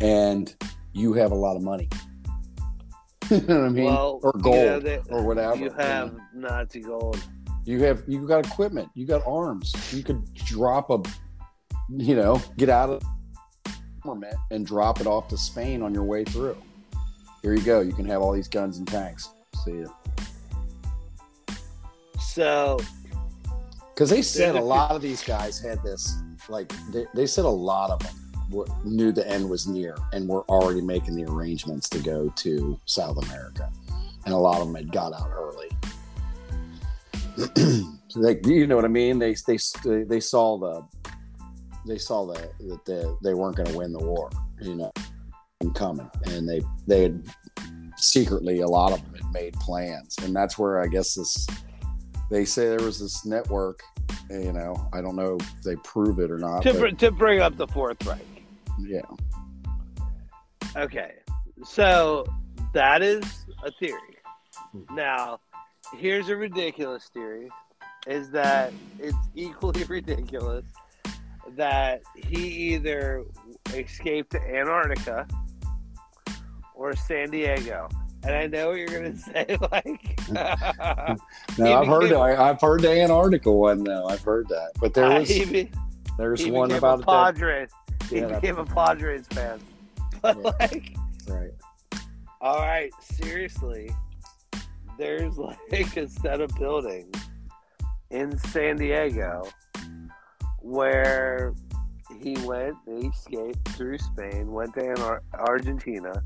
and 0.01 0.55
you 0.93 1.13
have 1.13 1.31
a 1.31 1.35
lot 1.35 1.55
of 1.55 1.61
money. 1.63 1.89
You 3.29 3.41
know 3.41 3.59
what 3.59 3.65
i 3.65 3.69
mean? 3.69 3.83
Well, 3.85 4.19
or 4.23 4.31
gold 4.31 4.55
know, 4.55 4.79
they- 4.79 5.01
or 5.09 5.21
whatever 5.23 5.57
You 5.57 5.69
have 5.71 6.15
Nazi 6.33 6.79
gold. 6.79 7.19
you 7.65 7.83
have 7.83 8.03
you 8.07 8.25
got 8.25 8.45
equipment 8.45 8.87
you 8.93 9.05
got 9.05 9.21
arms. 9.27 9.73
You 9.93 10.01
could 10.03 10.33
drop 10.35 10.89
a 10.89 10.99
you 11.89 12.15
know 12.15 12.41
get 12.57 12.69
out 12.69 12.89
of 12.89 13.01
armament 14.05 14.35
and 14.51 14.65
drop 14.65 15.01
it 15.01 15.07
off 15.07 15.27
to 15.29 15.37
spain 15.37 15.81
on 15.81 15.93
your 15.93 16.03
way 16.05 16.23
through. 16.23 16.55
Here 17.41 17.53
you 17.53 17.61
go 17.63 17.81
you 17.81 17.91
can 17.91 18.05
have 18.05 18.21
all 18.21 18.31
these 18.31 18.47
guns 18.47 18.77
and 18.77 18.87
tanks. 18.87 19.29
See 19.65 19.81
ya. 19.81 19.87
So 22.19 22.79
because 23.97 24.11
they 24.11 24.21
said 24.21 24.55
a 24.55 24.61
lot 24.75 24.91
of 24.91 25.01
these 25.01 25.23
guys 25.23 25.59
had 25.59 25.81
this 25.81 26.21
like 26.49 26.71
they, 26.91 27.07
they 27.15 27.25
said 27.25 27.45
a 27.45 27.49
lot 27.49 27.89
of 27.89 27.99
them 27.99 28.13
were, 28.51 28.67
knew 28.85 29.11
the 29.11 29.27
end 29.27 29.49
was 29.49 29.65
near 29.65 29.97
and 30.13 30.29
were 30.29 30.43
already 30.43 30.81
making 30.81 31.15
the 31.15 31.25
arrangements 31.25 31.89
to 31.89 31.97
go 31.99 32.29
to 32.35 32.79
south 32.85 33.17
america. 33.25 33.71
And 34.25 34.33
a 34.33 34.37
lot 34.37 34.61
of 34.61 34.67
them 34.67 34.75
had 34.75 34.91
got 34.91 35.13
out 35.13 35.31
early. 35.33 35.69
Like 38.15 38.47
you 38.47 38.65
know 38.65 38.77
what 38.77 38.85
i 38.85 38.87
mean? 38.87 39.19
They 39.19 39.35
they 39.45 39.57
they 40.05 40.19
saw 40.21 40.57
the 40.57 40.83
they 41.85 41.97
saw 41.99 42.25
that 42.33 42.57
that 42.57 42.85
they, 42.85 43.05
they 43.21 43.33
weren't 43.35 43.57
going 43.57 43.69
to 43.69 43.77
win 43.77 43.91
the 43.91 43.99
war 43.99 44.31
you 44.59 44.75
know 44.75 44.91
coming. 45.75 46.09
And 46.25 46.49
they 46.49 46.61
they 46.87 47.03
had 47.03 47.21
secretly 47.97 48.61
a 48.61 48.67
lot 48.67 48.93
of 48.93 49.03
them 49.03 49.21
had 49.21 49.33
made 49.33 49.53
plans. 49.55 50.15
And 50.23 50.35
that's 50.35 50.57
where 50.57 50.81
i 50.81 50.87
guess 50.87 51.13
this 51.13 51.47
they 52.29 52.45
say 52.45 52.67
there 52.67 52.85
was 52.85 52.99
this 52.99 53.25
network 53.25 53.81
you 54.29 54.51
know 54.53 54.89
i 54.93 55.01
don't 55.01 55.15
know 55.15 55.37
if 55.39 55.61
they 55.63 55.75
prove 55.77 56.19
it 56.19 56.29
or 56.31 56.37
not 56.37 56.61
to, 56.61 56.73
br- 56.73 56.87
to 56.89 57.11
bring 57.11 57.39
up 57.39 57.55
the 57.57 57.67
Fourth 57.67 58.05
Reich. 58.05 58.21
yeah 58.79 59.01
Okay, 60.75 61.13
so 61.65 62.23
that 62.73 63.01
is 63.01 63.23
a 63.63 63.71
theory. 63.71 64.17
Now, 64.91 65.39
here's 65.95 66.29
a 66.29 66.35
ridiculous 66.35 67.09
theory: 67.11 67.49
is 68.05 68.29
that 68.29 68.73
it's 68.99 69.17
equally 69.33 69.83
ridiculous 69.89 70.65
that 71.55 72.03
he 72.15 72.73
either 72.75 73.23
escaped 73.73 74.31
to 74.33 74.41
Antarctica 74.41 75.27
or 76.75 76.95
San 76.95 77.31
Diego? 77.31 77.89
And 78.23 78.35
I 78.35 78.47
know 78.47 78.69
what 78.69 78.77
you're 78.79 78.87
gonna 78.87 79.15
say, 79.17 79.57
like. 79.71 80.19
No, 81.57 81.73
I've 81.79 81.87
heard 81.87 82.11
I, 82.13 82.49
I've 82.49 82.59
heard 82.61 82.81
the 82.81 82.91
Antarctica 83.01 83.51
one 83.51 83.83
though. 83.83 84.07
I've 84.07 84.21
heard 84.21 84.47
that, 84.49 84.71
but 84.79 84.93
there 84.93 85.19
was 85.19 85.29
he, 85.29 85.45
be- 85.45 86.51
one 86.51 86.71
about 86.71 86.99
a 86.99 87.05
that. 87.05 87.07
Padres. 87.35 87.69
He 88.09 88.17
Yeah, 88.19 88.27
became 88.39 88.57
a 88.57 88.65
Padres 88.65 89.25
fan. 89.27 89.59
But 90.21 90.37
Yeah. 90.37 90.51
like, 90.59 90.93
Right. 91.27 91.51
all 92.41 92.59
right, 92.59 92.91
seriously, 93.01 93.89
there's 94.97 95.37
like 95.37 95.57
a 95.97 96.07
set 96.07 96.41
of 96.41 96.49
buildings 96.57 97.15
in 98.11 98.37
San 98.37 98.77
Diego 98.77 99.47
where 100.61 101.53
he 102.21 102.35
went, 102.45 102.75
he 102.85 103.07
escaped 103.07 103.67
through 103.69 103.97
Spain, 103.97 104.51
went 104.51 104.73
to 104.75 105.19
Argentina, 105.33 106.23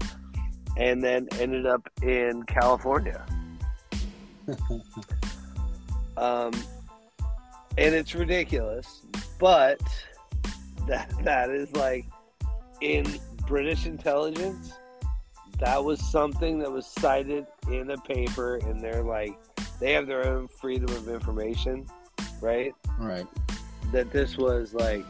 and 0.77 1.03
then 1.03 1.27
ended 1.39 1.65
up 1.65 1.87
in 2.01 2.43
California. 2.43 3.25
um, 6.17 6.51
and 7.77 7.95
it's 7.95 8.13
ridiculous, 8.15 9.01
but 9.39 9.81
that 10.87 11.11
that 11.23 11.49
is 11.49 11.71
like 11.75 12.05
in 12.81 13.05
British 13.47 13.85
intelligence. 13.85 14.73
That 15.59 15.83
was 15.83 16.01
something 16.11 16.57
that 16.59 16.71
was 16.71 16.87
cited 16.87 17.45
in 17.69 17.91
a 17.91 17.97
paper, 17.97 18.55
and 18.55 18.81
they're 18.81 19.03
like, 19.03 19.37
they 19.79 19.93
have 19.93 20.07
their 20.07 20.27
own 20.27 20.47
freedom 20.47 20.95
of 20.95 21.07
information, 21.07 21.85
right? 22.41 22.73
Right. 22.97 23.27
That 23.91 24.11
this 24.11 24.37
was 24.37 24.73
like 24.73 25.05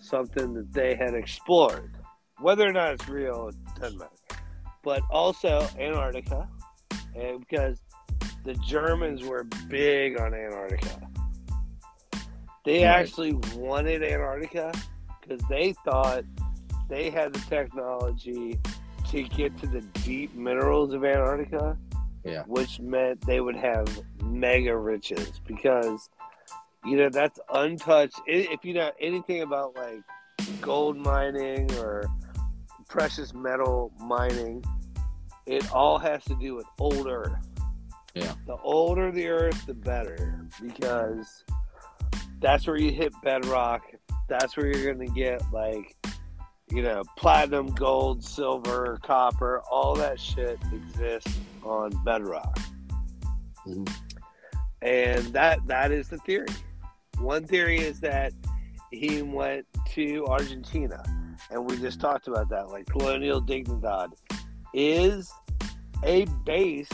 something 0.00 0.54
that 0.54 0.72
they 0.72 0.94
had 0.94 1.14
explored. 1.14 1.96
Whether 2.38 2.66
or 2.68 2.72
not 2.72 2.94
it's 2.94 3.08
real, 3.08 3.48
it 3.48 3.80
doesn't 3.80 3.98
matter. 3.98 4.10
But 4.82 5.02
also 5.10 5.66
Antarctica, 5.78 6.48
and 7.14 7.40
because 7.40 7.80
the 8.44 8.54
Germans 8.66 9.22
were 9.22 9.44
big 9.68 10.18
on 10.18 10.34
Antarctica. 10.34 11.06
They 12.64 12.84
Right. 12.84 12.90
actually 12.90 13.34
wanted 13.56 14.02
Antarctica 14.02 14.72
because 15.20 15.40
they 15.48 15.74
thought 15.84 16.24
they 16.88 17.10
had 17.10 17.32
the 17.32 17.40
technology 17.40 18.58
to 19.10 19.22
get 19.22 19.56
to 19.58 19.66
the 19.66 19.80
deep 20.04 20.34
minerals 20.34 20.92
of 20.92 21.04
Antarctica. 21.04 21.76
Yeah. 22.24 22.42
Which 22.46 22.80
meant 22.80 23.22
they 23.22 23.40
would 23.40 23.56
have 23.56 23.86
mega 24.22 24.76
riches 24.76 25.40
because, 25.46 26.10
you 26.84 26.96
know, 26.98 27.08
that's 27.08 27.40
untouched. 27.52 28.20
If 28.26 28.62
you 28.64 28.74
know 28.74 28.90
anything 29.00 29.40
about 29.40 29.74
like 29.74 30.02
gold 30.60 30.98
mining 30.98 31.72
or 31.78 32.04
precious 32.90 33.32
metal 33.32 33.92
mining, 34.00 34.62
it 35.46 35.72
all 35.72 35.98
has 35.98 36.22
to 36.24 36.34
do 36.34 36.56
with 36.56 36.66
old 36.78 37.06
earth. 37.06 37.46
Yeah. 38.14 38.34
The 38.46 38.56
older 38.56 39.12
the 39.12 39.28
earth, 39.28 39.64
the 39.66 39.74
better 39.74 40.46
because 40.60 41.44
that's 42.40 42.66
where 42.66 42.76
you 42.76 42.90
hit 42.90 43.12
bedrock. 43.22 43.82
That's 44.28 44.56
where 44.56 44.66
you're 44.66 44.92
going 44.92 45.06
to 45.06 45.14
get 45.14 45.40
like, 45.52 45.96
you 46.70 46.82
know, 46.82 47.02
platinum, 47.16 47.68
gold, 47.68 48.24
silver, 48.24 48.98
copper, 49.02 49.62
all 49.70 49.94
that 49.94 50.18
shit 50.18 50.58
exists 50.72 51.38
on 51.62 51.90
bedrock. 52.04 52.58
Mhm. 53.66 53.88
And 54.82 55.24
that 55.26 55.64
that 55.66 55.92
is 55.92 56.08
the 56.08 56.18
theory. 56.18 56.48
One 57.18 57.46
theory 57.46 57.78
is 57.78 58.00
that 58.00 58.32
he 58.90 59.22
went 59.22 59.66
to 59.90 60.26
Argentina, 60.26 61.02
and 61.50 61.64
we 61.64 61.76
just 61.78 62.00
talked 62.00 62.28
about 62.28 62.48
that. 62.50 62.68
Like 62.68 62.86
Colonia 62.86 63.34
Dignidad 63.40 64.12
is 64.72 65.32
a 66.04 66.24
base 66.44 66.88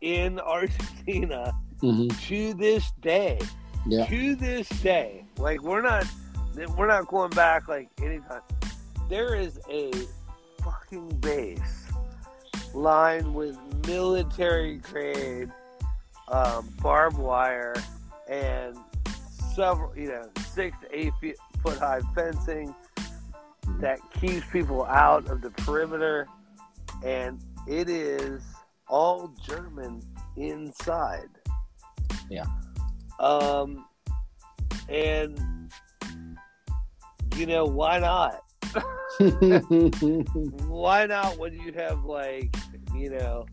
in 0.00 0.40
Argentina 0.40 1.52
hmm 1.80 2.08
to 2.08 2.54
this 2.54 2.90
day. 3.00 3.38
Yeah. 3.86 4.06
To 4.06 4.34
this 4.34 4.68
day, 4.68 5.24
like 5.38 5.62
we're 5.62 5.82
not 5.82 6.04
we're 6.76 6.88
not 6.88 7.06
going 7.06 7.30
back 7.30 7.68
like 7.68 7.88
anytime. 8.02 8.42
There 9.08 9.34
is 9.34 9.58
a 9.70 9.92
fucking 10.62 11.08
base 11.20 11.86
lined 12.74 13.34
with 13.34 13.56
military 13.86 14.78
grade 14.78 15.50
um, 16.30 16.68
barbed 16.82 17.16
wire 17.16 17.74
and 18.28 18.76
several, 19.54 19.96
you 19.96 20.08
know, 20.08 20.28
six 20.52 20.76
to 20.82 20.98
eight 20.98 21.12
feet, 21.20 21.36
foot 21.62 21.78
high 21.78 22.00
fencing 22.14 22.74
that 23.80 23.98
keeps 24.20 24.46
people 24.50 24.84
out 24.84 25.28
of 25.28 25.40
the 25.40 25.50
perimeter, 25.50 26.26
and 27.04 27.40
it 27.66 27.88
is 27.88 28.42
all 28.88 29.34
German 29.42 30.02
inside. 30.36 31.28
Yeah. 32.30 32.46
Um, 33.20 33.84
and 34.88 35.70
you 37.36 37.46
know 37.46 37.64
why 37.64 37.98
not? 37.98 38.42
Why 39.18 41.06
not 41.06 41.38
when 41.38 41.54
you 41.54 41.72
have 41.72 42.04
like 42.04 42.54
you 42.94 43.08
know 43.08 43.46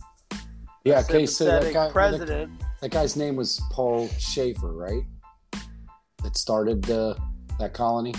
yeah. 0.85 0.99
Okay. 0.99 1.25
So 1.25 1.45
that 1.45 1.73
guy, 1.73 1.85
that, 1.85 1.91
president? 1.91 2.51
that 2.79 2.91
guy's 2.91 3.15
name 3.15 3.35
was 3.35 3.59
Paul 3.71 4.07
Schaefer, 4.19 4.71
right? 4.71 5.01
That 6.23 6.37
started 6.37 6.89
uh, 6.89 7.15
that 7.59 7.73
colony. 7.73 8.13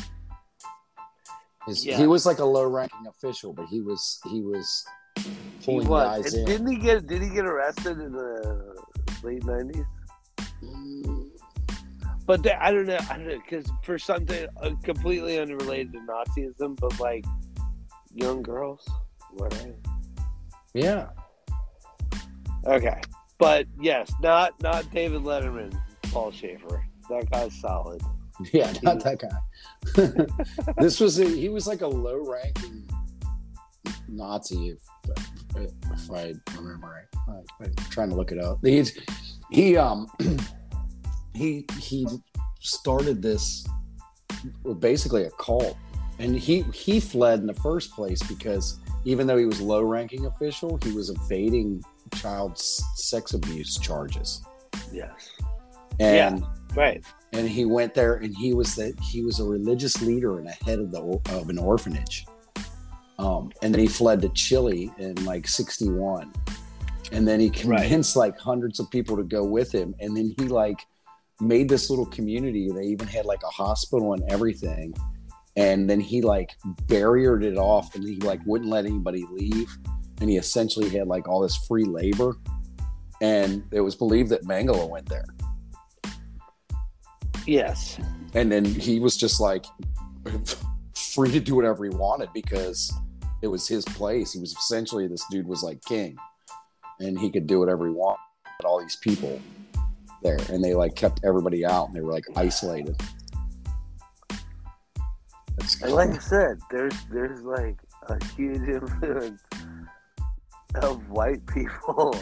His, 1.66 1.84
Yeah. 1.84 1.96
He 1.98 2.06
was 2.06 2.24
like 2.26 2.38
a 2.38 2.44
low-ranking 2.44 3.06
official, 3.08 3.52
but 3.52 3.66
he 3.66 3.80
was 3.80 4.20
he 4.30 4.40
was 4.40 4.84
He 5.18 5.24
pulling 5.64 5.88
was. 5.88 6.22
guys 6.24 6.34
And 6.34 6.42
in. 6.42 6.46
didn't 6.46 6.66
he 6.68 6.76
get? 6.78 7.06
Did 7.06 7.22
he 7.22 7.28
get 7.30 7.44
arrested 7.46 7.98
in 7.98 8.12
the 8.12 8.76
late 9.22 9.44
nineties? 9.44 9.84
But 12.26 12.42
the, 12.42 12.60
I 12.60 12.72
don't 12.72 12.86
know. 12.86 12.98
I 13.08 13.16
don't 13.18 13.28
know 13.28 13.38
because 13.38 13.70
for 13.84 13.98
something 13.98 14.48
uh, 14.60 14.70
completely 14.82 15.38
unrelated 15.38 15.92
to 15.92 16.00
Nazism, 16.00 16.76
but 16.80 16.98
like 16.98 17.24
young 18.14 18.42
girls, 18.42 18.84
right? 19.34 19.74
Yeah. 20.74 21.10
Okay, 22.64 23.00
but 23.38 23.66
yes, 23.80 24.12
not 24.20 24.60
not 24.60 24.90
David 24.90 25.22
Letterman, 25.22 25.78
Paul 26.10 26.32
Schaefer. 26.32 26.84
That 27.08 27.30
guy's 27.30 27.54
solid. 27.60 28.02
Yeah, 28.52 28.70
not 28.82 29.02
that 29.02 29.18
guy. 29.18 30.74
this 30.78 31.00
was 31.00 31.18
a, 31.18 31.24
he 31.24 31.48
was 31.48 31.66
like 31.66 31.80
a 31.80 31.86
low 31.86 32.18
ranking 32.18 32.86
Nazi, 34.08 34.76
if, 35.06 35.70
if 35.84 36.10
I 36.10 36.34
remember 36.56 37.06
right. 37.28 37.42
I, 37.60 37.64
I'm 37.64 37.74
trying 37.90 38.10
to 38.10 38.16
look 38.16 38.32
it 38.32 38.38
up. 38.38 38.58
He's 38.62 38.98
he 39.50 39.76
um 39.76 40.08
he 41.34 41.66
he 41.78 42.06
started 42.60 43.22
this 43.22 43.66
basically 44.78 45.24
a 45.24 45.30
cult, 45.32 45.76
and 46.18 46.36
he 46.36 46.62
he 46.72 47.00
fled 47.00 47.40
in 47.40 47.46
the 47.46 47.54
first 47.54 47.92
place 47.92 48.22
because 48.22 48.78
even 49.04 49.26
though 49.26 49.36
he 49.36 49.46
was 49.46 49.60
low 49.60 49.82
ranking 49.82 50.26
official, 50.26 50.78
he 50.82 50.92
was 50.92 51.10
evading 51.10 51.82
child 52.14 52.58
sex 52.58 53.34
abuse 53.34 53.78
charges, 53.78 54.42
Yes, 54.92 55.30
and 56.00 56.44
right. 56.74 57.04
And 57.32 57.48
he 57.48 57.64
went 57.64 57.94
there 57.94 58.14
and 58.14 58.34
he 58.36 58.54
was 58.54 58.76
the 58.76 58.94
he 59.02 59.22
was 59.22 59.40
a 59.40 59.44
religious 59.44 60.00
leader 60.00 60.38
and 60.38 60.48
a 60.48 60.64
head 60.64 60.78
of 60.78 60.90
the 60.90 61.00
of 61.30 61.48
an 61.48 61.58
orphanage. 61.58 62.24
Um 63.18 63.50
and 63.62 63.74
then 63.74 63.80
he 63.80 63.88
fled 63.88 64.22
to 64.22 64.28
chile 64.30 64.92
in 64.98 65.14
like 65.24 65.48
61 65.48 66.32
and 67.12 67.26
then 67.26 67.40
he 67.40 67.50
convinced 67.50 68.16
like 68.16 68.38
hundreds 68.38 68.80
of 68.80 68.90
people 68.90 69.16
to 69.16 69.22
go 69.22 69.44
with 69.44 69.72
him. 69.72 69.94
And 70.00 70.16
then 70.16 70.34
he 70.38 70.48
like 70.48 70.86
made 71.40 71.68
this 71.68 71.90
little 71.90 72.06
community. 72.06 72.70
They 72.70 72.84
even 72.84 73.06
had 73.06 73.26
like 73.26 73.42
a 73.42 73.48
hospital 73.48 74.12
and 74.14 74.22
everything. 74.28 74.94
And 75.56 75.88
then 75.88 76.00
he 76.00 76.20
like 76.20 76.56
barriered 76.86 77.42
it 77.42 77.56
off 77.56 77.94
and 77.94 78.04
he 78.04 78.16
like 78.16 78.40
wouldn't 78.44 78.70
let 78.70 78.84
anybody 78.84 79.24
leave. 79.30 79.74
And 80.20 80.28
he 80.28 80.36
essentially 80.36 80.88
had 80.88 81.06
like 81.06 81.28
all 81.28 81.40
this 81.40 81.56
free 81.56 81.84
labor. 81.84 82.36
And 83.20 83.64
it 83.72 83.80
was 83.80 83.94
believed 83.94 84.30
that 84.30 84.44
Mengele 84.44 84.88
went 84.88 85.08
there 85.08 85.24
Yes, 87.46 87.98
and 88.34 88.50
then 88.50 88.64
he 88.64 89.00
was 89.00 89.16
just 89.16 89.40
like 89.40 89.64
free 90.94 91.30
to 91.32 91.40
do 91.40 91.54
whatever 91.54 91.84
he 91.84 91.90
wanted 91.90 92.28
because 92.34 92.92
it 93.42 93.48
was 93.48 93.68
his 93.68 93.84
place. 93.84 94.32
He 94.32 94.40
was 94.40 94.52
essentially 94.52 95.06
this 95.06 95.24
dude 95.30 95.46
was 95.46 95.62
like 95.62 95.80
king. 95.84 96.16
And 96.98 97.18
he 97.18 97.30
could 97.30 97.46
do 97.46 97.58
whatever 97.60 97.84
he 97.86 97.92
wanted 97.92 98.18
all 98.64 98.80
these 98.80 98.96
people 98.96 99.38
there. 100.22 100.38
And 100.48 100.64
they 100.64 100.72
like 100.74 100.94
kept 100.94 101.20
everybody 101.24 101.62
out 101.64 101.88
and 101.88 101.94
they 101.94 102.00
were 102.00 102.10
like 102.12 102.24
isolated. 102.36 102.96
That's 105.58 105.82
and 105.82 105.92
like 105.92 106.10
I 106.10 106.18
said, 106.18 106.58
there's 106.70 106.94
there's 107.10 107.42
like 107.42 107.76
a 108.08 108.24
huge 108.34 108.62
influence 108.68 109.42
of 110.76 111.08
white 111.10 111.44
people 111.46 112.14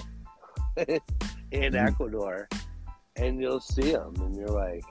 in 0.76 1.72
Mhm. 1.72 1.88
Ecuador, 1.88 2.48
and 3.16 3.40
you'll 3.40 3.60
see 3.60 3.92
them, 3.92 4.14
and 4.18 4.34
you're 4.36 4.48
like, 4.48 4.82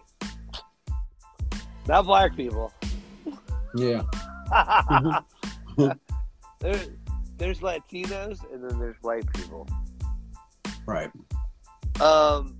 not 1.87 2.05
black 2.05 2.35
people. 2.35 2.71
yeah 3.75 4.01
There- 6.59 6.79
there's 7.37 7.59
Latinos 7.59 8.39
and 8.53 8.63
then 8.63 8.79
there's 8.79 8.95
white 9.01 9.25
people. 9.33 9.67
Right. 10.85 11.09
Um, 11.99 12.55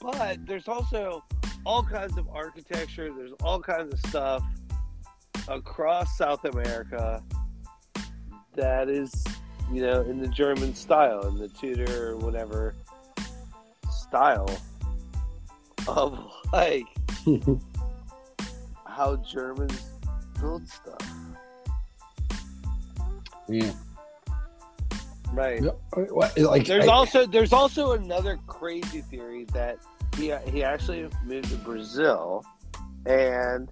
but 0.00 0.46
there's 0.46 0.68
also 0.68 1.24
all 1.66 1.82
kinds 1.82 2.16
of 2.18 2.28
architecture. 2.28 3.10
There's 3.12 3.32
all 3.42 3.60
kinds 3.60 3.92
of 3.94 3.98
stuff 4.10 4.44
across 5.48 6.16
South 6.16 6.44
America 6.44 7.22
that 8.54 8.88
is, 8.88 9.12
you 9.72 9.80
know, 9.82 10.02
in 10.02 10.18
the 10.18 10.28
German 10.28 10.74
style, 10.74 11.26
in 11.26 11.38
the 11.38 11.48
Tudor 11.48 12.10
or 12.10 12.16
whatever 12.18 12.74
style 13.90 14.48
of 15.88 16.18
like 16.52 16.84
how 19.00 19.16
Germans 19.16 19.80
build 20.38 20.68
stuff. 20.68 21.10
Yeah. 23.48 23.72
Right. 25.32 25.62
Like 26.12 26.66
There's 26.66 26.86
I- 26.86 26.92
also 26.92 27.26
there's 27.26 27.54
also 27.54 27.92
another 27.92 28.38
crazy 28.46 29.00
theory 29.00 29.44
that 29.54 29.78
he 30.18 30.34
he 30.50 30.62
actually 30.62 31.08
moved 31.24 31.48
to 31.48 31.56
Brazil 31.56 32.44
and 33.06 33.70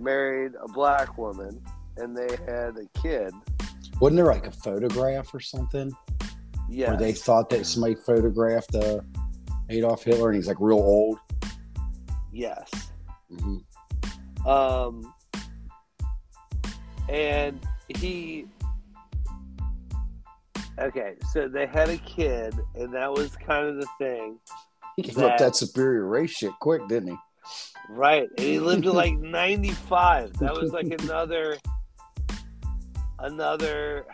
married 0.00 0.52
a 0.62 0.68
black 0.68 1.18
woman 1.18 1.60
and 1.98 2.16
they 2.16 2.34
had 2.46 2.78
a 2.78 2.86
kid. 3.02 3.32
wasn't 4.00 4.16
there 4.16 4.24
like 4.26 4.46
a 4.46 4.50
photograph 4.50 5.34
or 5.34 5.40
something 5.40 5.92
Yeah. 6.70 6.88
where 6.88 6.96
they 6.96 7.12
thought 7.12 7.50
that 7.50 7.66
somebody 7.66 7.96
photographed 7.96 8.74
uh, 8.74 9.00
Adolf 9.68 10.04
Hitler 10.04 10.28
and 10.30 10.36
he's 10.36 10.48
like 10.48 10.56
real 10.58 10.78
old. 10.78 11.18
yes. 12.32 12.70
hmm 13.28 13.58
Um 14.46 15.12
and 17.08 17.60
he 17.88 18.46
Okay, 20.80 21.14
so 21.32 21.46
they 21.48 21.66
had 21.66 21.88
a 21.88 21.98
kid 21.98 22.54
and 22.74 22.92
that 22.94 23.12
was 23.12 23.36
kind 23.36 23.66
of 23.66 23.76
the 23.76 23.86
thing. 23.98 24.38
He 24.96 25.02
gave 25.02 25.14
That- 25.16 25.32
up 25.32 25.38
that 25.38 25.56
superior 25.56 26.06
race 26.06 26.30
shit 26.30 26.52
quick, 26.60 26.86
didn't 26.88 27.10
he? 27.10 27.16
Right. 27.90 28.28
And 28.38 28.46
he 28.46 28.58
lived 28.58 28.84
to 28.84 28.92
like 29.04 29.14
95. 29.18 30.38
That 30.38 30.54
was 30.54 30.72
like 30.72 30.86
another, 31.02 31.56
another, 33.20 34.06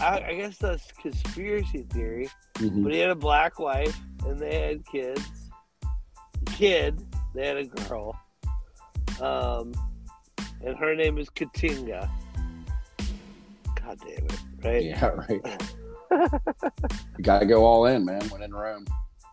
I, 0.00 0.20
I 0.28 0.34
guess 0.36 0.56
that's 0.58 0.92
conspiracy 0.92 1.82
theory. 1.90 2.30
Mhm. 2.54 2.84
But 2.84 2.92
he 2.92 2.98
had 3.00 3.10
a 3.10 3.14
black 3.16 3.58
wife 3.58 3.98
and 4.26 4.38
they 4.38 4.60
had 4.60 4.86
kids. 4.86 5.22
Kid, 6.46 7.04
they 7.38 7.46
had 7.46 7.56
a 7.56 7.64
girl. 7.64 8.18
Um, 9.20 9.72
and 10.64 10.76
her 10.76 10.94
name 10.96 11.18
is 11.18 11.30
Katinga. 11.30 12.10
God 13.76 13.98
damn 14.00 14.24
it. 14.26 14.38
Right? 14.64 14.84
Yeah, 14.84 15.06
right. 15.06 15.62
you 17.16 17.22
got 17.22 17.38
to 17.38 17.46
go 17.46 17.64
all 17.64 17.86
in, 17.86 18.04
man. 18.04 18.22
When 18.28 18.42
in 18.42 18.52
Rome. 18.52 18.86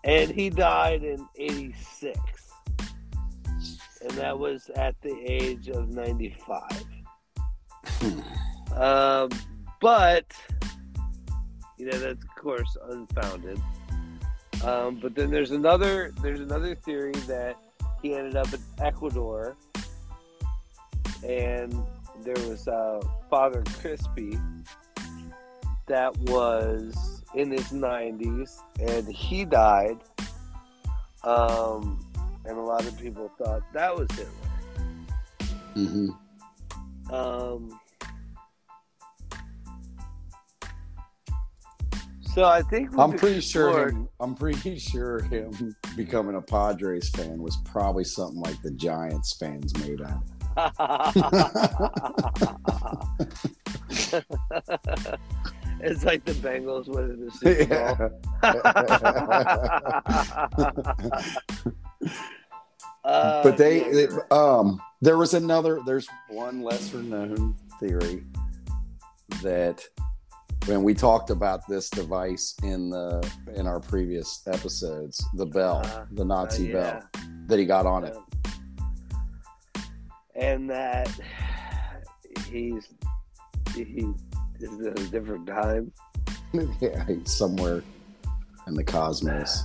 and 0.04 0.30
he 0.30 0.52
died 0.52 1.04
in 1.04 1.28
86 1.36 2.20
and 4.02 4.12
that 4.12 4.38
was 4.38 4.70
at 4.76 4.96
the 5.02 5.16
age 5.26 5.70
of 5.70 5.90
95 5.90 6.62
um, 8.76 9.30
but 9.82 10.32
you 11.80 11.88
know 11.88 11.98
that's 11.98 12.24
of 12.24 12.36
course 12.36 12.78
unfounded 12.90 13.60
um, 14.64 15.00
but 15.02 15.16
then 15.16 15.32
there's 15.32 15.52
another 15.52 16.12
there's 16.22 16.42
another 16.42 16.76
theory 16.76 17.14
that 17.28 17.58
he 18.06 18.14
ended 18.14 18.36
up 18.36 18.54
in 18.54 18.62
ecuador. 18.80 19.58
And 21.28 21.74
there 22.24 22.36
was 22.48 22.68
uh, 22.68 23.02
father 23.32 23.64
Crespi 23.80 24.38
that 25.88 26.16
was 26.18 27.24
in 27.34 27.50
his 27.52 27.72
90s 27.72 28.60
and 28.80 29.08
he 29.08 29.44
died. 29.44 29.98
Um, 31.24 32.00
and 32.46 32.58
a 32.60 32.62
lot 32.62 32.86
of 32.86 32.96
people 33.00 33.32
thought 33.40 33.64
that 33.74 33.96
was 33.96 34.08
Hitler 34.12 34.32
hmm 35.74 36.10
um, 37.10 37.80
so 42.36 42.44
I 42.44 42.62
think 42.64 42.92
I'm 42.98 43.14
pretty 43.14 43.40
sure 43.42 43.90
him. 43.90 44.08
I'm 44.20 44.36
pretty 44.36 44.78
sure 44.78 45.22
him 45.24 45.76
becoming 45.96 46.36
a 46.36 46.42
Padres 46.42 47.10
fan 47.10 47.42
was 47.42 47.58
probably 47.66 48.04
something 48.04 48.42
like 48.42 48.62
the 48.62 48.72
Giants 48.72 49.34
fans 49.38 49.74
made 49.80 50.02
up. 50.02 50.24
it's 55.82 56.04
like 56.06 56.24
the 56.26 56.32
Bengals 56.34 56.88
winning 56.88 57.26
the 57.26 57.32
Super 57.40 58.12
Bowl. 62.04 62.12
Uh, 63.04 63.44
but 63.44 63.56
they, 63.56 63.82
they- 63.92 64.08
um 64.32 64.82
there 65.00 65.16
was 65.16 65.36
another 65.36 65.80
there's 65.86 66.08
one 66.28 66.64
lesser 66.64 67.04
known 67.04 67.56
theory 67.80 68.24
that 69.44 69.86
when 70.66 70.82
we 70.84 70.94
talked 70.94 71.30
about 71.30 71.68
this 71.68 71.90
device 71.90 72.56
in 72.64 72.90
the 72.90 73.28
in 73.56 73.68
our 73.68 73.80
previous 73.80 74.42
episodes 74.48 75.24
the 75.36 75.46
bell 75.46 75.82
Uh, 75.86 76.06
the 76.12 76.26
nazi 76.26 76.74
uh, 76.74 76.78
yeah. 76.78 76.92
bell 76.92 77.04
that 77.48 77.60
he 77.60 77.66
got 77.66 77.86
on 77.86 78.04
it 78.04 78.18
and 80.36 80.70
that 80.70 81.10
he's 82.50 82.88
he 83.76 84.06
is 84.60 84.72
in 84.80 84.88
a 84.88 84.94
different 85.10 85.46
time. 85.48 85.92
yeah 86.82 87.06
he's 87.06 87.32
somewhere 87.32 87.84
in 88.68 88.74
the 88.74 88.84
cosmos 88.84 89.64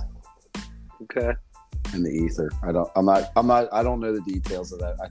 Okay. 1.03 1.31
in 1.93 2.03
the 2.03 2.09
ether 2.11 2.49
i 2.63 2.71
don't 2.71 2.89
i'm 2.95 3.05
not 3.05 3.31
i'm 3.35 3.47
not 3.47 3.67
i 3.73 3.81
don't 3.81 3.99
know 3.99 4.13
the 4.13 4.21
details 4.21 4.71
of 4.71 4.79
that 4.79 4.95
i 5.03 5.07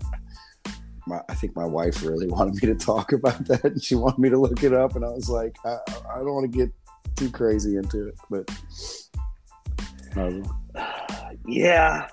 my, 1.07 1.20
I 1.28 1.34
think 1.34 1.57
my 1.57 1.64
wife 1.64 2.03
really 2.03 2.26
wanted 2.28 2.55
me 2.55 2.68
to 2.68 2.74
talk 2.74 3.12
about 3.12 3.44
that, 3.46 3.64
and 3.64 3.82
she 3.82 3.94
wanted 3.94 4.18
me 4.18 4.30
to 4.30 4.38
look 4.38 4.62
it 4.62 4.72
up, 4.72 4.96
and 4.96 5.05
I 5.05 5.11
was 5.11 5.28
like, 5.28 5.57
I, 5.64 5.78
I 6.14 6.18
don't 6.18 6.34
want 6.34 6.51
to 6.51 6.59
get 6.59 6.70
too 7.16 7.30
crazy 7.30 7.76
into 7.76 8.09
it, 8.09 8.18
but 8.30 8.51
uh, 10.16 10.30
Yeah. 11.46 12.09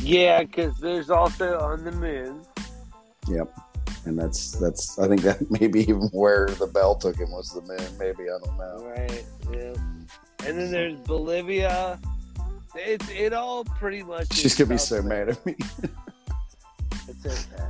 Yeah, 0.00 0.42
because 0.42 0.78
there's 0.78 1.10
also 1.10 1.58
on 1.58 1.84
the 1.84 1.92
moon. 1.92 2.42
Yep. 3.28 3.52
And 4.04 4.18
that's 4.18 4.52
that's 4.52 4.98
I 4.98 5.08
think 5.08 5.22
that 5.22 5.50
maybe 5.60 5.80
even 5.80 6.08
where 6.12 6.46
the 6.46 6.66
bell 6.66 6.94
took 6.94 7.16
him 7.16 7.32
was 7.32 7.52
the 7.52 7.62
moon. 7.62 7.98
Maybe 7.98 8.30
I 8.30 8.38
don't 8.44 8.56
know. 8.56 8.86
Right. 8.86 9.24
Yeah. 9.50 10.46
And 10.46 10.58
then 10.58 10.70
there's 10.70 10.96
Bolivia. 11.00 11.98
It, 12.76 13.02
it 13.10 13.32
all 13.32 13.64
pretty 13.64 14.02
much. 14.02 14.32
She's 14.32 14.54
gonna 14.54 14.70
be 14.70 14.78
so 14.78 15.02
mad 15.02 15.30
at 15.30 15.44
me. 15.46 15.56
Okay. 17.26 17.62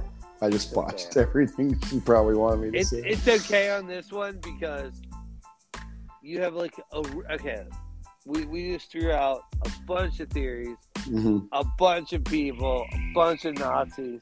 I 0.42 0.50
just 0.50 0.68
It's 0.68 0.76
watched 0.76 1.16
okay. 1.16 1.20
everything 1.28 1.80
she 1.88 2.00
probably 2.00 2.34
wanted 2.34 2.60
me 2.60 2.70
to 2.72 2.78
It's 2.78 2.90
see. 2.90 2.98
it's 2.98 3.26
okay 3.26 3.70
on 3.70 3.86
this 3.86 4.12
one 4.12 4.38
because 4.42 4.92
you 6.22 6.40
have 6.42 6.54
like 6.54 6.74
a 6.92 6.98
okay. 7.32 7.64
We 8.26 8.44
we 8.46 8.72
just 8.74 8.90
threw 8.90 9.12
out 9.12 9.42
a 9.64 9.70
bunch 9.86 10.20
of 10.20 10.28
theories, 10.30 10.76
Mhm. 11.04 11.48
a 11.52 11.64
bunch 11.78 12.12
of 12.12 12.24
people, 12.24 12.84
a 12.92 13.12
bunch 13.14 13.44
of 13.44 13.54
Nazis. 13.58 14.20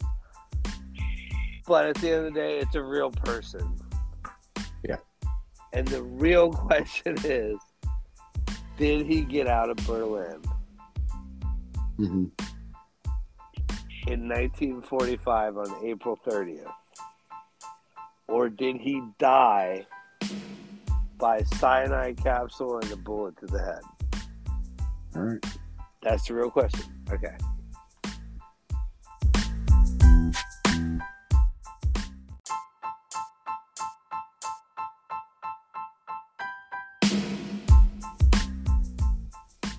But 1.66 1.86
at 1.86 1.94
the 1.96 2.10
end 2.10 2.26
of 2.26 2.34
the 2.34 2.40
day, 2.40 2.58
it's 2.58 2.74
a 2.74 2.82
real 2.82 3.10
person. 3.10 3.76
Yeah. 4.86 4.96
And 5.72 5.88
the 5.88 6.02
real 6.02 6.50
question 6.68 7.16
is, 7.24 7.56
did 8.76 9.06
he 9.06 9.22
get 9.22 9.46
out 9.48 9.70
of 9.70 9.76
Berlin 9.86 10.42
Mhm. 11.98 12.30
In 14.06 14.28
1945 14.28 15.56
on 15.56 15.84
April 15.84 16.18
30th? 16.26 16.70
Or 18.28 18.48
did 18.48 18.76
he 18.76 19.02
die 19.18 19.86
by 21.18 21.42
cyanide 21.42 22.16
capsule 22.22 22.78
and 22.78 22.92
a 22.92 22.96
bullet 22.96 23.36
to 23.38 23.46
the 23.46 23.58
head? 23.58 23.80
All 25.16 25.22
right. 25.22 25.44
That's 26.02 26.26
the 26.26 26.34
real 26.34 26.50
question. 26.50 26.84
Okay. 27.10 27.34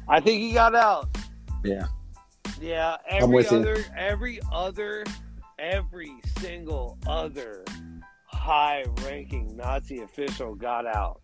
I 0.07 0.19
think 0.19 0.41
he 0.41 0.53
got 0.53 0.75
out. 0.75 1.09
Yeah. 1.63 1.87
Yeah. 2.61 2.97
Every 3.09 3.35
with 3.35 3.51
you. 3.51 3.57
other, 3.59 3.83
every 3.97 4.39
other, 4.51 5.03
every 5.59 6.13
single 6.39 6.97
other 7.07 7.63
high-ranking 8.25 9.55
Nazi 9.55 10.01
official 10.01 10.55
got 10.55 10.85
out. 10.85 11.21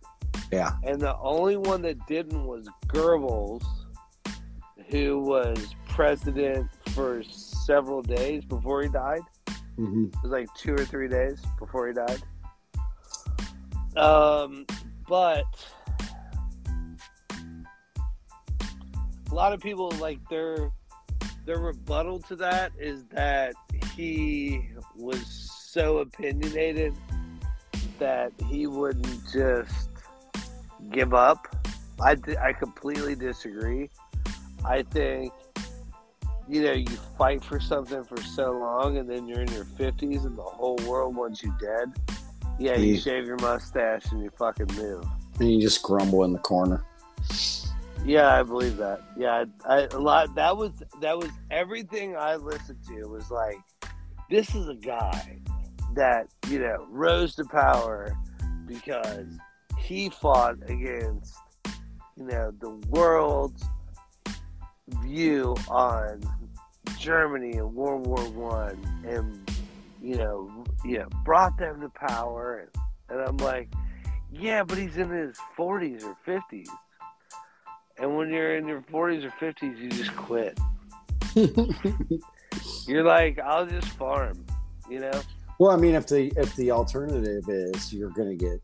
Yeah. 0.51 0.71
And 0.83 0.99
the 0.99 1.17
only 1.17 1.57
one 1.57 1.81
that 1.83 2.05
didn't 2.07 2.45
was 2.45 2.67
Goebbels, 2.87 3.63
who 4.89 5.19
was 5.19 5.75
president 5.87 6.67
for 6.93 7.23
several 7.23 8.01
days 8.01 8.43
before 8.43 8.81
he 8.81 8.89
died. 8.89 9.21
Mhm. 9.77 10.07
It 10.13 10.23
was 10.23 10.31
like 10.31 10.53
two 10.55 10.73
or 10.73 10.85
three 10.85 11.07
days 11.07 11.41
before 11.57 11.87
he 11.87 11.93
died. 11.93 12.21
Um, 13.95 14.65
but 15.07 15.45
a 19.29 19.33
lot 19.33 19.53
of 19.53 19.61
people 19.61 19.91
like 19.99 20.19
their 20.29 20.71
their 21.51 21.59
rebuttal 21.59 22.17
to 22.17 22.33
that 22.33 22.71
is 22.79 23.03
that 23.07 23.53
he 23.93 24.69
was 24.95 25.19
so 25.69 25.97
opinionated 25.97 26.93
that 27.99 28.31
he 28.47 28.67
wouldn't 28.67 29.19
just 29.33 29.89
give 30.91 31.13
up. 31.13 31.53
I, 32.01 32.15
I 32.41 32.53
completely 32.53 33.15
disagree. 33.15 33.89
I 34.63 34.83
think 34.83 35.33
you 36.47 36.63
know, 36.63 36.71
you 36.71 36.87
fight 37.17 37.43
for 37.43 37.59
something 37.59 38.03
for 38.05 38.21
so 38.21 38.51
long 38.51 38.97
and 38.97 39.09
then 39.09 39.27
you're 39.27 39.41
in 39.41 39.51
your 39.51 39.65
50s 39.65 40.25
and 40.25 40.37
the 40.37 40.41
whole 40.41 40.77
world 40.87 41.15
wants 41.17 41.43
you 41.43 41.53
dead. 41.59 41.91
Yeah, 42.59 42.77
you 42.77 42.95
Mm. 42.95 43.03
shave 43.03 43.25
your 43.25 43.37
mustache 43.37 44.05
and 44.11 44.21
you 44.23 44.29
fucking 44.37 44.67
move. 44.77 45.05
And 45.39 45.51
you 45.51 45.61
just 45.61 45.83
grumble 45.83 46.23
in 46.23 46.31
the 46.31 46.39
corner. 46.39 46.83
Yeah, 48.05 48.33
I 48.33 48.43
believe 48.43 48.77
that. 48.77 49.01
Yeah, 49.15 49.45
I, 49.65 49.87
a 49.91 49.99
lot 49.99 50.33
that 50.35 50.57
was 50.57 50.71
that 51.01 51.17
was 51.17 51.29
everything 51.51 52.15
I 52.15 52.35
listened 52.35 52.79
to 52.87 53.05
was 53.05 53.29
like 53.29 53.59
this 54.29 54.55
is 54.55 54.67
a 54.67 54.75
guy 54.75 55.39
that, 55.93 56.27
you 56.47 56.59
know, 56.59 56.87
rose 56.89 57.35
to 57.35 57.43
power 57.45 58.17
because 58.65 59.27
he 59.77 60.09
fought 60.09 60.57
against 60.67 61.35
you 62.17 62.25
know, 62.25 62.51
the 62.59 62.69
world's 62.89 63.63
view 65.01 65.55
on 65.69 66.21
Germany 66.97 67.57
in 67.57 67.73
World 67.73 68.07
War 68.07 68.23
One 68.29 69.03
and 69.07 69.49
you 70.01 70.15
know, 70.15 70.65
know, 70.97 71.07
brought 71.23 71.57
them 71.57 71.81
to 71.81 71.89
power 71.89 72.69
and, 72.73 72.83
and 73.09 73.27
I'm 73.27 73.37
like, 73.37 73.69
yeah, 74.31 74.63
but 74.63 74.77
he's 74.77 74.97
in 74.97 75.09
his 75.09 75.35
forties 75.55 76.03
or 76.03 76.15
fifties. 76.25 76.69
And 78.01 78.17
when 78.17 78.29
you're 78.29 78.57
in 78.57 78.67
your 78.67 78.81
forties 78.89 79.23
or 79.23 79.31
fifties 79.39 79.77
you 79.79 79.89
just 79.89 80.15
quit. 80.15 80.59
You're 82.87 83.03
like, 83.03 83.39
I'll 83.39 83.65
just 83.65 83.87
farm, 83.89 84.45
you 84.89 84.99
know? 84.99 85.21
Well, 85.59 85.71
I 85.71 85.77
mean, 85.77 85.93
if 85.93 86.07
the 86.07 86.33
if 86.35 86.55
the 86.55 86.71
alternative 86.71 87.43
is 87.47 87.93
you're 87.93 88.09
going 88.09 88.35
to 88.35 88.35
get 88.35 88.59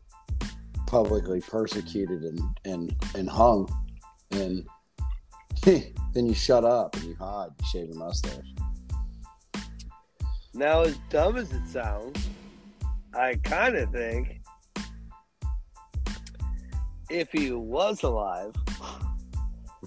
publicly 0.86 1.40
persecuted 1.40 2.22
and 2.22 2.40
and 2.64 2.94
and 3.14 3.30
hung, 3.30 3.72
and 4.32 4.66
then 5.62 6.26
you 6.26 6.34
shut 6.34 6.64
up 6.64 6.96
and 6.96 7.04
you 7.04 7.14
hide, 7.14 7.50
you 7.60 7.66
shave 7.72 7.88
your 7.88 7.96
mustache. 7.96 8.44
Now, 10.52 10.82
as 10.82 10.98
dumb 11.08 11.36
as 11.36 11.52
it 11.52 11.66
sounds, 11.68 12.28
I 13.14 13.36
kind 13.44 13.76
of 13.76 13.92
think 13.92 14.40
if 17.08 17.30
he 17.30 17.52
was 17.52 18.02
alive. 18.02 18.52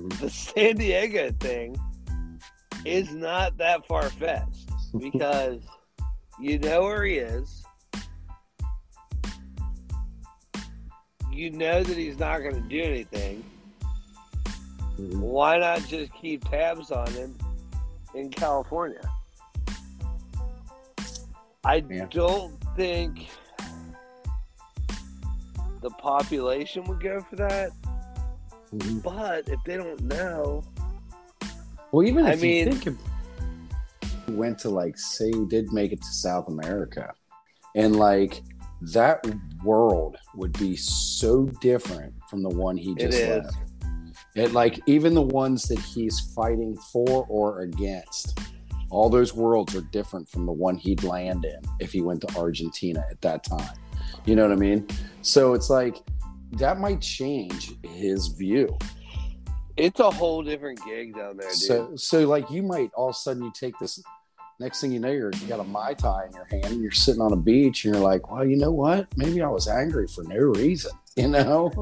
The 0.10 0.30
San 0.30 0.76
Diego 0.78 1.32
thing 1.39 1.76
is 2.86 3.12
not 3.14 3.58
that 3.58 3.86
far 3.88 4.10
fetched 4.10 4.70
because 4.99 5.62
you 6.39 6.58
know 6.60 6.82
where 6.82 7.04
he 7.06 7.16
is. 7.18 7.64
You 11.32 11.49
know 11.52 11.82
that 11.82 11.97
he's 11.97 12.20
not 12.20 12.39
going 12.39 12.56
to 12.56 12.62
do 12.70 12.82
anything. 12.82 13.43
Mhm. 14.97 15.20
Why 15.20 15.58
not 15.58 15.86
just 15.88 16.12
keep 16.14 16.43
tabs 16.49 16.91
on 16.91 17.08
him 17.14 17.36
in 18.14 18.30
California? 18.30 19.02
I 21.64 21.76
Yeah. 21.89 22.06
don't 22.10 22.54
think 22.76 23.28
the 25.82 25.89
population 25.91 26.84
would 26.86 27.02
go 27.02 27.22
for 27.22 27.36
that, 27.38 27.72
Mhm. 28.74 29.04
but 29.04 29.48
if 29.50 29.60
they 29.66 29.78
don't 29.78 30.02
know, 30.04 30.64
Well, 31.92 32.08
even 32.08 32.26
I 32.26 32.34
if 32.34 32.42
mean- 32.42 32.68
you 32.68 32.74
think 32.74 32.88
of 32.88 32.98
went 34.38 34.58
to 34.60 34.70
like 34.70 34.98
say 34.98 35.28
you 35.28 35.46
did 35.50 35.74
make 35.74 35.92
it 35.92 36.02
to 36.02 36.08
South 36.08 36.48
America, 36.48 37.14
and 37.76 37.96
like 37.98 38.42
that 38.94 39.26
world 39.64 40.16
would 40.36 40.58
be 40.58 40.76
so 40.76 41.46
different 41.60 42.14
from 42.30 42.42
the 42.42 42.50
one 42.50 42.78
he 42.78 42.96
just 42.96 43.18
is. 43.18 43.44
left. 43.44 43.58
It 44.36 44.54
like 44.54 44.80
even 44.86 45.14
the 45.14 45.22
ones 45.22 45.64
that 45.68 45.80
he's 45.80 46.20
fighting 46.34 46.78
for 46.94 47.26
or 47.28 47.62
against, 47.62 48.40
all 48.90 49.10
those 49.10 49.34
worlds 49.36 49.76
are 49.76 49.82
different 49.82 50.30
from 50.30 50.46
the 50.46 50.52
one 50.54 50.78
he'd 50.78 51.04
land 51.04 51.44
in 51.46 51.60
if 51.80 51.92
he 51.92 52.02
went 52.02 52.22
to 52.22 52.38
Argentina 52.38 53.06
at 53.12 53.20
that 53.22 53.44
time. 53.44 53.76
You 54.26 54.36
know 54.36 54.44
what 54.44 54.54
I 54.54 54.56
mean? 54.60 54.88
So 55.22 55.54
it's 55.54 55.70
like 55.70 56.02
that 56.54 56.80
might 56.80 57.02
change 57.02 57.74
his 57.84 58.28
view. 58.28 58.78
It's 59.78 59.99
a 59.99 60.12
whole 60.12 60.43
different 60.43 60.84
gig 60.86 61.16
down 61.16 61.38
there, 61.38 61.49
dude. 61.49 61.58
So 61.58 61.95
so 61.95 62.28
like 62.28 62.49
you 62.52 62.62
might 62.62 62.91
all 62.93 63.10
of 63.10 63.16
a 63.16 63.18
sudden 63.18 63.43
you 63.43 63.52
take 63.56 63.78
this 63.80 64.02
next 64.60 64.80
thing 64.80 64.91
you 64.91 64.99
know 64.99 65.12
you're 65.12 65.32
you 65.41 65.47
got 65.47 65.60
a 65.60 65.64
mai 65.64 65.93
tai 65.93 66.26
in 66.28 66.34
your 66.34 66.45
hand 66.45 66.66
and 66.66 66.82
you're 66.82 66.91
sitting 66.91 67.22
on 67.22 67.34
a 67.34 67.38
beach 67.38 67.84
and 67.84 67.95
you're 67.95 68.04
like, 68.04 68.32
well, 68.32 68.45
you 68.45 68.56
know 68.56 68.72
what? 68.72 69.08
Maybe 69.18 69.41
I 69.41 69.47
was 69.47 69.68
angry 69.68 70.08
for 70.08 70.24
no 70.24 70.38
reason. 70.38 70.91
You 71.18 71.28
know, 71.28 71.74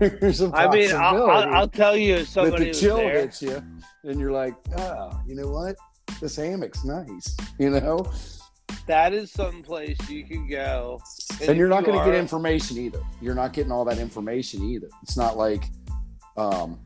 there's 0.00 0.40
a 0.40 0.50
I 0.52 0.68
mean, 0.68 0.92
I'll, 0.92 1.30
I'll, 1.30 1.54
I'll 1.54 1.68
tell 1.68 1.96
you, 1.96 2.24
somebody 2.24 2.64
the 2.64 2.68
was 2.70 2.80
chill 2.80 2.96
there, 2.96 3.20
hits 3.20 3.40
you, 3.40 3.62
and 4.02 4.18
you're 4.18 4.32
like, 4.32 4.56
oh, 4.76 5.20
you 5.24 5.36
know 5.36 5.46
what? 5.46 5.76
This 6.20 6.34
hammock's 6.34 6.84
nice. 6.84 7.36
You 7.60 7.70
know, 7.70 8.04
that 8.86 9.12
is 9.12 9.30
some 9.30 9.62
place 9.62 9.98
you 10.08 10.24
could 10.24 10.48
go, 10.48 11.00
and, 11.40 11.50
if 11.50 11.56
you're 11.56 11.68
not 11.68 11.80
you 11.80 11.92
going 11.92 11.98
to 11.98 12.04
get 12.04 12.14
information 12.18 12.78
either. 12.78 13.00
You're 13.20 13.34
not 13.34 13.52
getting 13.52 13.72
all 13.72 13.84
that 13.84 13.98
information 13.98 14.62
either. 14.70 14.88
It's 15.02 15.16
not 15.16 15.36
like, 15.36 15.64
um, 16.36 16.80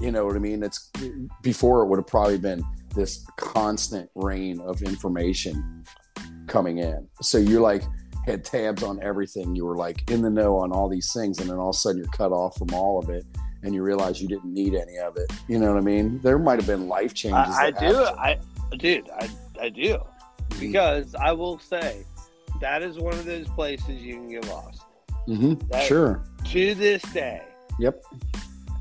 you 0.00 0.10
know 0.10 0.24
what 0.26 0.36
I 0.36 0.40
mean? 0.40 0.62
It's 0.62 0.90
before 1.42 1.82
it 1.82 1.86
would 1.86 1.98
have 1.98 2.06
probably 2.06 2.38
been 2.38 2.64
this 2.94 3.26
constant 3.36 4.10
rain 4.14 4.60
of 4.60 4.82
information 4.82 5.84
coming 6.46 6.78
in. 6.78 7.08
So 7.20 7.38
you're 7.38 7.60
like 7.60 7.82
had 8.26 8.44
tabs 8.44 8.82
on 8.82 9.02
everything. 9.02 9.54
You 9.54 9.66
were 9.66 9.76
like 9.76 10.10
in 10.10 10.22
the 10.22 10.30
know 10.30 10.56
on 10.56 10.72
all 10.72 10.88
these 10.88 11.12
things, 11.12 11.38
and 11.38 11.48
then 11.48 11.56
all 11.58 11.70
of 11.70 11.74
a 11.74 11.78
sudden 11.78 11.98
you're 11.98 12.06
cut 12.08 12.32
off 12.32 12.56
from 12.56 12.72
all 12.72 12.98
of 12.98 13.10
it, 13.10 13.24
and 13.62 13.74
you 13.74 13.82
realize 13.82 14.20
you 14.20 14.28
didn't 14.28 14.52
need 14.52 14.74
any 14.74 14.98
of 14.98 15.16
it. 15.16 15.30
You 15.48 15.58
know 15.58 15.72
what 15.72 15.78
I 15.78 15.84
mean? 15.84 16.20
There 16.20 16.38
might 16.38 16.58
have 16.58 16.66
been 16.66 16.88
life 16.88 17.14
changes. 17.14 17.54
I, 17.56 17.66
I 17.66 17.70
do. 17.70 17.94
happened. 17.94 18.46
I, 18.72 18.76
dude, 18.76 19.10
I, 19.10 19.28
I 19.60 19.68
do. 19.68 19.98
Because 20.60 21.14
I 21.14 21.32
will 21.32 21.58
say, 21.58 22.04
that 22.60 22.82
is 22.82 22.98
one 22.98 23.14
of 23.14 23.24
those 23.24 23.48
places 23.48 24.00
you 24.02 24.14
can 24.14 24.28
get 24.28 24.46
lost. 24.48 24.82
Mhm. 25.28 25.66
that- 25.70 25.84
Sure. 25.86 26.22
To 26.52 26.74
this 26.74 27.00
day, 27.12 27.42
Yep. 27.78 28.02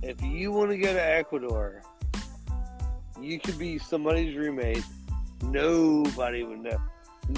if 0.01 0.21
you 0.21 0.51
want 0.51 0.71
to 0.71 0.78
go 0.78 0.91
to 0.93 1.01
Ecuador, 1.01 1.82
you 3.21 3.39
could 3.39 3.57
be 3.57 3.78
somebody's 3.80 4.36
roommate. 4.36 4.84
Nobody 5.41 6.43
would 6.43 6.59
know. 6.59 6.78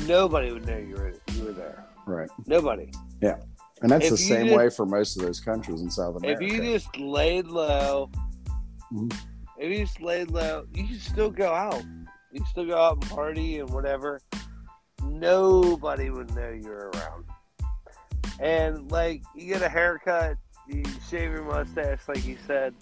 Nobody 0.08 0.52
would 0.52 0.66
know 0.66 0.78
you 0.78 0.96
were 0.96 1.14
you 1.34 1.44
were 1.46 1.52
there. 1.52 1.86
Right. 2.08 2.30
Nobody. 2.48 2.90
Yeah. 3.22 3.38
And 3.82 3.92
that's 3.92 4.06
If 4.06 4.12
the 4.12 4.18
same 4.18 4.46
just- 4.48 4.58
way 4.58 4.70
for 4.70 4.86
most 4.86 5.18
of 5.18 5.24
those 5.24 5.40
countries 5.40 5.82
in 5.82 5.92
South 5.92 6.16
America. 6.16 6.44
If 6.44 6.52
you 6.52 6.62
just 6.62 6.98
laid 6.98 7.46
low, 7.48 8.10
Mhm. 8.92 9.14
if 9.60 9.70
you 9.72 9.86
just 9.86 10.02
laid 10.02 10.32
low, 10.32 10.66
you 10.74 10.88
can 10.88 10.98
still 11.00 11.30
go 11.30 11.54
out. 11.54 11.84
You 12.36 12.42
can 12.42 12.50
still 12.50 12.66
go 12.66 12.78
out 12.78 13.02
and 13.02 13.10
party 13.12 13.60
and 13.60 13.70
whatever. 13.70 14.20
Nobody 15.02 16.10
would 16.10 16.36
know 16.36 16.50
you're 16.50 16.92
around. 16.94 17.24
And 18.42 18.92
like, 18.92 19.24
you 19.34 19.48
get 19.54 19.62
a 19.62 19.70
haircut, 19.70 20.36
you 20.68 20.84
shave 21.10 21.32
your 21.32 21.44
mustache, 21.44 22.02
like 22.10 22.26
you 22.26 22.38
said, 22.46 22.74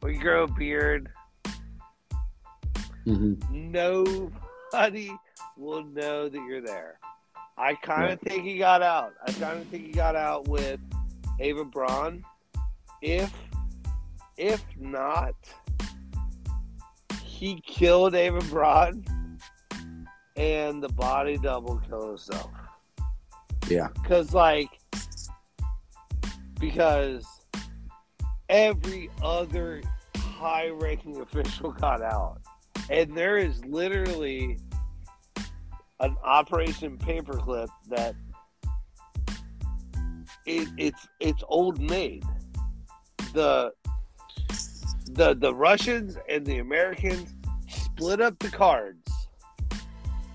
or 0.00 0.10
you 0.10 0.18
grow 0.18 0.44
a 0.44 0.46
beard. 0.50 1.10
Mhm. 3.06 3.50
Nobody 3.50 5.12
will 5.58 5.84
know 5.84 6.30
that 6.30 6.42
you're 6.48 6.62
there. 6.62 6.98
I 7.58 7.74
kind 7.74 8.10
of 8.10 8.20
think 8.20 8.42
he 8.42 8.56
got 8.56 8.80
out. 8.80 9.12
I 9.26 9.32
kind 9.32 9.60
of 9.60 9.66
think 9.66 9.84
he 9.84 9.92
got 9.92 10.16
out 10.16 10.48
with 10.48 10.80
Eva 11.38 11.66
Braun. 11.66 12.24
If, 13.02 13.30
if 14.38 14.64
not, 14.78 15.34
he 17.44 17.60
killed 17.60 18.14
David 18.14 18.48
Braun, 18.48 19.04
and 20.34 20.82
the 20.82 20.88
body 20.88 21.36
double 21.36 21.76
killed 21.86 22.08
himself. 22.08 22.50
Yeah. 23.68 23.88
Because 23.88 24.32
like, 24.32 24.70
because 26.58 27.26
every 28.48 29.10
other 29.22 29.82
high-ranking 30.16 31.20
official 31.20 31.72
got 31.72 32.00
out, 32.00 32.38
and 32.88 33.14
there 33.14 33.36
is 33.36 33.62
literally 33.66 34.58
an 36.00 36.16
Operation 36.24 36.96
Paperclip 36.96 37.68
that 37.90 38.14
it, 40.46 40.68
it's 40.78 41.06
it's 41.20 41.44
old 41.48 41.78
made. 41.78 42.24
The 43.34 43.72
the 45.14 45.34
the 45.34 45.54
Russians 45.54 46.16
and 46.28 46.44
the 46.44 46.58
Americans 46.58 47.34
split 47.68 48.20
up 48.20 48.38
the 48.40 48.50
cards 48.50 49.10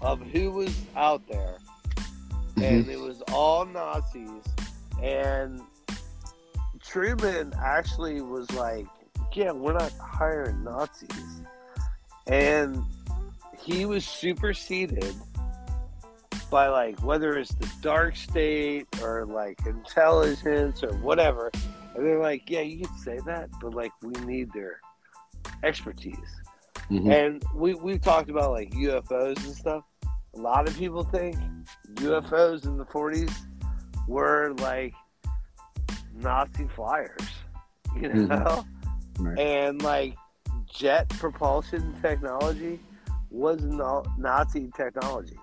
of 0.01 0.21
who 0.21 0.51
was 0.51 0.75
out 0.95 1.27
there, 1.27 1.57
mm-hmm. 1.95 2.63
and 2.63 2.89
it 2.89 2.99
was 2.99 3.21
all 3.31 3.65
Nazis, 3.65 4.29
And 5.01 5.61
Truman 6.81 7.53
actually 7.61 8.21
was 8.21 8.49
like, 8.51 8.87
yeah, 9.33 9.51
we're 9.51 9.73
not 9.73 9.91
hiring 9.99 10.63
Nazis. 10.63 11.41
And 12.27 12.83
he 13.61 13.85
was 13.85 14.05
superseded 14.05 15.15
by 16.49 16.67
like 16.67 17.03
whether 17.03 17.37
it's 17.37 17.53
the 17.55 17.69
dark 17.81 18.15
state 18.15 18.87
or 19.01 19.25
like 19.25 19.59
intelligence 19.65 20.83
or 20.83 20.93
whatever. 20.97 21.51
And 21.99 22.07
they're 22.07 22.19
like, 22.21 22.49
yeah, 22.49 22.61
you 22.61 22.85
can 22.85 22.97
say 22.97 23.19
that, 23.25 23.49
but 23.61 23.73
like 23.73 23.91
we 24.01 24.13
need 24.25 24.53
their 24.53 24.79
expertise. 25.63 26.15
Mhm. 26.89 27.11
And 27.11 27.43
we 27.53 27.73
we've 27.73 28.01
talked 28.01 28.29
about 28.29 28.51
like 28.51 28.71
UFOs 28.71 29.43
and 29.45 29.53
stuff. 29.53 29.83
A 30.35 30.39
lot 30.39 30.65
of 30.69 30.77
people 30.77 31.03
think 31.03 31.35
UFOs 31.95 32.63
in 32.63 32.77
the 32.77 32.85
40s 32.85 33.33
were 34.07 34.53
like 34.59 34.93
Nazi 36.15 36.67
flyers, 36.73 37.21
you 37.95 38.09
Mhm. 38.09 38.27
know, 38.29 38.65
Right. 39.19 39.37
and 39.37 39.81
like 39.81 40.15
jet 40.73 41.09
propulsion 41.09 41.93
technology 42.01 42.79
was 43.29 43.61
no, 43.61 44.03
Nazi 44.17 44.71
technology. 44.75 45.37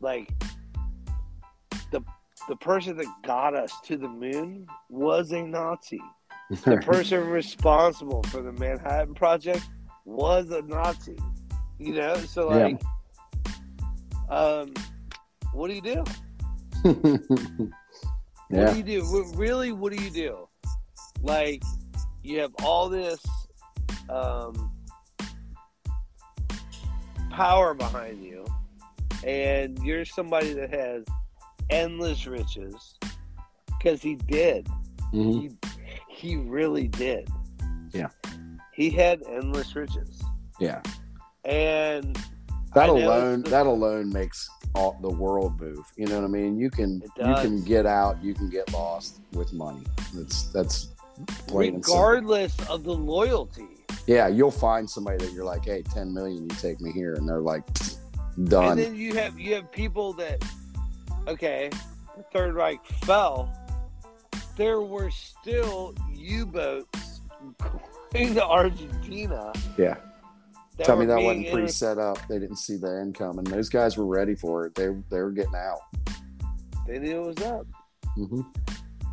Like 0.00 0.30
the 2.48 2.56
person 2.56 2.96
that 2.96 3.06
got 3.24 3.54
us 3.54 3.72
to 3.84 3.96
the 3.96 4.08
moon 4.08 4.66
was 4.88 5.32
a 5.32 5.42
Nazi. 5.42 6.00
The 6.64 6.78
person 6.78 7.28
responsible 7.28 8.22
for 8.24 8.40
the 8.40 8.52
Manhattan 8.52 9.14
Project 9.14 9.68
was 10.06 10.50
a 10.50 10.62
Nazi. 10.62 11.18
You 11.78 11.92
know, 11.94 12.14
so 12.16 12.48
Yeah. 12.50 12.64
like, 12.64 12.82
um, 14.30 14.72
what 15.52 15.68
do 15.68 15.74
you 15.74 15.82
do? 15.82 16.04
What 18.50 18.70
do 18.72 18.76
you 18.78 18.82
do? 18.82 19.02
What- 19.04 19.36
Really, 19.36 19.72
what 19.72 19.92
do 19.94 20.02
you 20.02 20.10
do? 20.10 20.48
Like, 21.22 21.62
you 22.22 22.40
have 22.40 22.52
all 22.64 22.88
this 22.88 23.20
um, 24.08 24.72
power 27.30 27.74
behind 27.74 28.24
you, 28.24 28.46
and 29.22 29.78
you're 29.84 30.06
somebody 30.06 30.54
that 30.54 30.70
has 30.72 31.04
endless 31.70 32.26
riches 32.26 32.98
because 33.66 34.02
he 34.02 34.16
did. 34.16 34.68
Mhm. 35.12 35.40
He, 35.40 35.50
he 36.08 36.36
really 36.36 36.88
did. 36.88 37.28
Yeah. 37.92 38.08
He 38.74 38.90
had 38.90 39.22
endless 39.28 39.74
riches. 39.74 40.22
Yeah. 40.60 40.82
And 41.44 42.16
That 42.74 42.84
I 42.90 42.92
alone 42.92 43.42
the, 43.42 43.50
that 43.50 43.66
alone 43.66 44.12
makes 44.12 44.48
all, 44.74 44.98
the 45.00 45.08
world 45.08 45.60
move. 45.60 45.84
You 45.96 46.06
know 46.06 46.16
what 46.16 46.24
I 46.24 46.28
mean? 46.28 46.58
You 46.58 46.70
can 46.70 47.02
you 47.16 47.34
can 47.34 47.64
get 47.64 47.86
out, 47.86 48.22
you 48.22 48.34
can 48.34 48.50
get 48.50 48.72
lost 48.72 49.20
with 49.32 49.52
money. 49.52 49.84
That's 50.14 50.44
that's 50.52 50.88
regardless 51.52 52.56
of 52.68 52.84
the 52.84 52.94
loyalty, 52.94 53.66
Yeah, 54.06 54.28
you'll 54.28 54.50
find 54.50 54.88
somebody 54.88 55.24
that 55.24 55.32
you're 55.32 55.44
like, 55.44 55.64
hey, 55.64 55.82
ten 55.82 56.12
million, 56.12 56.42
you 56.44 56.56
take 56.56 56.80
me 56.80 56.92
here, 56.92 57.14
and 57.14 57.28
they're 57.28 57.40
like, 57.40 57.64
done. 58.44 58.72
And 58.72 58.78
then 58.78 58.94
you 58.94 59.14
have 59.14 59.38
you 59.38 59.54
have 59.54 59.70
people 59.72 60.12
that 60.14 60.44
okay, 61.28 61.70
the 62.16 62.22
Third 62.32 62.54
Reich 62.54 62.84
fell. 63.04 63.52
There 64.56 64.80
were 64.80 65.10
still 65.10 65.94
U 66.14 66.46
boats 66.46 67.20
going 68.12 68.34
to 68.34 68.44
Argentina. 68.44 69.52
Yeah. 69.76 69.96
Tell 70.82 70.96
me 70.96 71.06
that 71.06 71.20
wasn't 71.20 71.50
pre-set 71.50 71.98
up. 71.98 72.18
They 72.28 72.38
didn't 72.38 72.56
see 72.56 72.76
the 72.76 72.88
end 72.88 73.16
coming. 73.16 73.44
Those 73.44 73.68
guys 73.68 73.96
were 73.96 74.06
ready 74.06 74.34
for 74.34 74.66
it. 74.66 74.74
They 74.74 74.88
they 75.10 75.20
were 75.20 75.32
getting 75.32 75.56
out. 75.56 75.80
They 76.86 76.98
knew 76.98 77.22
it 77.22 77.36
was 77.36 77.46
up. 77.46 77.66
hmm 78.14 78.42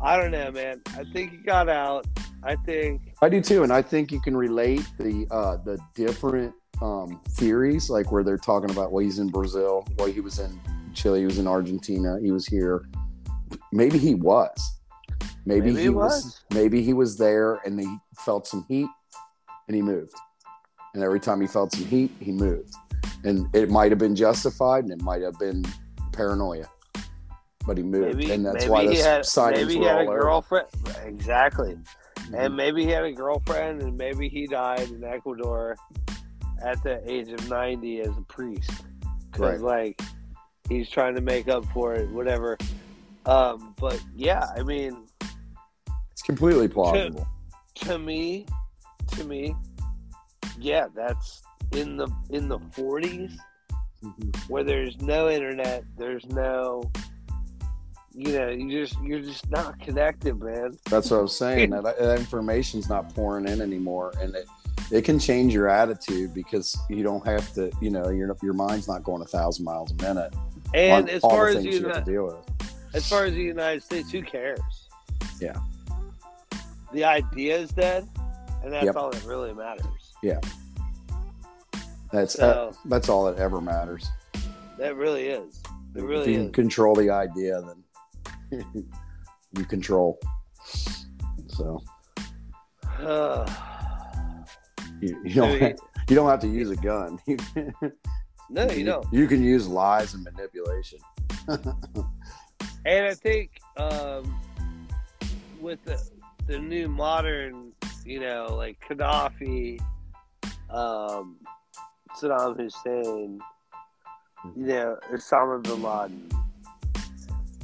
I 0.02 0.20
don't 0.20 0.30
know, 0.30 0.50
man. 0.52 0.82
I 0.88 1.04
think 1.04 1.30
he 1.32 1.38
got 1.38 1.68
out. 1.68 2.06
I 2.42 2.54
think 2.54 3.14
I 3.22 3.28
do 3.28 3.40
too, 3.40 3.62
and 3.64 3.72
I 3.72 3.82
think 3.82 4.12
you 4.12 4.20
can 4.20 4.36
relate 4.36 4.86
the 4.98 5.26
uh, 5.30 5.56
the 5.56 5.78
different 5.94 6.54
um, 6.80 7.20
theories, 7.30 7.90
like 7.90 8.12
where 8.12 8.22
they're 8.22 8.38
talking 8.38 8.70
about, 8.70 8.92
well, 8.92 9.02
he's 9.02 9.18
in 9.18 9.28
Brazil, 9.28 9.86
well, 9.98 10.08
he 10.08 10.20
was 10.20 10.38
in 10.38 10.60
Chile, 10.96 11.20
he 11.20 11.26
was 11.26 11.38
in 11.38 11.46
Argentina, 11.46 12.18
he 12.20 12.32
was 12.32 12.46
here. 12.46 12.84
Maybe 13.70 13.98
he 13.98 14.14
was. 14.14 14.80
Maybe, 15.44 15.70
Maybe 15.70 15.82
he 15.82 15.88
was. 15.90 16.24
was. 16.24 16.44
Maybe 16.52 16.82
he 16.82 16.92
was 16.94 17.16
there, 17.16 17.60
and 17.64 17.78
he 17.78 17.98
felt 18.18 18.46
some 18.46 18.64
heat, 18.66 18.88
and 19.68 19.76
he 19.76 19.82
moved. 19.82 20.14
And 20.94 21.04
every 21.04 21.20
time 21.20 21.40
he 21.40 21.46
felt 21.46 21.72
some 21.72 21.84
heat, 21.84 22.10
he 22.18 22.32
moved. 22.32 22.74
And 23.24 23.54
it 23.54 23.70
might 23.70 23.92
have 23.92 23.98
been 23.98 24.16
justified, 24.16 24.84
and 24.84 24.92
it 24.92 25.02
might 25.02 25.22
have 25.22 25.38
been 25.38 25.64
paranoia, 26.12 26.66
but 27.66 27.76
he 27.76 27.82
moved, 27.82 28.16
maybe 28.16 28.32
and 28.32 28.44
that's 28.44 28.66
why 28.66 28.82
he 28.82 28.96
the 28.96 29.02
had 29.02 29.26
sightings 29.26 29.66
maybe 29.68 29.80
he 29.80 29.84
had 29.84 29.98
a 29.98 30.08
over. 30.08 30.20
girlfriend. 30.20 30.68
Exactly. 31.04 31.76
Mhm. 32.16 32.44
And 32.44 32.56
maybe 32.56 32.84
he 32.84 32.90
had 32.90 33.04
a 33.04 33.12
girlfriend, 33.12 33.82
and 33.82 33.96
maybe 33.96 34.28
he 34.28 34.46
died 34.46 34.88
in 34.90 35.04
Ecuador 35.04 35.76
at 36.62 36.82
the 36.82 37.02
age 37.08 37.28
of 37.28 37.48
90 37.50 38.00
as 38.00 38.16
a 38.16 38.22
priest. 38.28 38.70
Because, 39.30 39.60
like, 39.60 40.00
he's 40.68 40.88
trying 40.90 41.14
to 41.14 41.20
make 41.20 41.48
up 41.48 41.64
for 41.66 41.94
it, 41.94 42.08
whatever. 42.10 42.56
Um, 43.24 43.74
but 43.80 44.00
yeah, 44.14 44.46
I 44.56 44.62
mean, 44.62 45.04
It's 46.12 46.22
completely 46.22 46.68
plausible. 46.68 47.26
to 47.76 47.98
me, 47.98 48.46
to 49.12 49.24
me, 49.24 49.54
yeah, 50.58 50.86
that's 50.94 51.42
in 51.72 51.96
the 51.96 52.08
in 52.30 52.48
the 52.48 52.58
40s 52.58 53.32
Mhm. 54.04 54.36
where 54.48 54.62
there's 54.62 55.00
no 55.00 55.28
internet, 55.28 55.82
there's 55.98 56.24
no, 56.26 56.90
you 58.14 58.32
know, 58.38 58.48
you 58.48 58.70
just 58.70 59.00
you're 59.02 59.20
just 59.20 59.48
not 59.50 59.78
connected, 59.80 60.38
man. 60.40 60.76
That's 60.88 61.10
what 61.10 61.18
I 61.18 61.22
was 61.22 61.36
saying. 61.36 61.70
that, 61.82 61.82
that 61.98 62.18
information's 62.18 62.88
not 62.88 63.14
pouring 63.14 63.48
in 63.48 63.60
anymore, 63.60 64.12
and 64.20 64.34
it 64.34 64.46
it 64.92 65.02
can 65.04 65.18
change 65.18 65.52
your 65.52 65.68
attitude 65.68 66.32
because 66.32 66.76
you 66.88 67.02
don't 67.02 67.26
have 67.26 67.52
to. 67.54 67.72
You 67.80 67.90
know, 67.90 68.08
your 68.10 68.36
your 68.42 68.52
mind's 68.54 68.86
not 68.86 69.02
going 69.02 69.22
a 69.22 69.26
thousand 69.26 69.64
miles 69.64 69.90
a 69.90 69.94
minute. 70.02 70.32
And 70.76 71.08
on 71.08 71.14
as 71.14 71.22
far 71.22 71.48
as 71.48 71.64
you 71.64 71.70
you 71.72 71.76
have 71.88 71.88
know, 71.88 71.92
to 72.04 72.10
deal 72.12 72.24
with. 72.26 72.94
as 72.94 73.08
far 73.08 73.24
as 73.24 73.32
the 73.34 73.42
United 73.42 73.82
States, 73.82 74.10
who 74.10 74.22
cares? 74.22 74.60
Yeah. 75.40 75.56
The 76.92 77.04
idea 77.04 77.58
is 77.58 77.70
dead, 77.70 78.06
and 78.62 78.72
that's 78.72 78.84
Yep. 78.86 78.96
all 78.96 79.10
that 79.10 79.24
really 79.24 79.52
matters. 79.54 79.84
Yeah. 80.22 80.38
That's 82.12 82.34
So 82.34 82.48
uh, 82.48 82.72
that's 82.84 83.08
all 83.08 83.24
that 83.24 83.38
ever 83.38 83.60
matters. 83.60 84.08
that 84.78 84.94
really 84.96 85.26
is. 85.28 85.60
It 85.94 86.00
if 86.00 86.04
really 86.04 86.34
you 86.34 86.40
is. 86.42 86.50
control 86.52 86.94
the 86.94 87.10
idea, 87.10 87.60
then 88.50 88.64
you 89.56 89.64
control. 89.64 90.18
So 91.48 91.82
you, 95.00 95.20
you 95.24 95.34
don't 95.34 95.60
you 96.08 96.14
don't 96.16 96.28
have 96.28 96.40
to 96.40 96.48
use 96.48 96.70
a 96.70 96.76
gun. 96.76 97.18
You, 98.48 98.54
no, 98.54 98.70
you 98.70 98.84
don't. 98.84 99.06
You 99.12 99.26
can 99.26 99.42
use 99.42 99.66
lies 99.68 100.14
and 100.14 100.24
manipulation. 100.24 100.98
And 102.86 103.04
I 103.04 103.14
think 103.14 103.50
um, 103.76 104.38
with 105.60 105.82
the, 105.84 106.00
the 106.46 106.56
new 106.56 106.88
modern, 106.88 107.72
you 108.04 108.20
know, 108.20 108.54
like 108.56 108.78
Gaddafi, 108.88 109.80
um, 110.70 111.36
Saddam 112.16 112.56
Hussein, 112.56 113.40
you 114.56 114.66
know, 114.66 114.96
Osama 115.12 115.60
bin 115.64 115.82
Laden, 115.82 116.30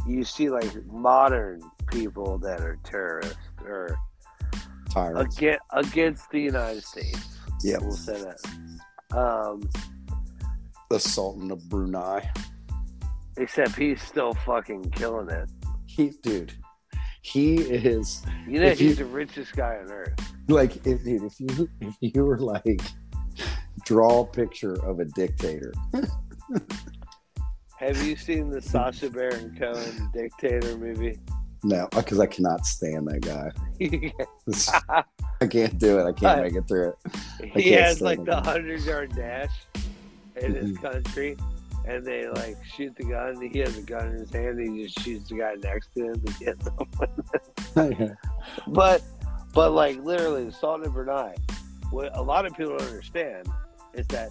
you 0.08 0.24
see 0.24 0.50
like 0.50 0.84
modern 0.86 1.62
people 1.86 2.36
that 2.38 2.60
are 2.60 2.80
terrorists 2.82 3.38
or 3.64 3.96
Tyrants. 4.90 5.36
against, 5.36 5.62
against 5.70 6.30
the 6.30 6.40
United 6.40 6.82
States. 6.82 7.38
Yeah. 7.62 7.78
We'll 7.80 7.92
say 7.92 8.20
that. 8.20 9.16
Um, 9.16 9.70
The 10.92 11.00
Sultan 11.00 11.50
of 11.50 11.66
Brunei. 11.70 12.30
except 13.38 13.76
he's 13.76 14.02
still 14.02 14.34
fucking 14.34 14.90
killing 14.90 15.30
it. 15.30 15.48
He, 15.86 16.10
dude, 16.22 16.52
he 17.22 17.54
is 17.62 18.22
You 18.46 18.60
know, 18.60 18.68
he's 18.72 18.80
you- 18.82 18.94
the 18.96 19.06
richest 19.06 19.56
guy 19.56 19.78
on 19.82 19.90
earth. 19.90 20.12
like 20.48 20.76
if 20.86 21.02
dude, 21.02 21.22
if 21.22 21.40
you 21.40 21.66
if 21.80 21.94
you 22.02 22.24
were 22.26 22.38
like 22.38 22.82
draw 23.86 24.20
a 24.20 24.26
picture 24.26 24.74
of 24.84 25.00
a 25.00 25.06
dictator. 25.06 25.72
Have 27.78 28.04
you 28.06 28.14
seen 28.14 28.50
the 28.50 28.60
Sacha 28.60 29.08
Baron 29.08 29.56
Cohen 29.58 30.10
Dictator 30.12 30.76
movie? 30.76 31.18
No, 31.64 31.88
because 31.96 32.20
I 32.20 32.26
cannot 32.26 32.66
stand 32.66 33.08
that 33.08 33.22
guy. 33.22 33.50
I 35.40 35.46
can't 35.46 35.78
do 35.78 35.98
it. 36.00 36.04
I 36.04 36.12
can't 36.12 36.42
make 36.42 36.54
it 36.54 36.68
through 36.68 36.92
it. 37.40 37.50
he 37.62 37.70
has 37.72 38.02
like 38.02 38.22
the 38.26 38.42
hundred 38.42 38.82
yard 38.82 39.14
dash 39.16 39.52
in 40.42 40.54
his 40.54 40.70
Mhm. 40.72 40.82
country, 40.82 41.36
and 41.86 42.04
they 42.04 42.28
like 42.28 42.56
shoot 42.64 42.94
the 42.96 43.04
gun. 43.04 43.40
He 43.40 43.58
has 43.60 43.76
a 43.78 43.82
gun 43.82 44.08
in 44.08 44.12
his 44.18 44.30
hand. 44.30 44.58
He 44.60 44.84
just 44.84 45.00
shoots 45.00 45.28
the 45.28 45.36
guy 45.38 45.54
next 45.62 45.88
to 45.94 46.04
him 46.12 46.22
and 46.26 46.38
gets 46.38 46.68
him. 46.68 48.16
But, 48.68 49.02
but 49.54 49.72
like 49.72 49.98
literally, 50.04 50.44
the 50.44 50.52
Sultan 50.52 50.86
of 50.86 50.92
Brunei. 50.94 51.34
What 51.90 52.16
a 52.16 52.22
lot 52.22 52.46
of 52.46 52.54
people 52.56 52.76
don't 52.78 52.88
understand 52.88 53.46
is 53.94 54.06
that 54.08 54.30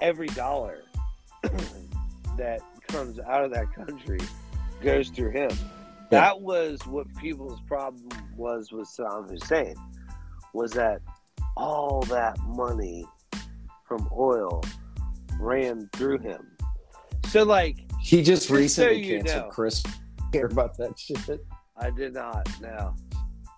every 0.00 0.28
dollar 0.28 0.78
that 2.36 2.60
comes 2.88 3.18
out 3.20 3.44
of 3.44 3.52
that 3.52 3.72
country 3.74 4.18
goes 4.82 5.10
through 5.10 5.30
him. 5.32 5.50
That 6.10 6.40
was 6.40 6.80
what 6.86 7.06
people's 7.16 7.60
problem 7.68 8.08
was 8.36 8.72
with 8.72 8.88
Saddam 8.88 9.28
Hussein, 9.30 9.74
was 10.54 10.72
that 10.72 11.00
all 11.56 12.00
that 12.08 12.38
money 12.46 13.06
from 13.86 14.08
oil 14.16 14.62
ran 15.40 15.88
through 15.94 16.18
him. 16.18 16.56
So, 17.28 17.42
like, 17.44 17.76
He 18.00 18.22
just 18.22 18.48
so 18.48 18.54
recently 18.56 19.04
you 19.04 19.16
canceled 19.18 19.44
know. 19.44 19.50
Chris. 19.50 19.82
Care 20.32 20.46
about 20.46 20.76
that 20.78 20.98
shit? 20.98 21.44
I 21.76 21.90
did 21.90 22.14
not 22.14 22.48
No. 22.60 22.94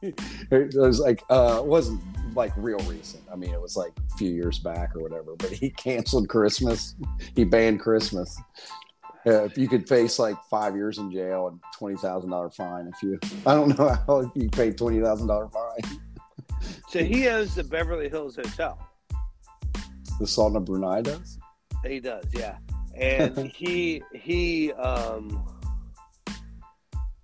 It 0.50 0.74
was 0.74 0.98
like 0.98 1.22
uh 1.30 1.58
it 1.60 1.66
wasn't 1.66 2.00
like 2.34 2.52
real 2.56 2.78
recent. 2.80 3.22
I 3.32 3.36
mean, 3.36 3.50
it 3.50 3.60
was 3.60 3.76
like 3.76 3.92
a 4.12 4.16
few 4.16 4.30
years 4.32 4.58
back 4.58 4.96
or 4.96 5.02
whatever. 5.02 5.36
But 5.36 5.50
he 5.50 5.70
canceled 5.76 6.28
Christmas. 6.28 6.94
He 7.36 7.44
banned 7.44 7.80
Christmas. 7.80 8.36
Uh, 9.24 9.44
if 9.44 9.56
you 9.56 9.68
could 9.68 9.88
face 9.88 10.18
like 10.18 10.36
five 10.50 10.74
years 10.74 10.98
in 10.98 11.12
jail 11.12 11.46
and 11.48 11.60
twenty 11.78 11.96
thousand 11.96 12.30
dollar 12.30 12.50
fine 12.50 12.90
if 12.92 13.00
you, 13.02 13.18
I 13.46 13.54
don't 13.54 13.78
know 13.78 13.90
how 14.06 14.32
you 14.34 14.48
pay 14.48 14.72
twenty 14.72 15.00
thousand 15.00 15.28
dollar 15.28 15.48
fine. 15.48 16.00
So 16.88 17.04
he 17.04 17.28
owns 17.28 17.54
the 17.54 17.62
Beverly 17.64 18.08
Hills 18.08 18.34
Hotel. 18.36 18.78
The 20.18 20.26
Sultan 20.26 20.56
of 20.56 20.64
Brunei 20.64 21.02
does. 21.02 21.38
He 21.86 22.00
does, 22.00 22.24
yeah. 22.32 22.56
And 22.96 23.36
he 23.54 24.02
he 24.14 24.72
um 24.74 25.44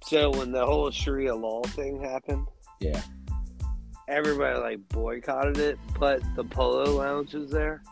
so 0.03 0.31
when 0.31 0.53
the 0.53 0.65
whole 0.65 0.91
Sharia 0.91 1.35
law 1.35 1.63
thing 1.63 2.03
happened, 2.03 2.47
Yeah. 2.81 3.03
everybody 4.09 4.59
like 4.59 4.89
boycotted 4.89 5.59
it, 5.59 5.79
but 6.01 6.23
the 6.35 6.45
polo 6.45 6.85
lounge 6.97 7.35
was 7.35 7.51
there. 7.51 7.83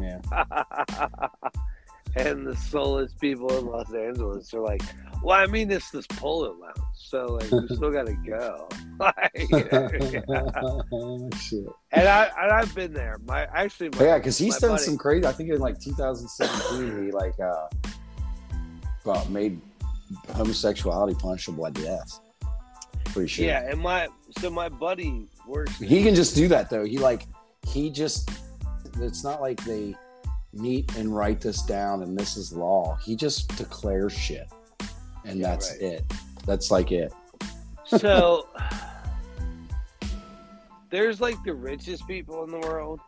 Yeah. 0.00 0.20
and 2.16 2.46
the 2.46 2.56
soulless 2.56 3.12
people 3.14 3.52
in 3.58 3.66
Los 3.66 3.92
Angeles 3.92 4.52
are 4.54 4.60
like, 4.60 4.82
Well, 5.22 5.38
I 5.38 5.46
mean 5.46 5.70
it's 5.70 5.90
this 5.90 6.06
polo 6.06 6.52
lounge, 6.52 6.76
so 6.94 7.26
like 7.26 7.50
we 7.50 7.66
still 7.76 7.90
gotta 7.90 8.14
go. 8.26 8.68
Like, 9.00 9.32
Shit. 11.40 11.64
and 11.92 12.06
I 12.06 12.30
and 12.38 12.52
I've 12.52 12.74
been 12.74 12.92
there. 12.92 13.16
My 13.24 13.44
actually 13.54 13.88
my, 13.96 14.04
yeah, 14.04 14.18
because 14.18 14.36
he's 14.36 14.58
done 14.58 14.72
buddy- 14.72 14.82
some 14.82 14.98
crazy. 14.98 15.24
I 15.26 15.32
think 15.32 15.48
in 15.48 15.58
like 15.58 15.80
2017, 15.80 17.06
he 17.06 17.10
like 17.12 17.32
uh, 17.40 17.68
uh 19.06 19.24
made 19.30 19.58
homosexuality 20.34 21.14
punishable 21.18 21.64
by 21.64 21.70
death. 21.70 22.20
Pretty 23.06 23.28
sure. 23.28 23.46
Yeah, 23.46 23.70
and 23.70 23.80
my 23.80 24.08
so 24.38 24.50
my 24.50 24.68
buddy 24.68 25.26
works 25.46 25.78
He 25.78 26.02
can 26.02 26.14
just 26.14 26.36
do 26.36 26.46
that 26.48 26.68
though. 26.68 26.84
He 26.84 26.98
like 26.98 27.26
he 27.66 27.88
just. 27.90 28.30
It's 29.00 29.24
not 29.24 29.40
like 29.40 29.64
they 29.64 29.94
meet 30.52 30.94
and 30.96 31.14
write 31.14 31.40
this 31.40 31.62
down 31.62 32.02
and 32.02 32.18
this 32.18 32.36
is 32.36 32.52
law. 32.52 32.96
He 33.04 33.14
just 33.16 33.56
declares 33.56 34.12
shit, 34.12 34.48
and 35.24 35.38
Yeah, 35.38 35.50
that's 35.50 35.70
right. 35.72 35.82
it. 35.82 36.12
That's 36.46 36.70
like 36.70 36.92
it. 36.92 37.12
So 37.86 38.48
there's 40.90 41.20
like 41.20 41.42
the 41.44 41.54
richest 41.54 42.06
people 42.06 42.44
in 42.44 42.50
the 42.50 42.58
world, 42.66 43.00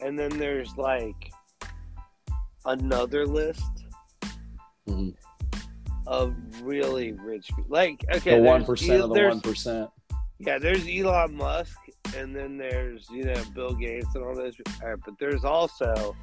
and 0.00 0.18
then 0.18 0.30
there's 0.38 0.76
like 0.76 1.32
another 2.64 3.26
list 3.26 3.62
Mhm. 4.88 5.14
of 6.06 6.34
really 6.62 7.12
rich 7.12 7.48
people. 7.48 7.64
Like 7.68 8.04
okay, 8.16 8.36
the 8.38 8.42
one 8.42 8.64
percent 8.64 9.02
of 9.02 9.10
the 9.12 9.28
one 9.28 9.40
percent. 9.40 9.90
Yeah, 10.38 10.58
there's 10.58 10.86
Elon 10.88 11.34
Musk, 11.36 11.76
and 12.16 12.34
then 12.34 12.56
there's 12.56 13.08
you 13.10 13.24
know 13.24 13.42
Bill 13.54 13.74
Gates 13.74 14.14
and 14.14 14.24
all 14.24 14.34
those. 14.34 14.54
All 14.82 14.90
right, 14.90 14.98
but 15.04 15.14
there's 15.18 15.44
also 15.44 16.16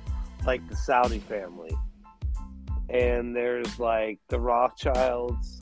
like 0.46 0.68
the 0.70 0.76
Saudi 0.76 1.20
family, 1.20 1.76
and 2.90 3.36
there's 3.36 3.80
like 3.80 4.20
the 4.30 4.40
Rothschilds, 4.40 5.60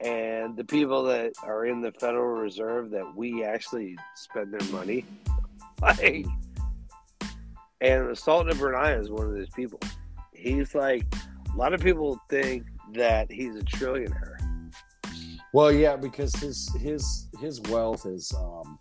and 0.00 0.56
the 0.56 0.64
people 0.64 1.02
that 1.04 1.32
are 1.42 1.66
in 1.66 1.80
the 1.80 1.92
Federal 1.92 2.40
Reserve 2.40 2.90
that 2.90 3.16
we 3.16 3.44
actually 3.44 3.96
spend 4.14 4.52
their 4.52 4.72
money, 4.72 5.04
like. 5.82 6.26
And 7.80 8.10
the 8.10 8.16
Sultan 8.16 8.50
of 8.50 8.58
Brunei 8.58 8.94
is 8.94 9.08
one 9.08 9.26
of 9.26 9.34
those 9.34 9.50
people. 9.50 9.78
He's 10.34 10.74
like, 10.74 11.06
a 11.52 11.56
lot 11.56 11.72
of 11.72 11.80
people 11.80 12.20
think 12.28 12.64
that 12.94 13.30
he's 13.30 13.54
a 13.54 13.60
trillionaire. 13.60 14.38
Well, 15.52 15.72
yeah, 15.72 15.96
because 15.96 16.34
his 16.36 16.68
his 16.80 17.28
his 17.40 17.60
wealth 17.62 18.04
is 18.04 18.32
um 18.34 18.78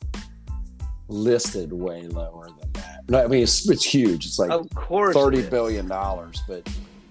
listed 1.07 1.71
way 1.71 2.03
lower 2.07 2.47
than 2.59 2.71
that. 2.73 3.01
No, 3.09 3.23
I 3.23 3.27
mean 3.27 3.43
it's 3.43 3.69
it's 3.69 3.85
huge. 3.85 4.25
It's 4.25 4.39
like 4.39 4.51
Of 4.51 4.69
course, 4.75 5.13
thirty 5.15 5.41
billion 5.43 5.87
dollars, 5.87 6.41
but 6.47 6.67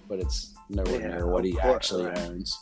but 0.09 0.18
it's 0.20 0.55
nowhere 0.68 1.01
Yeah, 1.01 1.09
near 1.09 1.27
what 1.27 1.44
he 1.44 1.52
course, 1.52 1.74
actually 1.74 2.05
right. 2.06 2.18
owns. 2.20 2.59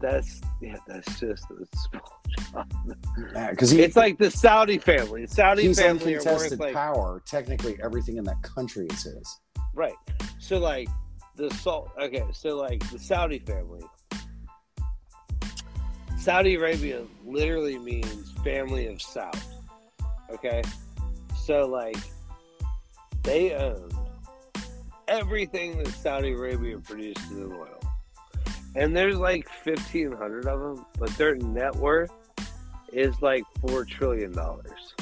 That's 0.00 0.40
yeah, 0.60 0.76
that's 0.86 1.18
just 1.20 1.44
a 1.50 1.64
small 1.88 2.12
job. 2.52 2.72
Because 3.50 3.72
It's 3.72 3.96
like 3.96 4.18
the 4.18 4.30
Saudi 4.30 4.78
family. 4.78 5.24
The 5.24 5.34
Saudi 5.34 5.62
he's 5.62 5.80
family 5.80 6.14
are 6.14 6.18
worth 6.18 6.26
uncontested 6.26 6.60
like 6.60 6.74
power. 6.74 7.22
Technically, 7.26 7.78
everything 7.82 8.18
in 8.18 8.24
that 8.24 8.42
country 8.42 8.86
is 8.90 9.04
his. 9.04 9.40
right. 9.74 9.94
So 10.38 10.58
like 10.58 10.88
the 11.36 11.50
salt. 11.54 11.90
Okay, 12.00 12.24
so 12.34 12.56
like 12.56 12.88
the 12.90 12.98
Saudi 12.98 13.38
family. 13.38 13.82
Saudi 16.18 16.56
Arabia 16.56 17.02
literally 17.24 17.78
means 17.78 18.32
family 18.44 18.86
of 18.88 18.96
Saud. 18.98 19.40
Okay, 20.30 20.62
so 21.44 21.66
like 21.66 21.96
they 23.22 23.54
own 23.54 23.90
everything 25.08 25.78
that 25.78 25.88
Saudi 25.88 26.32
Arabia 26.32 26.78
produces 26.78 27.30
in 27.30 27.52
oil, 27.52 27.80
and 28.74 28.96
there's 28.96 29.18
like 29.18 29.48
fifteen 29.48 30.12
hundred 30.12 30.46
of 30.46 30.60
them, 30.60 30.86
but 30.98 31.10
their 31.16 31.36
net 31.36 31.74
worth 31.76 32.12
is 32.92 33.20
like 33.22 33.44
four 33.60 33.84
trillion 33.84 34.32
dollars. 34.32 34.94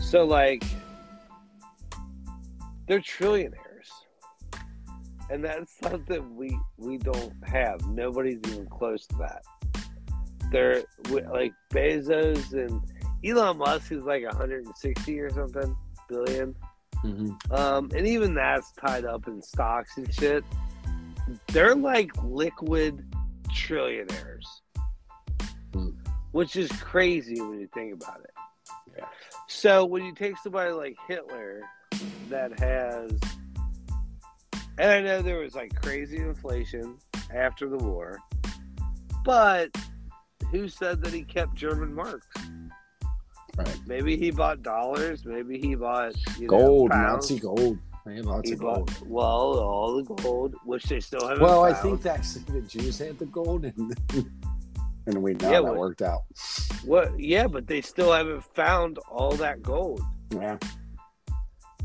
So 0.00 0.24
like 0.24 0.64
they're 2.88 3.00
trillionaires. 3.00 3.54
And 5.30 5.44
that's 5.44 5.78
something 5.82 6.34
we 6.34 6.58
we 6.76 6.98
don't 6.98 7.34
have. 7.44 7.86
Nobody's 7.86 8.40
even 8.48 8.66
close 8.66 9.06
to 9.08 9.16
that. 9.16 9.42
They're 10.50 10.82
like 11.10 11.52
Bezos 11.70 12.52
and 12.54 12.80
Elon 13.24 13.58
Musk 13.58 13.92
is 13.92 14.02
like 14.04 14.24
160 14.24 15.20
or 15.20 15.30
something 15.30 15.76
billion. 16.08 16.54
Um, 17.50 17.90
and 17.94 18.06
even 18.06 18.34
that's 18.34 18.72
tied 18.72 19.04
up 19.04 19.28
in 19.28 19.40
stocks 19.42 19.96
and 19.96 20.12
shit. 20.12 20.44
They're 21.48 21.74
like 21.76 22.10
liquid 22.24 23.04
trillionaires, 23.50 24.46
Hmm. 25.72 25.90
which 26.32 26.56
is 26.56 26.70
crazy 26.80 27.40
when 27.40 27.60
you 27.60 27.68
think 27.74 27.94
about 27.94 28.20
it. 28.24 28.30
Yeah. 28.96 29.04
So 29.48 29.84
when 29.84 30.04
you 30.04 30.14
take 30.14 30.36
somebody 30.38 30.72
like 30.72 30.96
Hitler 31.06 31.62
that 32.30 32.58
has, 32.58 33.12
and 34.78 34.90
I 34.90 35.00
know 35.00 35.22
there 35.22 35.38
was 35.38 35.54
like 35.54 35.80
crazy 35.80 36.16
inflation 36.18 36.96
after 37.32 37.68
the 37.68 37.78
war, 37.78 38.18
but 39.24 39.70
who 40.50 40.68
said 40.68 41.02
that 41.04 41.12
he 41.12 41.22
kept 41.22 41.54
German 41.54 41.94
marks? 41.94 42.26
Right. 43.58 43.80
Maybe 43.86 44.16
he 44.16 44.30
bought 44.30 44.62
dollars. 44.62 45.24
Maybe 45.24 45.58
he 45.58 45.74
bought 45.74 46.14
you 46.38 46.42
know, 46.46 46.48
Gold, 46.48 46.90
pounds. 46.92 47.30
Nazi 47.30 47.40
gold. 47.40 47.78
Had 48.06 48.24
lots 48.24 48.48
He 48.48 48.54
of 48.54 48.60
gold. 48.60 48.86
bought, 48.86 49.06
well, 49.06 49.58
all 49.58 49.96
the 50.02 50.14
gold, 50.22 50.54
which 50.64 50.84
they 50.84 51.00
still 51.00 51.26
haven't. 51.28 51.42
Well, 51.42 51.64
I 51.64 51.74
think 51.74 52.00
that's 52.00 52.34
the 52.34 52.62
Jews 52.62 52.98
had 52.98 53.18
the 53.18 53.26
gold, 53.26 53.64
and 53.66 53.94
and 55.06 55.22
we 55.22 55.34
know 55.34 55.46
Yeah, 55.50 55.56
that 55.56 55.64
well- 55.64 55.74
worked 55.74 56.00
out. 56.02 56.22
What? 56.84 57.18
Yeah, 57.20 57.48
but 57.48 57.66
they 57.66 57.80
still 57.82 58.12
haven't 58.12 58.44
found 58.54 58.98
all 59.10 59.32
that 59.32 59.62
gold, 59.62 60.00
Yeah, 60.32 60.56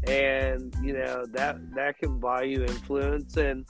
and 0.07 0.73
you 0.81 0.93
know 0.93 1.25
that 1.31 1.57
that 1.75 1.97
can 1.97 2.19
buy 2.19 2.43
you 2.43 2.61
influence. 2.63 3.35
And 3.37 3.65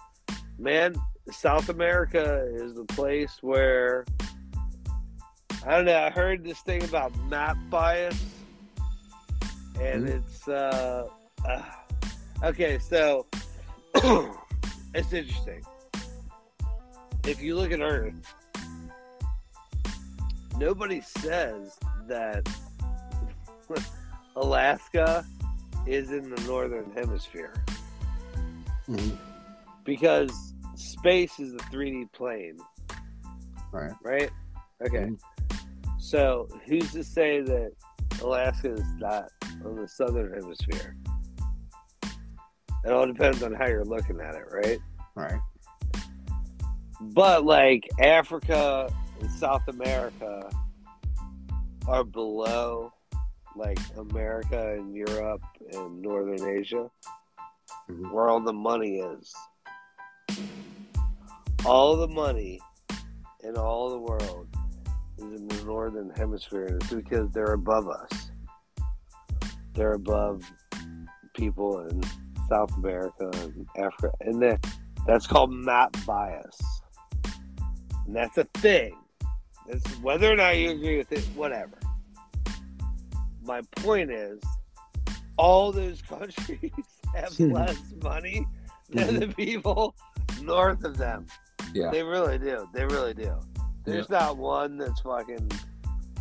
man, 0.59 0.93
South 1.31 1.69
America 1.69 2.45
is 2.55 2.73
the 2.75 2.85
place 2.85 3.37
where 3.41 4.05
I 5.65 5.75
don't 5.77 5.85
know. 5.85 5.97
I 5.97 6.09
heard 6.09 6.43
this 6.43 6.59
thing 6.61 6.83
about 6.83 7.15
map 7.29 7.57
bias, 7.69 8.21
and 9.79 10.05
Mhm. 10.05 10.09
it's 10.09 10.47
uh, 10.47 11.07
uh 11.47 11.63
okay. 12.43 12.77
So 12.79 13.25
it's 13.95 15.13
interesting. 15.13 15.63
If 17.25 17.41
you 17.41 17.55
look 17.55 17.71
at 17.71 17.79
Earth, 17.79 18.13
nobody 20.57 20.99
says 20.99 21.77
that 22.07 22.47
Alaska 24.35 25.25
is 25.87 26.11
in 26.11 26.29
the 26.29 26.41
northern 26.43 26.91
hemisphere 26.93 27.53
Mhm. 28.89 29.17
because 29.85 30.53
space 30.75 31.39
is 31.39 31.53
a 31.53 31.57
3D 31.71 32.11
plane, 32.11 32.57
right. 33.71 33.93
right? 34.03 34.29
Okay. 34.81 35.07
Mhm. 35.07 35.19
So 36.03 36.49
who's 36.67 36.91
to 36.91 37.03
say 37.03 37.39
that 37.39 37.71
Alaska 38.21 38.73
is 38.73 38.85
not 38.97 39.29
on 39.65 39.77
the 39.77 39.87
southern 39.87 40.33
hemisphere? 40.33 40.97
It 42.85 42.91
all 42.91 43.07
depends 43.07 43.41
on 43.41 43.53
how 43.53 43.67
you're 43.67 43.85
looking 43.85 44.19
at 44.19 44.35
it, 44.35 44.43
right? 44.51 44.79
Right. 45.15 45.39
But 46.99 47.45
like 47.45 47.89
Africa 48.01 48.93
and 49.21 49.31
South 49.31 49.65
America 49.69 50.49
are 51.87 52.03
below 52.03 52.91
like 53.55 53.79
America 53.97 54.73
and 54.73 54.93
Europe 54.93 55.41
and 55.71 56.01
Northern 56.01 56.45
Asia, 56.49 56.91
Mhm. 57.89 58.11
where 58.11 58.27
all 58.27 58.41
the 58.41 58.51
money 58.51 58.99
is. 58.99 59.33
All 61.65 61.95
the 61.95 62.09
money 62.09 62.59
in 63.39 63.55
all 63.55 63.89
the 63.89 63.99
world 63.99 64.47
in 65.31 65.47
the 65.47 65.63
northern 65.63 66.09
hemisphere, 66.11 66.65
and 66.65 66.81
it's 66.81 66.93
because 66.93 67.31
they're 67.31 67.53
above 67.53 67.87
us. 67.87 68.31
They're 69.73 69.93
above 69.93 70.43
people 71.35 71.79
in 71.87 72.03
South 72.49 72.75
America 72.77 73.29
and 73.33 73.67
Africa, 73.77 74.11
and 74.21 74.41
then 74.41 74.59
that's 75.07 75.27
called 75.27 75.51
map 75.53 75.95
bias, 76.05 76.59
and 78.05 78.15
that's 78.15 78.37
a 78.37 78.45
thing. 78.55 78.97
It's 79.67 79.89
whether 79.99 80.31
or 80.31 80.35
not 80.35 80.57
you 80.57 80.71
agree 80.71 80.97
with 80.97 81.11
it, 81.11 81.23
whatever. 81.35 81.77
My 83.43 83.61
point 83.77 84.11
is, 84.11 84.41
all 85.37 85.71
those 85.71 86.01
countries 86.09 86.71
have 87.15 87.33
hmm. 87.35 87.51
less 87.51 87.81
money 88.01 88.45
than 88.89 89.09
hmm. 89.09 89.19
the 89.19 89.27
people 89.27 89.95
north 90.41 90.83
of 90.83 90.97
them. 90.97 91.25
Yeah. 91.73 91.89
They 91.89 92.03
really 92.03 92.37
do. 92.37 92.67
They 92.73 92.85
really 92.85 93.13
do. 93.13 93.39
There's 93.85 94.09
not 94.09 94.37
one 94.37 94.77
that's 94.77 95.01
fucking 95.01 95.51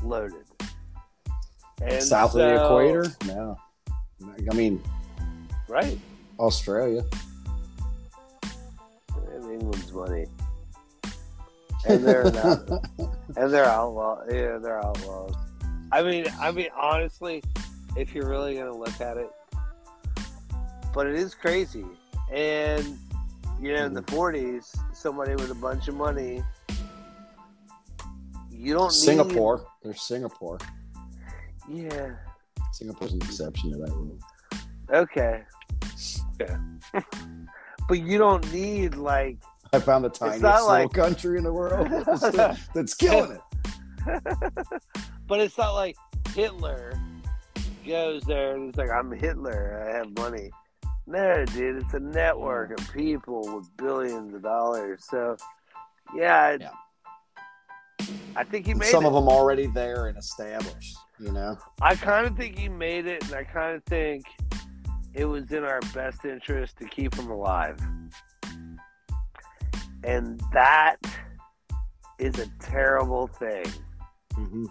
loaded. 0.02 0.44
And 1.80 2.02
South 2.02 2.34
of 2.34 2.40
the 2.40 2.64
equator? 2.64 3.06
No. 3.26 3.58
I 4.50 4.54
mean, 4.54 4.82
Right. 5.72 5.98
Australia. 6.38 7.02
And 9.32 9.44
England's 9.50 9.90
money. 9.90 10.26
And 11.88 12.04
they're 12.04 12.30
not, 12.30 12.68
and 13.38 13.50
they're 13.50 13.64
outlaw. 13.64 14.22
Yeah, 14.30 14.58
they're 14.58 14.84
outlaws. 14.84 15.34
I 15.90 16.02
mean, 16.02 16.26
I 16.38 16.52
mean, 16.52 16.68
honestly, 16.76 17.42
if 17.96 18.14
you're 18.14 18.28
really 18.28 18.54
gonna 18.54 18.76
look 18.76 19.00
at 19.00 19.16
it, 19.16 19.30
but 20.92 21.06
it 21.06 21.14
is 21.14 21.34
crazy. 21.34 21.86
And 22.30 22.98
you 23.58 23.72
know, 23.72 23.86
in 23.86 23.94
the 23.94 24.02
mm-hmm. 24.02 24.14
'40s, 24.14 24.76
somebody 24.94 25.34
with 25.36 25.50
a 25.50 25.54
bunch 25.54 25.88
of 25.88 25.94
money, 25.94 26.44
you 28.62 28.74
don't 28.74 28.92
need 28.92 28.92
Singapore. 28.92 29.66
There's 29.82 30.00
Singapore. 30.02 30.58
Yeah. 31.68 32.12
Singapore's 32.72 33.12
an 33.12 33.22
exception 33.22 33.72
to 33.72 33.78
that 33.78 33.90
rule. 33.90 34.18
Okay. 34.92 35.42
Yeah. 36.40 36.58
but 37.88 38.00
you 38.00 38.18
don't 38.18 38.50
need 38.52 38.94
like 38.94 39.38
I 39.72 39.80
found 39.80 40.04
the 40.04 40.10
tiniest 40.10 40.42
little 40.42 40.66
like- 40.66 40.92
country 40.92 41.38
in 41.38 41.44
the 41.44 41.52
world 41.52 41.88
that's, 42.06 42.68
that's 42.74 42.94
killing 42.94 43.32
it. 43.32 43.40
but 45.26 45.40
it's 45.40 45.58
not 45.58 45.72
like 45.72 45.96
Hitler 46.34 46.92
goes 47.86 48.22
there 48.24 48.54
and 48.54 48.66
he's 48.66 48.76
like, 48.76 48.90
I'm 48.90 49.10
Hitler, 49.10 49.88
I 49.88 49.96
have 49.96 50.16
money. 50.16 50.50
No, 51.06 51.44
dude, 51.46 51.82
it's 51.82 51.94
a 51.94 52.00
network 52.00 52.78
of 52.78 52.92
people 52.92 53.56
with 53.56 53.76
billions 53.76 54.34
of 54.34 54.42
dollars. 54.42 55.04
So, 55.08 55.36
yeah, 56.14 56.56
Yeah. 56.60 56.70
I 58.36 58.44
think 58.44 58.66
he 58.66 58.74
made 58.74 58.88
Some 58.88 59.04
it. 59.04 59.08
of 59.08 59.14
them 59.14 59.28
already 59.28 59.66
there 59.66 60.06
and 60.06 60.16
established, 60.16 60.96
you 61.18 61.32
know? 61.32 61.58
I 61.80 61.94
kind 61.94 62.26
of 62.26 62.36
think 62.36 62.58
he 62.58 62.68
made 62.68 63.06
it, 63.06 63.24
and 63.24 63.34
I 63.34 63.44
kind 63.44 63.76
of 63.76 63.84
think 63.84 64.24
it 65.14 65.24
was 65.26 65.50
in 65.52 65.64
our 65.64 65.80
best 65.94 66.24
interest 66.24 66.78
to 66.78 66.86
keep 66.86 67.14
him 67.14 67.30
alive. 67.30 67.78
And 70.04 70.40
that 70.52 70.96
is 72.18 72.38
a 72.38 72.46
terrible 72.60 73.26
thing. 73.26 73.64
Mm-hmm. 74.34 74.64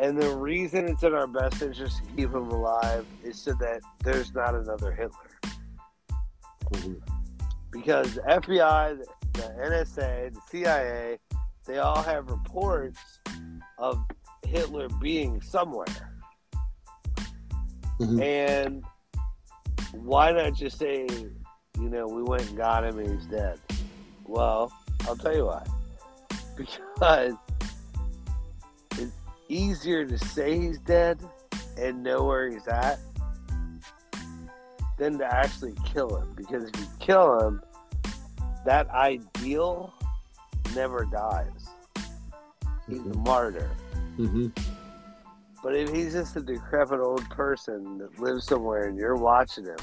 And 0.00 0.20
the 0.20 0.36
reason 0.36 0.86
it's 0.86 1.02
in 1.02 1.12
our 1.12 1.26
best 1.26 1.60
interest 1.60 1.98
to 1.98 2.04
keep 2.12 2.30
him 2.30 2.50
alive 2.50 3.04
is 3.24 3.40
so 3.40 3.52
that 3.54 3.80
there's 4.04 4.32
not 4.32 4.54
another 4.54 4.92
Hitler. 4.92 5.40
Mm-hmm. 6.72 6.94
Because 7.72 8.14
the 8.14 8.20
FBI, 8.22 8.98
the, 8.98 9.06
the 9.32 9.48
NSA, 9.60 10.34
the 10.34 10.40
CIA, 10.50 11.18
they 11.68 11.78
all 11.78 12.02
have 12.02 12.30
reports 12.30 12.98
of 13.78 14.02
Hitler 14.42 14.88
being 15.00 15.40
somewhere. 15.42 16.18
Mhm. 18.00 18.22
And 18.22 18.84
why 19.92 20.32
not 20.32 20.54
just 20.54 20.78
say, 20.78 21.06
you 21.78 21.88
know, 21.90 22.06
we 22.06 22.22
went 22.22 22.48
and 22.48 22.56
got 22.56 22.84
him 22.84 22.98
and 22.98 23.10
he's 23.10 23.26
dead? 23.26 23.60
Well, 24.24 24.72
I'll 25.06 25.16
tell 25.16 25.36
you 25.36 25.46
why. 25.46 25.64
Because 26.56 27.34
it's 28.98 29.12
easier 29.48 30.04
to 30.04 30.18
say 30.18 30.58
he's 30.58 30.80
dead 30.80 31.20
and 31.78 32.02
know 32.02 32.24
where 32.24 32.50
he's 32.50 32.66
at 32.66 32.98
than 34.98 35.18
to 35.18 35.24
actually 35.24 35.74
kill 35.84 36.16
him. 36.16 36.32
Because 36.34 36.64
if 36.64 36.80
you 36.80 36.86
kill 36.98 37.38
him, 37.38 37.62
that 38.64 38.88
ideal 38.90 39.94
never 40.74 41.04
dies. 41.04 41.57
He's 42.88 43.00
a 43.00 43.18
martyr. 43.18 43.70
Mm-hmm. 44.18 44.48
But 45.62 45.74
if 45.74 45.90
he's 45.90 46.12
just 46.12 46.36
a 46.36 46.40
decrepit 46.40 47.00
old 47.00 47.28
person 47.30 47.98
that 47.98 48.18
lives 48.18 48.46
somewhere 48.46 48.88
and 48.88 48.96
you're 48.96 49.16
watching 49.16 49.64
him 49.64 49.76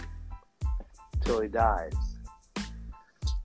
till 1.23 1.41
he 1.41 1.47
dies, 1.47 1.93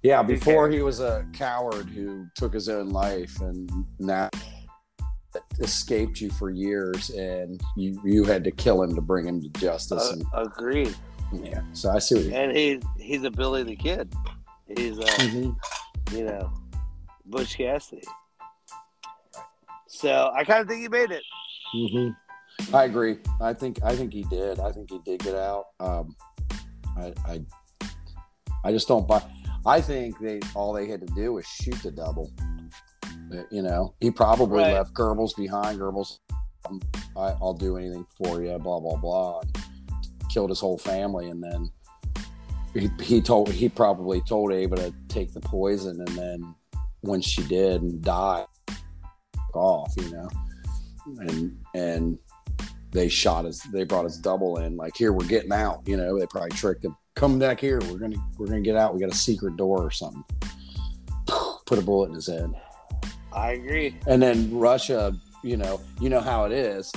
Yeah, 0.03 0.23
before 0.23 0.71
he 0.71 0.81
was 0.83 1.01
a 1.01 1.27
coward 1.33 1.87
who 1.91 2.27
took 2.37 2.55
his 2.55 2.69
own 2.69 2.91
life, 2.91 3.41
and 3.41 3.71
now 3.99 4.31
escaped 5.61 6.21
you 6.21 6.31
for 6.31 6.51
years, 6.51 7.11
and 7.11 7.61
you 7.77 8.01
you 8.05 8.25
had 8.25 8.43
to 8.45 8.51
kill 8.51 8.83
him 8.83 8.95
to 8.95 9.01
bring 9.01 9.27
him 9.27 9.41
to 9.41 9.49
justice. 9.61 10.17
uh, 10.35 10.43
agreed. 10.43 10.95
yeah, 11.33 11.63
so 11.73 11.91
I 11.91 11.99
see 11.99 12.15
what 12.17 12.25
you. 12.25 12.35
And 12.35 12.57
he's 12.57 12.83
he's 12.99 13.23
a 13.25 13.31
Billy 13.31 13.63
the 13.63 13.77
Kid. 13.77 14.13
He's 14.77 14.99
a 14.99 15.03
Mhm. 15.03 15.57
you 16.13 16.25
know 16.25 16.53
Butch 17.27 17.57
Cassidy. 17.57 18.03
So 20.01 20.31
I 20.35 20.45
kind 20.45 20.61
of 20.63 20.69
think 20.69 20.81
he 20.83 20.89
made 20.89 21.11
it. 21.11 21.23
Mhm. 21.75 22.17
I 22.73 22.85
agree. 22.85 23.19
I 23.41 23.53
think 23.53 23.83
I 23.83 23.95
think 23.95 24.13
he 24.13 24.23
did. 24.25 24.59
I 24.61 24.73
think 24.73 24.91
he 24.91 24.99
did 25.05 25.21
get 25.21 25.35
out. 25.35 25.67
Um, 25.79 26.17
I, 26.97 27.13
I 27.27 27.41
I 28.65 28.73
just 28.73 28.89
don't 28.89 29.07
buy. 29.07 29.23
I 29.67 29.81
think 29.81 30.19
they 30.21 30.41
all 30.55 30.73
they 30.73 30.87
had 30.87 31.01
to 31.07 31.15
do 31.15 31.35
was 31.35 31.47
shoot 31.47 31.77
the 31.83 31.91
double. 31.91 32.31
Uh, 33.33 33.43
You 33.51 33.63
know, 33.63 33.95
he 34.01 34.11
probably 34.11 34.63
Right. 34.63 34.75
left 34.75 34.95
Goebbels 34.95 35.37
behind. 35.37 35.79
Goebbels, 35.79 36.19
um, 36.69 36.81
I, 37.17 37.35
I'll 37.41 37.55
do 37.55 37.77
anything 37.77 38.07
for 38.17 38.43
you. 38.43 38.59
Blah 38.59 38.81
blah 38.81 38.97
blah. 38.97 39.41
And 39.41 39.59
killed 40.33 40.51
his 40.51 40.61
whole 40.61 40.79
family, 40.79 41.29
and 41.29 41.43
then 41.43 41.71
he, 42.75 42.89
he 43.03 43.21
told 43.21 43.51
he 43.51 43.69
probably 43.69 44.21
told 44.23 44.53
Eva 44.53 44.77
to 44.77 44.95
take 45.09 45.33
the 45.35 45.41
poison, 45.41 45.99
and 46.07 46.17
then 46.17 46.55
when 47.03 47.21
she 47.21 47.43
did 47.45 47.83
and 47.83 48.01
died, 48.03 48.47
off. 49.57 49.93
You 49.97 50.11
know, 50.11 50.29
and 51.19 51.59
and 51.75 52.19
they 52.93 53.09
shot 53.09 53.45
us. 53.45 53.61
they 53.73 53.85
brought 53.85 54.05
us 54.05 54.17
double 54.17 54.59
in 54.59 54.77
like 54.77 54.97
here 54.97 55.13
we're 55.13 55.27
getting 55.27 55.53
out 55.53 55.81
you 55.87 55.97
know 55.97 56.19
they 56.19 56.27
probably 56.27 56.51
tricked 56.51 56.85
him 56.85 56.97
come 57.15 57.39
back 57.39 57.61
here 57.61 57.81
we're 57.91 57.99
gonna 57.99 58.17
we're 58.39 58.47
gonna 58.47 58.61
get 58.61 58.77
out 58.77 58.95
we 58.95 59.01
got 59.01 59.13
a 59.13 59.17
secret 59.17 59.57
door 59.57 59.81
or 59.81 59.91
something 59.91 60.25
put 61.67 61.79
a 61.79 61.83
bullet 61.83 62.09
in 62.09 62.15
his 62.15 62.27
head 62.27 62.51
I 63.33 63.53
agree. 63.53 63.97
and 64.07 64.21
then 64.21 64.57
russia 64.57 65.15
you 65.45 65.57
know 65.57 65.81
you 66.01 66.09
know 66.09 66.21
how 66.21 66.45
it 66.45 66.53
is 66.53 66.93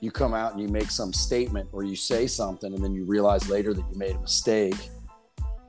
you 0.00 0.10
come 0.10 0.34
out 0.34 0.52
and 0.52 0.60
you 0.60 0.68
make 0.68 0.90
some 0.90 1.12
statement 1.12 1.68
or 1.72 1.82
you 1.82 1.96
say 1.96 2.26
something 2.26 2.74
and 2.74 2.82
then 2.82 2.94
you 2.94 3.04
realize 3.04 3.48
later 3.48 3.72
that 3.72 3.84
you 3.90 3.98
made 3.98 4.16
a 4.16 4.20
mistake 4.20 4.90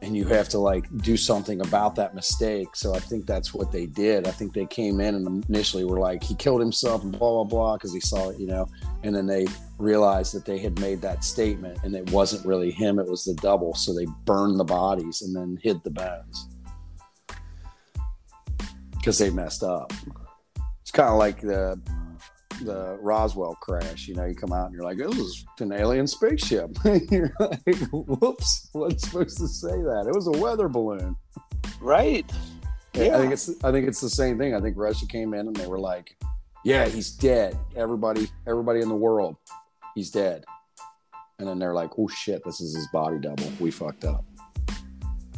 and 0.01 0.15
you 0.15 0.25
have 0.25 0.47
to 0.49 0.59
like 0.59 0.85
do 0.97 1.17
something 1.17 1.59
about 1.61 1.95
that 1.95 2.13
mistake. 2.13 2.75
So 2.75 2.93
i 2.93 2.99
think 2.99 3.25
that's 3.25 3.53
what 3.53 3.71
they 3.71 3.85
did. 3.85 4.27
I 4.27 4.31
think 4.31 4.53
they 4.53 4.65
came 4.65 4.99
in 5.01 5.15
and 5.15 5.45
initially 5.49 5.85
were 5.85 5.99
like 5.99 6.23
he 6.23 6.35
killed 6.35 6.61
himself 6.61 7.03
and 7.03 7.11
blah 7.11 7.19
blah 7.19 7.43
blah 7.43 7.73
because 7.77 7.93
he 7.93 7.99
saw 7.99 8.29
it 8.29 8.39
you 8.39 8.47
know 8.47 8.67
and 9.03 9.15
then 9.15 9.25
they 9.25 9.47
realized 9.77 10.33
that 10.33 10.45
they 10.45 10.57
had 10.57 10.79
made 10.79 11.01
that 11.01 11.23
statement 11.23 11.79
and 11.83 11.95
it 11.95 12.09
wasn't 12.11 12.45
really 12.45 12.71
him 12.71 12.99
it 12.99 13.07
was 13.07 13.23
the 13.23 13.33
double. 13.35 13.73
So 13.73 13.93
they 13.93 14.05
burned 14.25 14.59
the 14.59 14.65
bodies 14.65 15.21
and 15.21 15.35
then 15.35 15.57
hid 15.61 15.83
the 15.83 15.91
bones. 15.91 16.47
Because 18.91 19.17
they 19.17 19.29
messed 19.29 19.63
up. 19.63 19.93
It's 20.81 20.91
kind 20.91 21.09
of 21.09 21.17
like 21.17 21.41
the 21.41 21.79
the 22.63 22.97
Roswell 23.01 23.55
crash. 23.55 24.07
You 24.07 24.15
know, 24.15 24.25
you 24.25 24.35
come 24.35 24.53
out 24.53 24.67
and 24.67 24.73
you're 24.73 24.83
like, 24.83 24.97
"This 24.97 25.15
is 25.15 25.45
an 25.59 25.71
alien 25.71 26.07
spaceship." 26.07 26.77
you're 27.11 27.33
like, 27.39 27.77
"Whoops, 27.91 28.69
wasn't 28.73 29.01
supposed 29.01 29.37
to 29.39 29.47
say 29.47 29.81
that. 29.81 30.05
It 30.07 30.15
was 30.15 30.27
a 30.27 30.31
weather 30.31 30.67
balloon." 30.67 31.15
Right. 31.79 32.29
Yeah. 32.93 33.15
I 33.15 33.19
think 33.19 33.33
it's 33.33 33.63
I 33.63 33.71
think 33.71 33.87
it's 33.87 34.01
the 34.01 34.09
same 34.09 34.37
thing. 34.37 34.55
I 34.55 34.61
think 34.61 34.77
Russia 34.77 35.05
came 35.05 35.33
in 35.33 35.47
and 35.47 35.55
they 35.55 35.67
were 35.67 35.79
like, 35.79 36.15
"Yeah, 36.63 36.87
he's 36.87 37.11
dead. 37.11 37.57
Everybody, 37.75 38.29
everybody 38.47 38.81
in 38.81 38.89
the 38.89 38.95
world, 38.95 39.37
he's 39.95 40.11
dead." 40.11 40.45
And 41.39 41.47
then 41.47 41.59
they're 41.59 41.75
like, 41.75 41.91
"Oh 41.97 42.07
shit, 42.07 42.43
this 42.43 42.61
is 42.61 42.75
his 42.75 42.87
body 42.87 43.19
double. 43.19 43.51
We 43.59 43.71
fucked 43.71 44.05
up." 44.05 44.25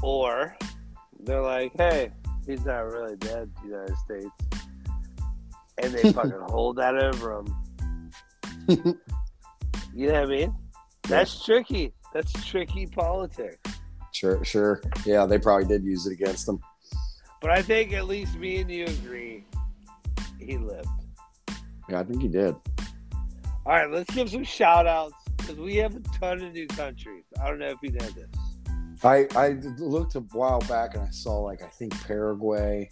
Or 0.01 0.55
they're 1.19 1.41
like, 1.41 1.73
hey, 1.75 2.11
he's 2.45 2.65
not 2.65 2.85
really 2.85 3.15
dead, 3.17 3.51
United 3.63 3.97
States. 3.97 4.29
And 5.81 5.93
they 5.93 6.11
fucking 6.13 6.39
hold 6.47 6.77
that 6.77 6.95
over 6.95 7.39
him. 7.39 7.55
you 9.95 10.07
know 10.07 10.13
what 10.13 10.23
I 10.23 10.25
mean? 10.25 10.55
That's 11.03 11.43
tricky. 11.43 11.93
That's 12.13 12.31
tricky 12.45 12.85
politics. 12.87 13.57
Sure, 14.11 14.43
sure. 14.43 14.81
Yeah, 15.05 15.25
they 15.25 15.37
probably 15.37 15.67
did 15.67 15.83
use 15.83 16.05
it 16.05 16.13
against 16.13 16.45
them. 16.45 16.59
But 17.41 17.51
I 17.51 17.61
think 17.61 17.93
at 17.93 18.07
least 18.07 18.35
me 18.35 18.57
and 18.57 18.69
you 18.69 18.85
agree 18.85 19.45
he 20.39 20.57
lived. 20.57 20.87
Yeah, 21.89 21.99
I 21.99 22.03
think 22.03 22.21
he 22.21 22.27
did. 22.27 22.55
All 23.65 23.73
right, 23.75 23.89
let's 23.89 24.13
give 24.13 24.29
some 24.29 24.43
shout 24.43 24.87
outs 24.87 25.13
because 25.37 25.57
we 25.57 25.75
have 25.75 25.95
a 25.95 25.99
ton 26.19 26.41
of 26.41 26.53
new 26.53 26.67
countries. 26.67 27.23
I 27.41 27.47
don't 27.47 27.59
know 27.59 27.69
if 27.69 27.77
you 27.81 27.91
know 27.91 28.07
this. 28.09 28.29
I 29.03 29.27
I 29.35 29.49
looked 29.77 30.15
a 30.15 30.19
while 30.19 30.59
back 30.61 30.95
and 30.95 31.03
I 31.03 31.09
saw 31.11 31.39
like 31.39 31.61
I 31.61 31.67
think 31.67 31.99
Paraguay. 32.05 32.89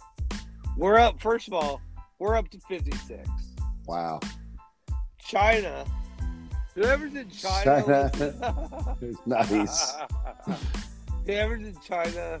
We're 0.76 0.98
up, 0.98 1.20
first 1.20 1.48
of 1.48 1.54
all, 1.54 1.80
we're 2.18 2.36
up 2.36 2.48
to 2.50 2.58
56. 2.60 3.28
Wow. 3.86 4.20
China. 5.18 5.84
Whoever's 6.74 7.14
in 7.14 7.28
China. 7.30 8.10
China. 8.14 8.96
nice. 9.26 9.94
Whoever's 11.26 11.66
in 11.66 11.76
China, 11.86 12.40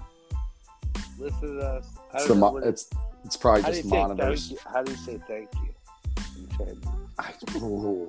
listen 1.18 1.56
to 1.56 1.60
us. 1.60 1.86
It's 2.14 2.26
the 2.26 2.34
mo- 2.34 2.56
it's 2.58 2.88
it's 3.24 3.36
probably 3.36 3.62
how 3.62 3.70
do 3.70 3.76
you 3.76 3.82
just 3.82 3.92
monitors. 3.92 4.48
thank? 4.48 4.60
How 4.74 4.82
do 4.82 4.92
you 4.92 4.98
say 4.98 5.20
thank 5.26 5.48
you? 5.54 6.80
I, 7.18 7.32
ooh. 7.58 8.08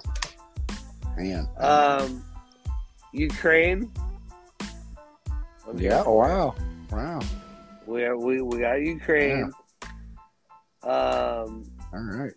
man. 1.18 1.48
Um, 1.58 2.24
Ukraine. 3.12 3.91
Yeah. 5.76 6.04
Wow. 6.04 6.56
Wow. 6.91 7.20
We 7.86 8.04
are, 8.04 8.18
we 8.18 8.41
we 8.41 8.60
got 8.60 8.82
Ukraine. 8.82 9.52
Um, 10.84 11.64
All 11.93 12.01
right. 12.01 12.34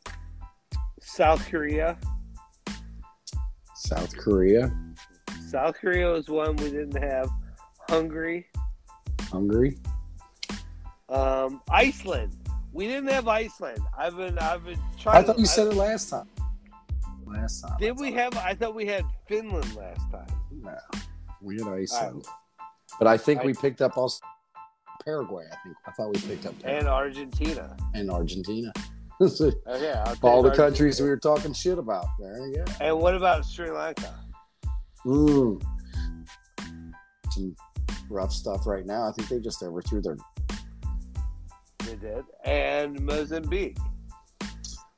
South 1.00 1.46
Korea. 1.48 1.98
South 3.74 4.16
Korea, 4.16 4.72
South 5.48 5.74
Korea 5.74 6.08
was 6.08 6.28
one 6.28 6.54
we 6.56 6.70
didn't 6.70 7.02
have. 7.02 7.28
Hungary. 7.90 8.46
Hungary. 9.22 9.76
Um, 11.08 11.60
Iceland. 11.68 12.36
We 12.72 12.86
didn't 12.86 13.10
have 13.10 13.28
Iceland. 13.28 13.80
I've 13.98 14.16
been 14.16 14.38
I've 14.38 14.64
been 14.64 14.78
trying. 14.98 15.18
I 15.18 15.26
thought 15.26 15.38
you 15.38 15.46
said 15.46 15.66
it 15.66 15.74
last 15.74 16.10
time. 16.10 16.28
Last 17.26 17.62
time. 17.62 17.76
Did 17.80 17.98
we 17.98 18.12
have? 18.12 18.34
I 18.36 18.54
thought 18.54 18.74
we 18.74 18.86
had 18.86 19.04
Finland 19.26 19.74
last 19.76 20.10
time. 20.10 20.26
No. 20.50 20.78
We 21.42 21.58
had 21.58 21.68
Iceland. 21.68 22.24
But 22.98 23.08
I 23.08 23.16
think 23.18 23.42
we 23.42 23.52
picked 23.52 23.82
up 23.82 23.98
also 23.98 24.20
Paraguay. 25.04 25.44
I 25.50 25.56
think 25.64 25.76
I 25.86 25.90
thought 25.92 26.08
we 26.14 26.20
picked 26.20 26.46
up 26.46 26.58
Paraguay 26.60 26.78
And 26.80 26.88
Argentina. 26.88 27.76
and 27.94 28.10
Argentina. 28.10 28.72
Okay, 29.20 29.52
I'll 29.92 30.14
take 30.14 30.24
All 30.24 30.42
the 30.42 30.48
Argentina. 30.48 30.56
countries 30.56 31.00
we 31.00 31.08
were 31.08 31.16
talking 31.16 31.52
shit 31.52 31.78
about. 31.78 32.06
There 32.18 32.44
you 32.48 32.56
go. 32.56 32.64
And 32.80 32.98
what 32.98 33.14
about 33.14 33.44
Sri 33.46 33.70
Lanka? 33.70 34.12
Mm. 35.06 35.62
Some 37.30 37.54
rough 38.10 38.32
stuff 38.32 38.66
right 38.66 38.84
now. 38.84 39.06
I 39.08 39.12
think 39.12 39.28
they 39.28 39.38
just 39.38 39.62
overthrew 39.62 40.02
their. 40.02 40.16
They 41.86 41.94
did. 41.94 42.24
And 42.44 43.00
Mozambique. 43.00 43.76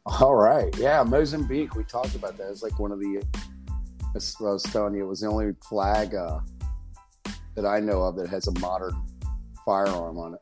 All 0.06 0.34
right, 0.34 0.74
yeah, 0.78 1.02
Mozambique. 1.02 1.74
We 1.74 1.84
talked 1.84 2.14
about 2.14 2.38
that. 2.38 2.48
It's 2.50 2.62
like 2.62 2.78
one 2.78 2.92
of 2.92 3.00
the. 3.00 3.22
I 4.06 4.12
was 4.14 4.62
telling 4.64 4.94
you. 4.94 5.04
It 5.04 5.08
was 5.08 5.20
the 5.20 5.26
only 5.28 5.52
flag 5.68 6.14
uh, 6.14 6.40
that 7.56 7.66
I 7.66 7.80
know 7.80 8.00
of 8.02 8.16
that 8.16 8.28
has 8.28 8.46
a 8.46 8.58
modern 8.58 8.94
firearm 9.64 10.18
on 10.18 10.34
it. 10.34 10.40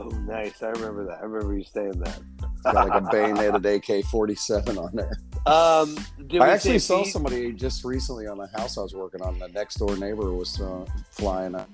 Oh, 0.00 0.08
nice. 0.08 0.62
I 0.62 0.68
remember 0.68 1.04
that. 1.06 1.18
I 1.20 1.24
remember 1.24 1.56
you 1.56 1.64
saying 1.64 2.00
that. 2.00 2.18
It's 2.42 2.62
got 2.62 2.88
like 2.88 3.02
a 3.02 3.06
bayoneted 3.10 3.64
AK 3.66 4.04
forty 4.06 4.34
seven 4.34 4.78
on 4.78 4.90
there. 4.94 5.18
Um, 5.46 5.96
did 6.26 6.40
I 6.40 6.50
actually 6.50 6.78
saw 6.78 7.04
somebody 7.04 7.52
just 7.52 7.84
recently 7.84 8.26
on 8.26 8.38
a 8.40 8.46
house 8.58 8.78
I 8.78 8.82
was 8.82 8.94
working 8.94 9.20
on. 9.22 9.38
The 9.38 9.48
next 9.48 9.76
door 9.76 9.96
neighbor 9.96 10.32
was 10.32 10.56
throwing, 10.56 10.86
flying 11.10 11.54
a 11.54 11.66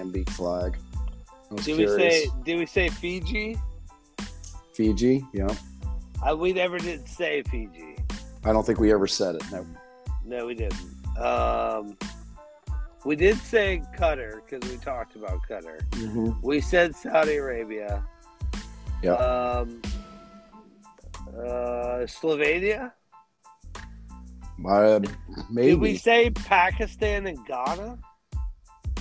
Mozambique 0.00 0.30
flag. 0.30 0.78
Did 1.56 1.78
we 1.78 1.86
say? 1.86 2.26
Did 2.44 2.58
we 2.58 2.66
say 2.66 2.88
Fiji? 2.88 3.58
Fiji? 4.72 5.24
Yeah. 5.32 5.54
I, 6.22 6.32
we 6.34 6.52
never 6.52 6.78
did 6.78 7.06
say 7.08 7.42
Fiji. 7.42 7.96
I 8.44 8.52
don't 8.52 8.64
think 8.64 8.78
we 8.78 8.92
ever 8.92 9.06
said 9.06 9.34
it. 9.34 9.42
No. 9.52 9.66
No, 10.24 10.46
we 10.46 10.54
didn't. 10.54 10.80
Um, 11.18 11.96
we 13.04 13.16
did 13.16 13.36
say 13.38 13.82
Qatar 13.96 14.40
because 14.44 14.70
we 14.70 14.76
talked 14.78 15.16
about 15.16 15.38
Qatar. 15.48 15.80
Mm-hmm. 15.90 16.32
We 16.42 16.60
said 16.60 16.94
Saudi 16.94 17.36
Arabia. 17.36 18.04
Yeah. 19.02 19.12
Um, 19.14 19.80
uh, 21.28 22.04
Slovenia. 22.06 22.92
Uh, 24.66 25.00
maybe 25.50 25.70
Did 25.70 25.80
we 25.80 25.96
say 25.96 26.30
Pakistan 26.30 27.26
and 27.26 27.38
Ghana? 27.46 27.98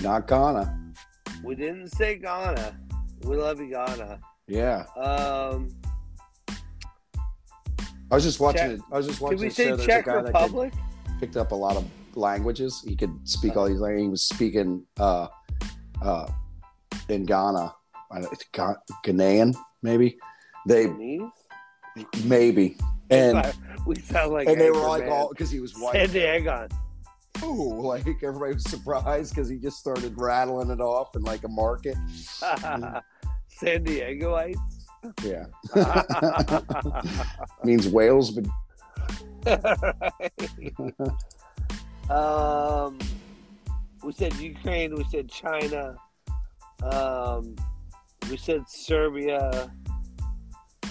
not 0.02 0.28
Ghana. 0.28 0.94
We 1.44 1.56
didn't 1.56 1.90
say 1.90 2.16
Ghana. 2.18 2.80
We 3.24 3.36
love 3.36 3.60
you, 3.60 3.72
Ghana. 3.72 4.20
Yeah. 4.48 4.86
Um, 4.96 5.70
I 8.12 8.16
was 8.16 8.24
just 8.24 8.40
watching 8.40 8.62
Czech- 8.62 8.72
it. 8.72 8.82
I 8.92 8.98
was 8.98 9.08
just 9.08 9.22
watching. 9.22 9.38
did 9.38 9.44
we 9.44 9.50
say 9.50 9.76
Czech 9.86 10.08
a 10.08 10.10
guy 10.10 10.16
that 10.22 10.26
Republic? 10.28 10.74
picked 11.20 11.36
up 11.36 11.52
a 11.52 11.56
lot 11.56 11.76
of 11.76 11.86
languages. 12.20 12.84
He 12.88 12.96
could 12.96 13.12
speak 13.28 13.56
all 13.58 13.68
these 13.68 13.80
languages. 13.80 14.04
He 14.06 14.10
was 14.10 14.24
speaking 14.24 14.86
uh, 15.00 15.28
uh, 16.02 16.28
in 17.10 17.26
Ghana. 17.26 17.74
I 18.12 18.22
don't- 18.22 18.32
it's 18.34 18.46
Gha- 18.52 18.80
Ghanaian, 19.06 19.56
maybe. 19.82 20.18
They 20.68 20.86
Chinese? 20.88 21.22
maybe 22.26 22.78
and 23.10 23.54
we 23.88 23.96
sound 23.96 24.32
like 24.34 24.48
and 24.48 24.60
they 24.62 24.70
were 24.70 24.88
like 24.88 25.06
all 25.06 25.30
because 25.30 25.50
he 25.50 25.60
was 25.60 25.74
white. 25.78 25.94
San 25.94 26.10
Diego. 26.12 26.68
Ooh, 27.44 27.82
like 27.82 28.06
everybody 28.22 28.54
was 28.54 28.64
surprised 28.66 29.34
because 29.34 29.48
he 29.50 29.58
just 29.58 29.78
started 29.78 30.14
rattling 30.18 30.70
it 30.70 30.82
off 30.82 31.16
in 31.16 31.24
like 31.24 31.44
a 31.44 31.48
market. 31.48 31.96
San 33.48 33.84
Diegoites. 33.84 34.58
Yeah, 35.24 35.46
means 37.64 37.88
whales, 37.88 38.32
but 38.32 38.46
um, 42.10 42.98
we 44.04 44.14
said 44.14 44.34
Ukraine. 44.36 44.96
We 44.96 45.04
said 45.06 45.30
China. 45.30 45.96
Um, 46.84 47.56
we 48.30 48.38
said 48.38 48.68
Serbia. 48.68 49.72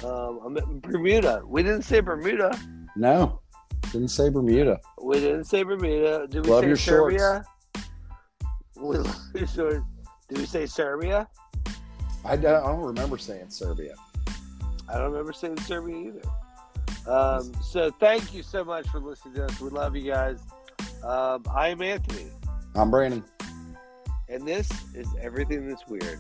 Um, 0.05 0.59
Bermuda. 0.83 1.43
We 1.47 1.63
didn't 1.63 1.83
say 1.83 2.01
Bermuda. 2.01 2.57
no, 2.97 3.41
didn't 3.93 4.09
say 4.09 4.29
Bermuda. 4.29 4.79
We 5.03 5.19
didn't 5.19 5.45
say 5.45 5.63
Bermuda. 5.63 6.27
Did 6.29 6.45
we 6.45 6.53
Love 6.53 6.65
say. 6.65 6.75
Serbia? 6.77 7.45
We 8.81 8.97
love 8.99 9.21
your 9.35 9.47
shorts. 9.49 9.85
Did 10.29 10.39
we 10.39 10.47
say 10.47 10.65
Serbia? 10.67 11.29
I 12.25 12.37
don't, 12.37 12.63
I 12.63 12.67
don't 12.69 12.85
remember 12.85 13.19
saying 13.19 13.51
Serbia. 13.51 13.95
I 14.89 14.99
don't 14.99 15.11
remember 15.11 15.33
saying 15.33 15.59
Serbia 15.63 15.97
either. 15.97 17.11
Um, 17.11 17.53
so 17.61 17.91
thank 17.99 18.33
you 18.33 18.45
so 18.45 18.63
much 18.63 18.87
for 18.89 19.01
listening 19.01 19.35
to 19.35 19.47
us. 19.47 19.61
We 19.61 19.71
love 19.71 19.97
you 19.97 20.13
guys. 20.13 20.39
Um, 21.03 21.45
I 21.55 21.69
am 21.69 21.81
Anthony, 21.81 22.27
I'm 22.75 22.91
Brandon. 22.91 23.25
and 24.29 24.47
this 24.47 24.69
is 24.95 25.07
everything 25.21 25.69
that's 25.69 25.87
weird. 25.87 26.19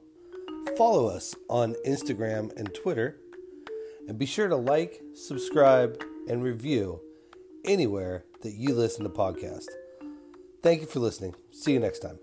Follow 0.77 1.07
us 1.07 1.35
on 1.49 1.75
Instagram 1.87 2.55
and 2.59 2.75
Twitter, 2.75 3.17
and 4.07 4.19
be 4.19 4.27
sure 4.27 4.49
to 4.49 4.57
like, 4.57 5.01
subscribe, 5.15 5.99
and 6.29 6.43
review 6.43 7.01
anywhere 7.65 8.27
that 8.47 8.55
you 8.55 8.75
listen 8.75 9.03
to 9.03 9.11
podcasts. 9.11 9.67
Thank 10.63 10.81
you 10.81 10.87
for 10.87 11.01
listening. 11.01 11.35
See 11.51 11.73
you 11.73 11.81
next 11.81 11.99
time. 11.99 12.19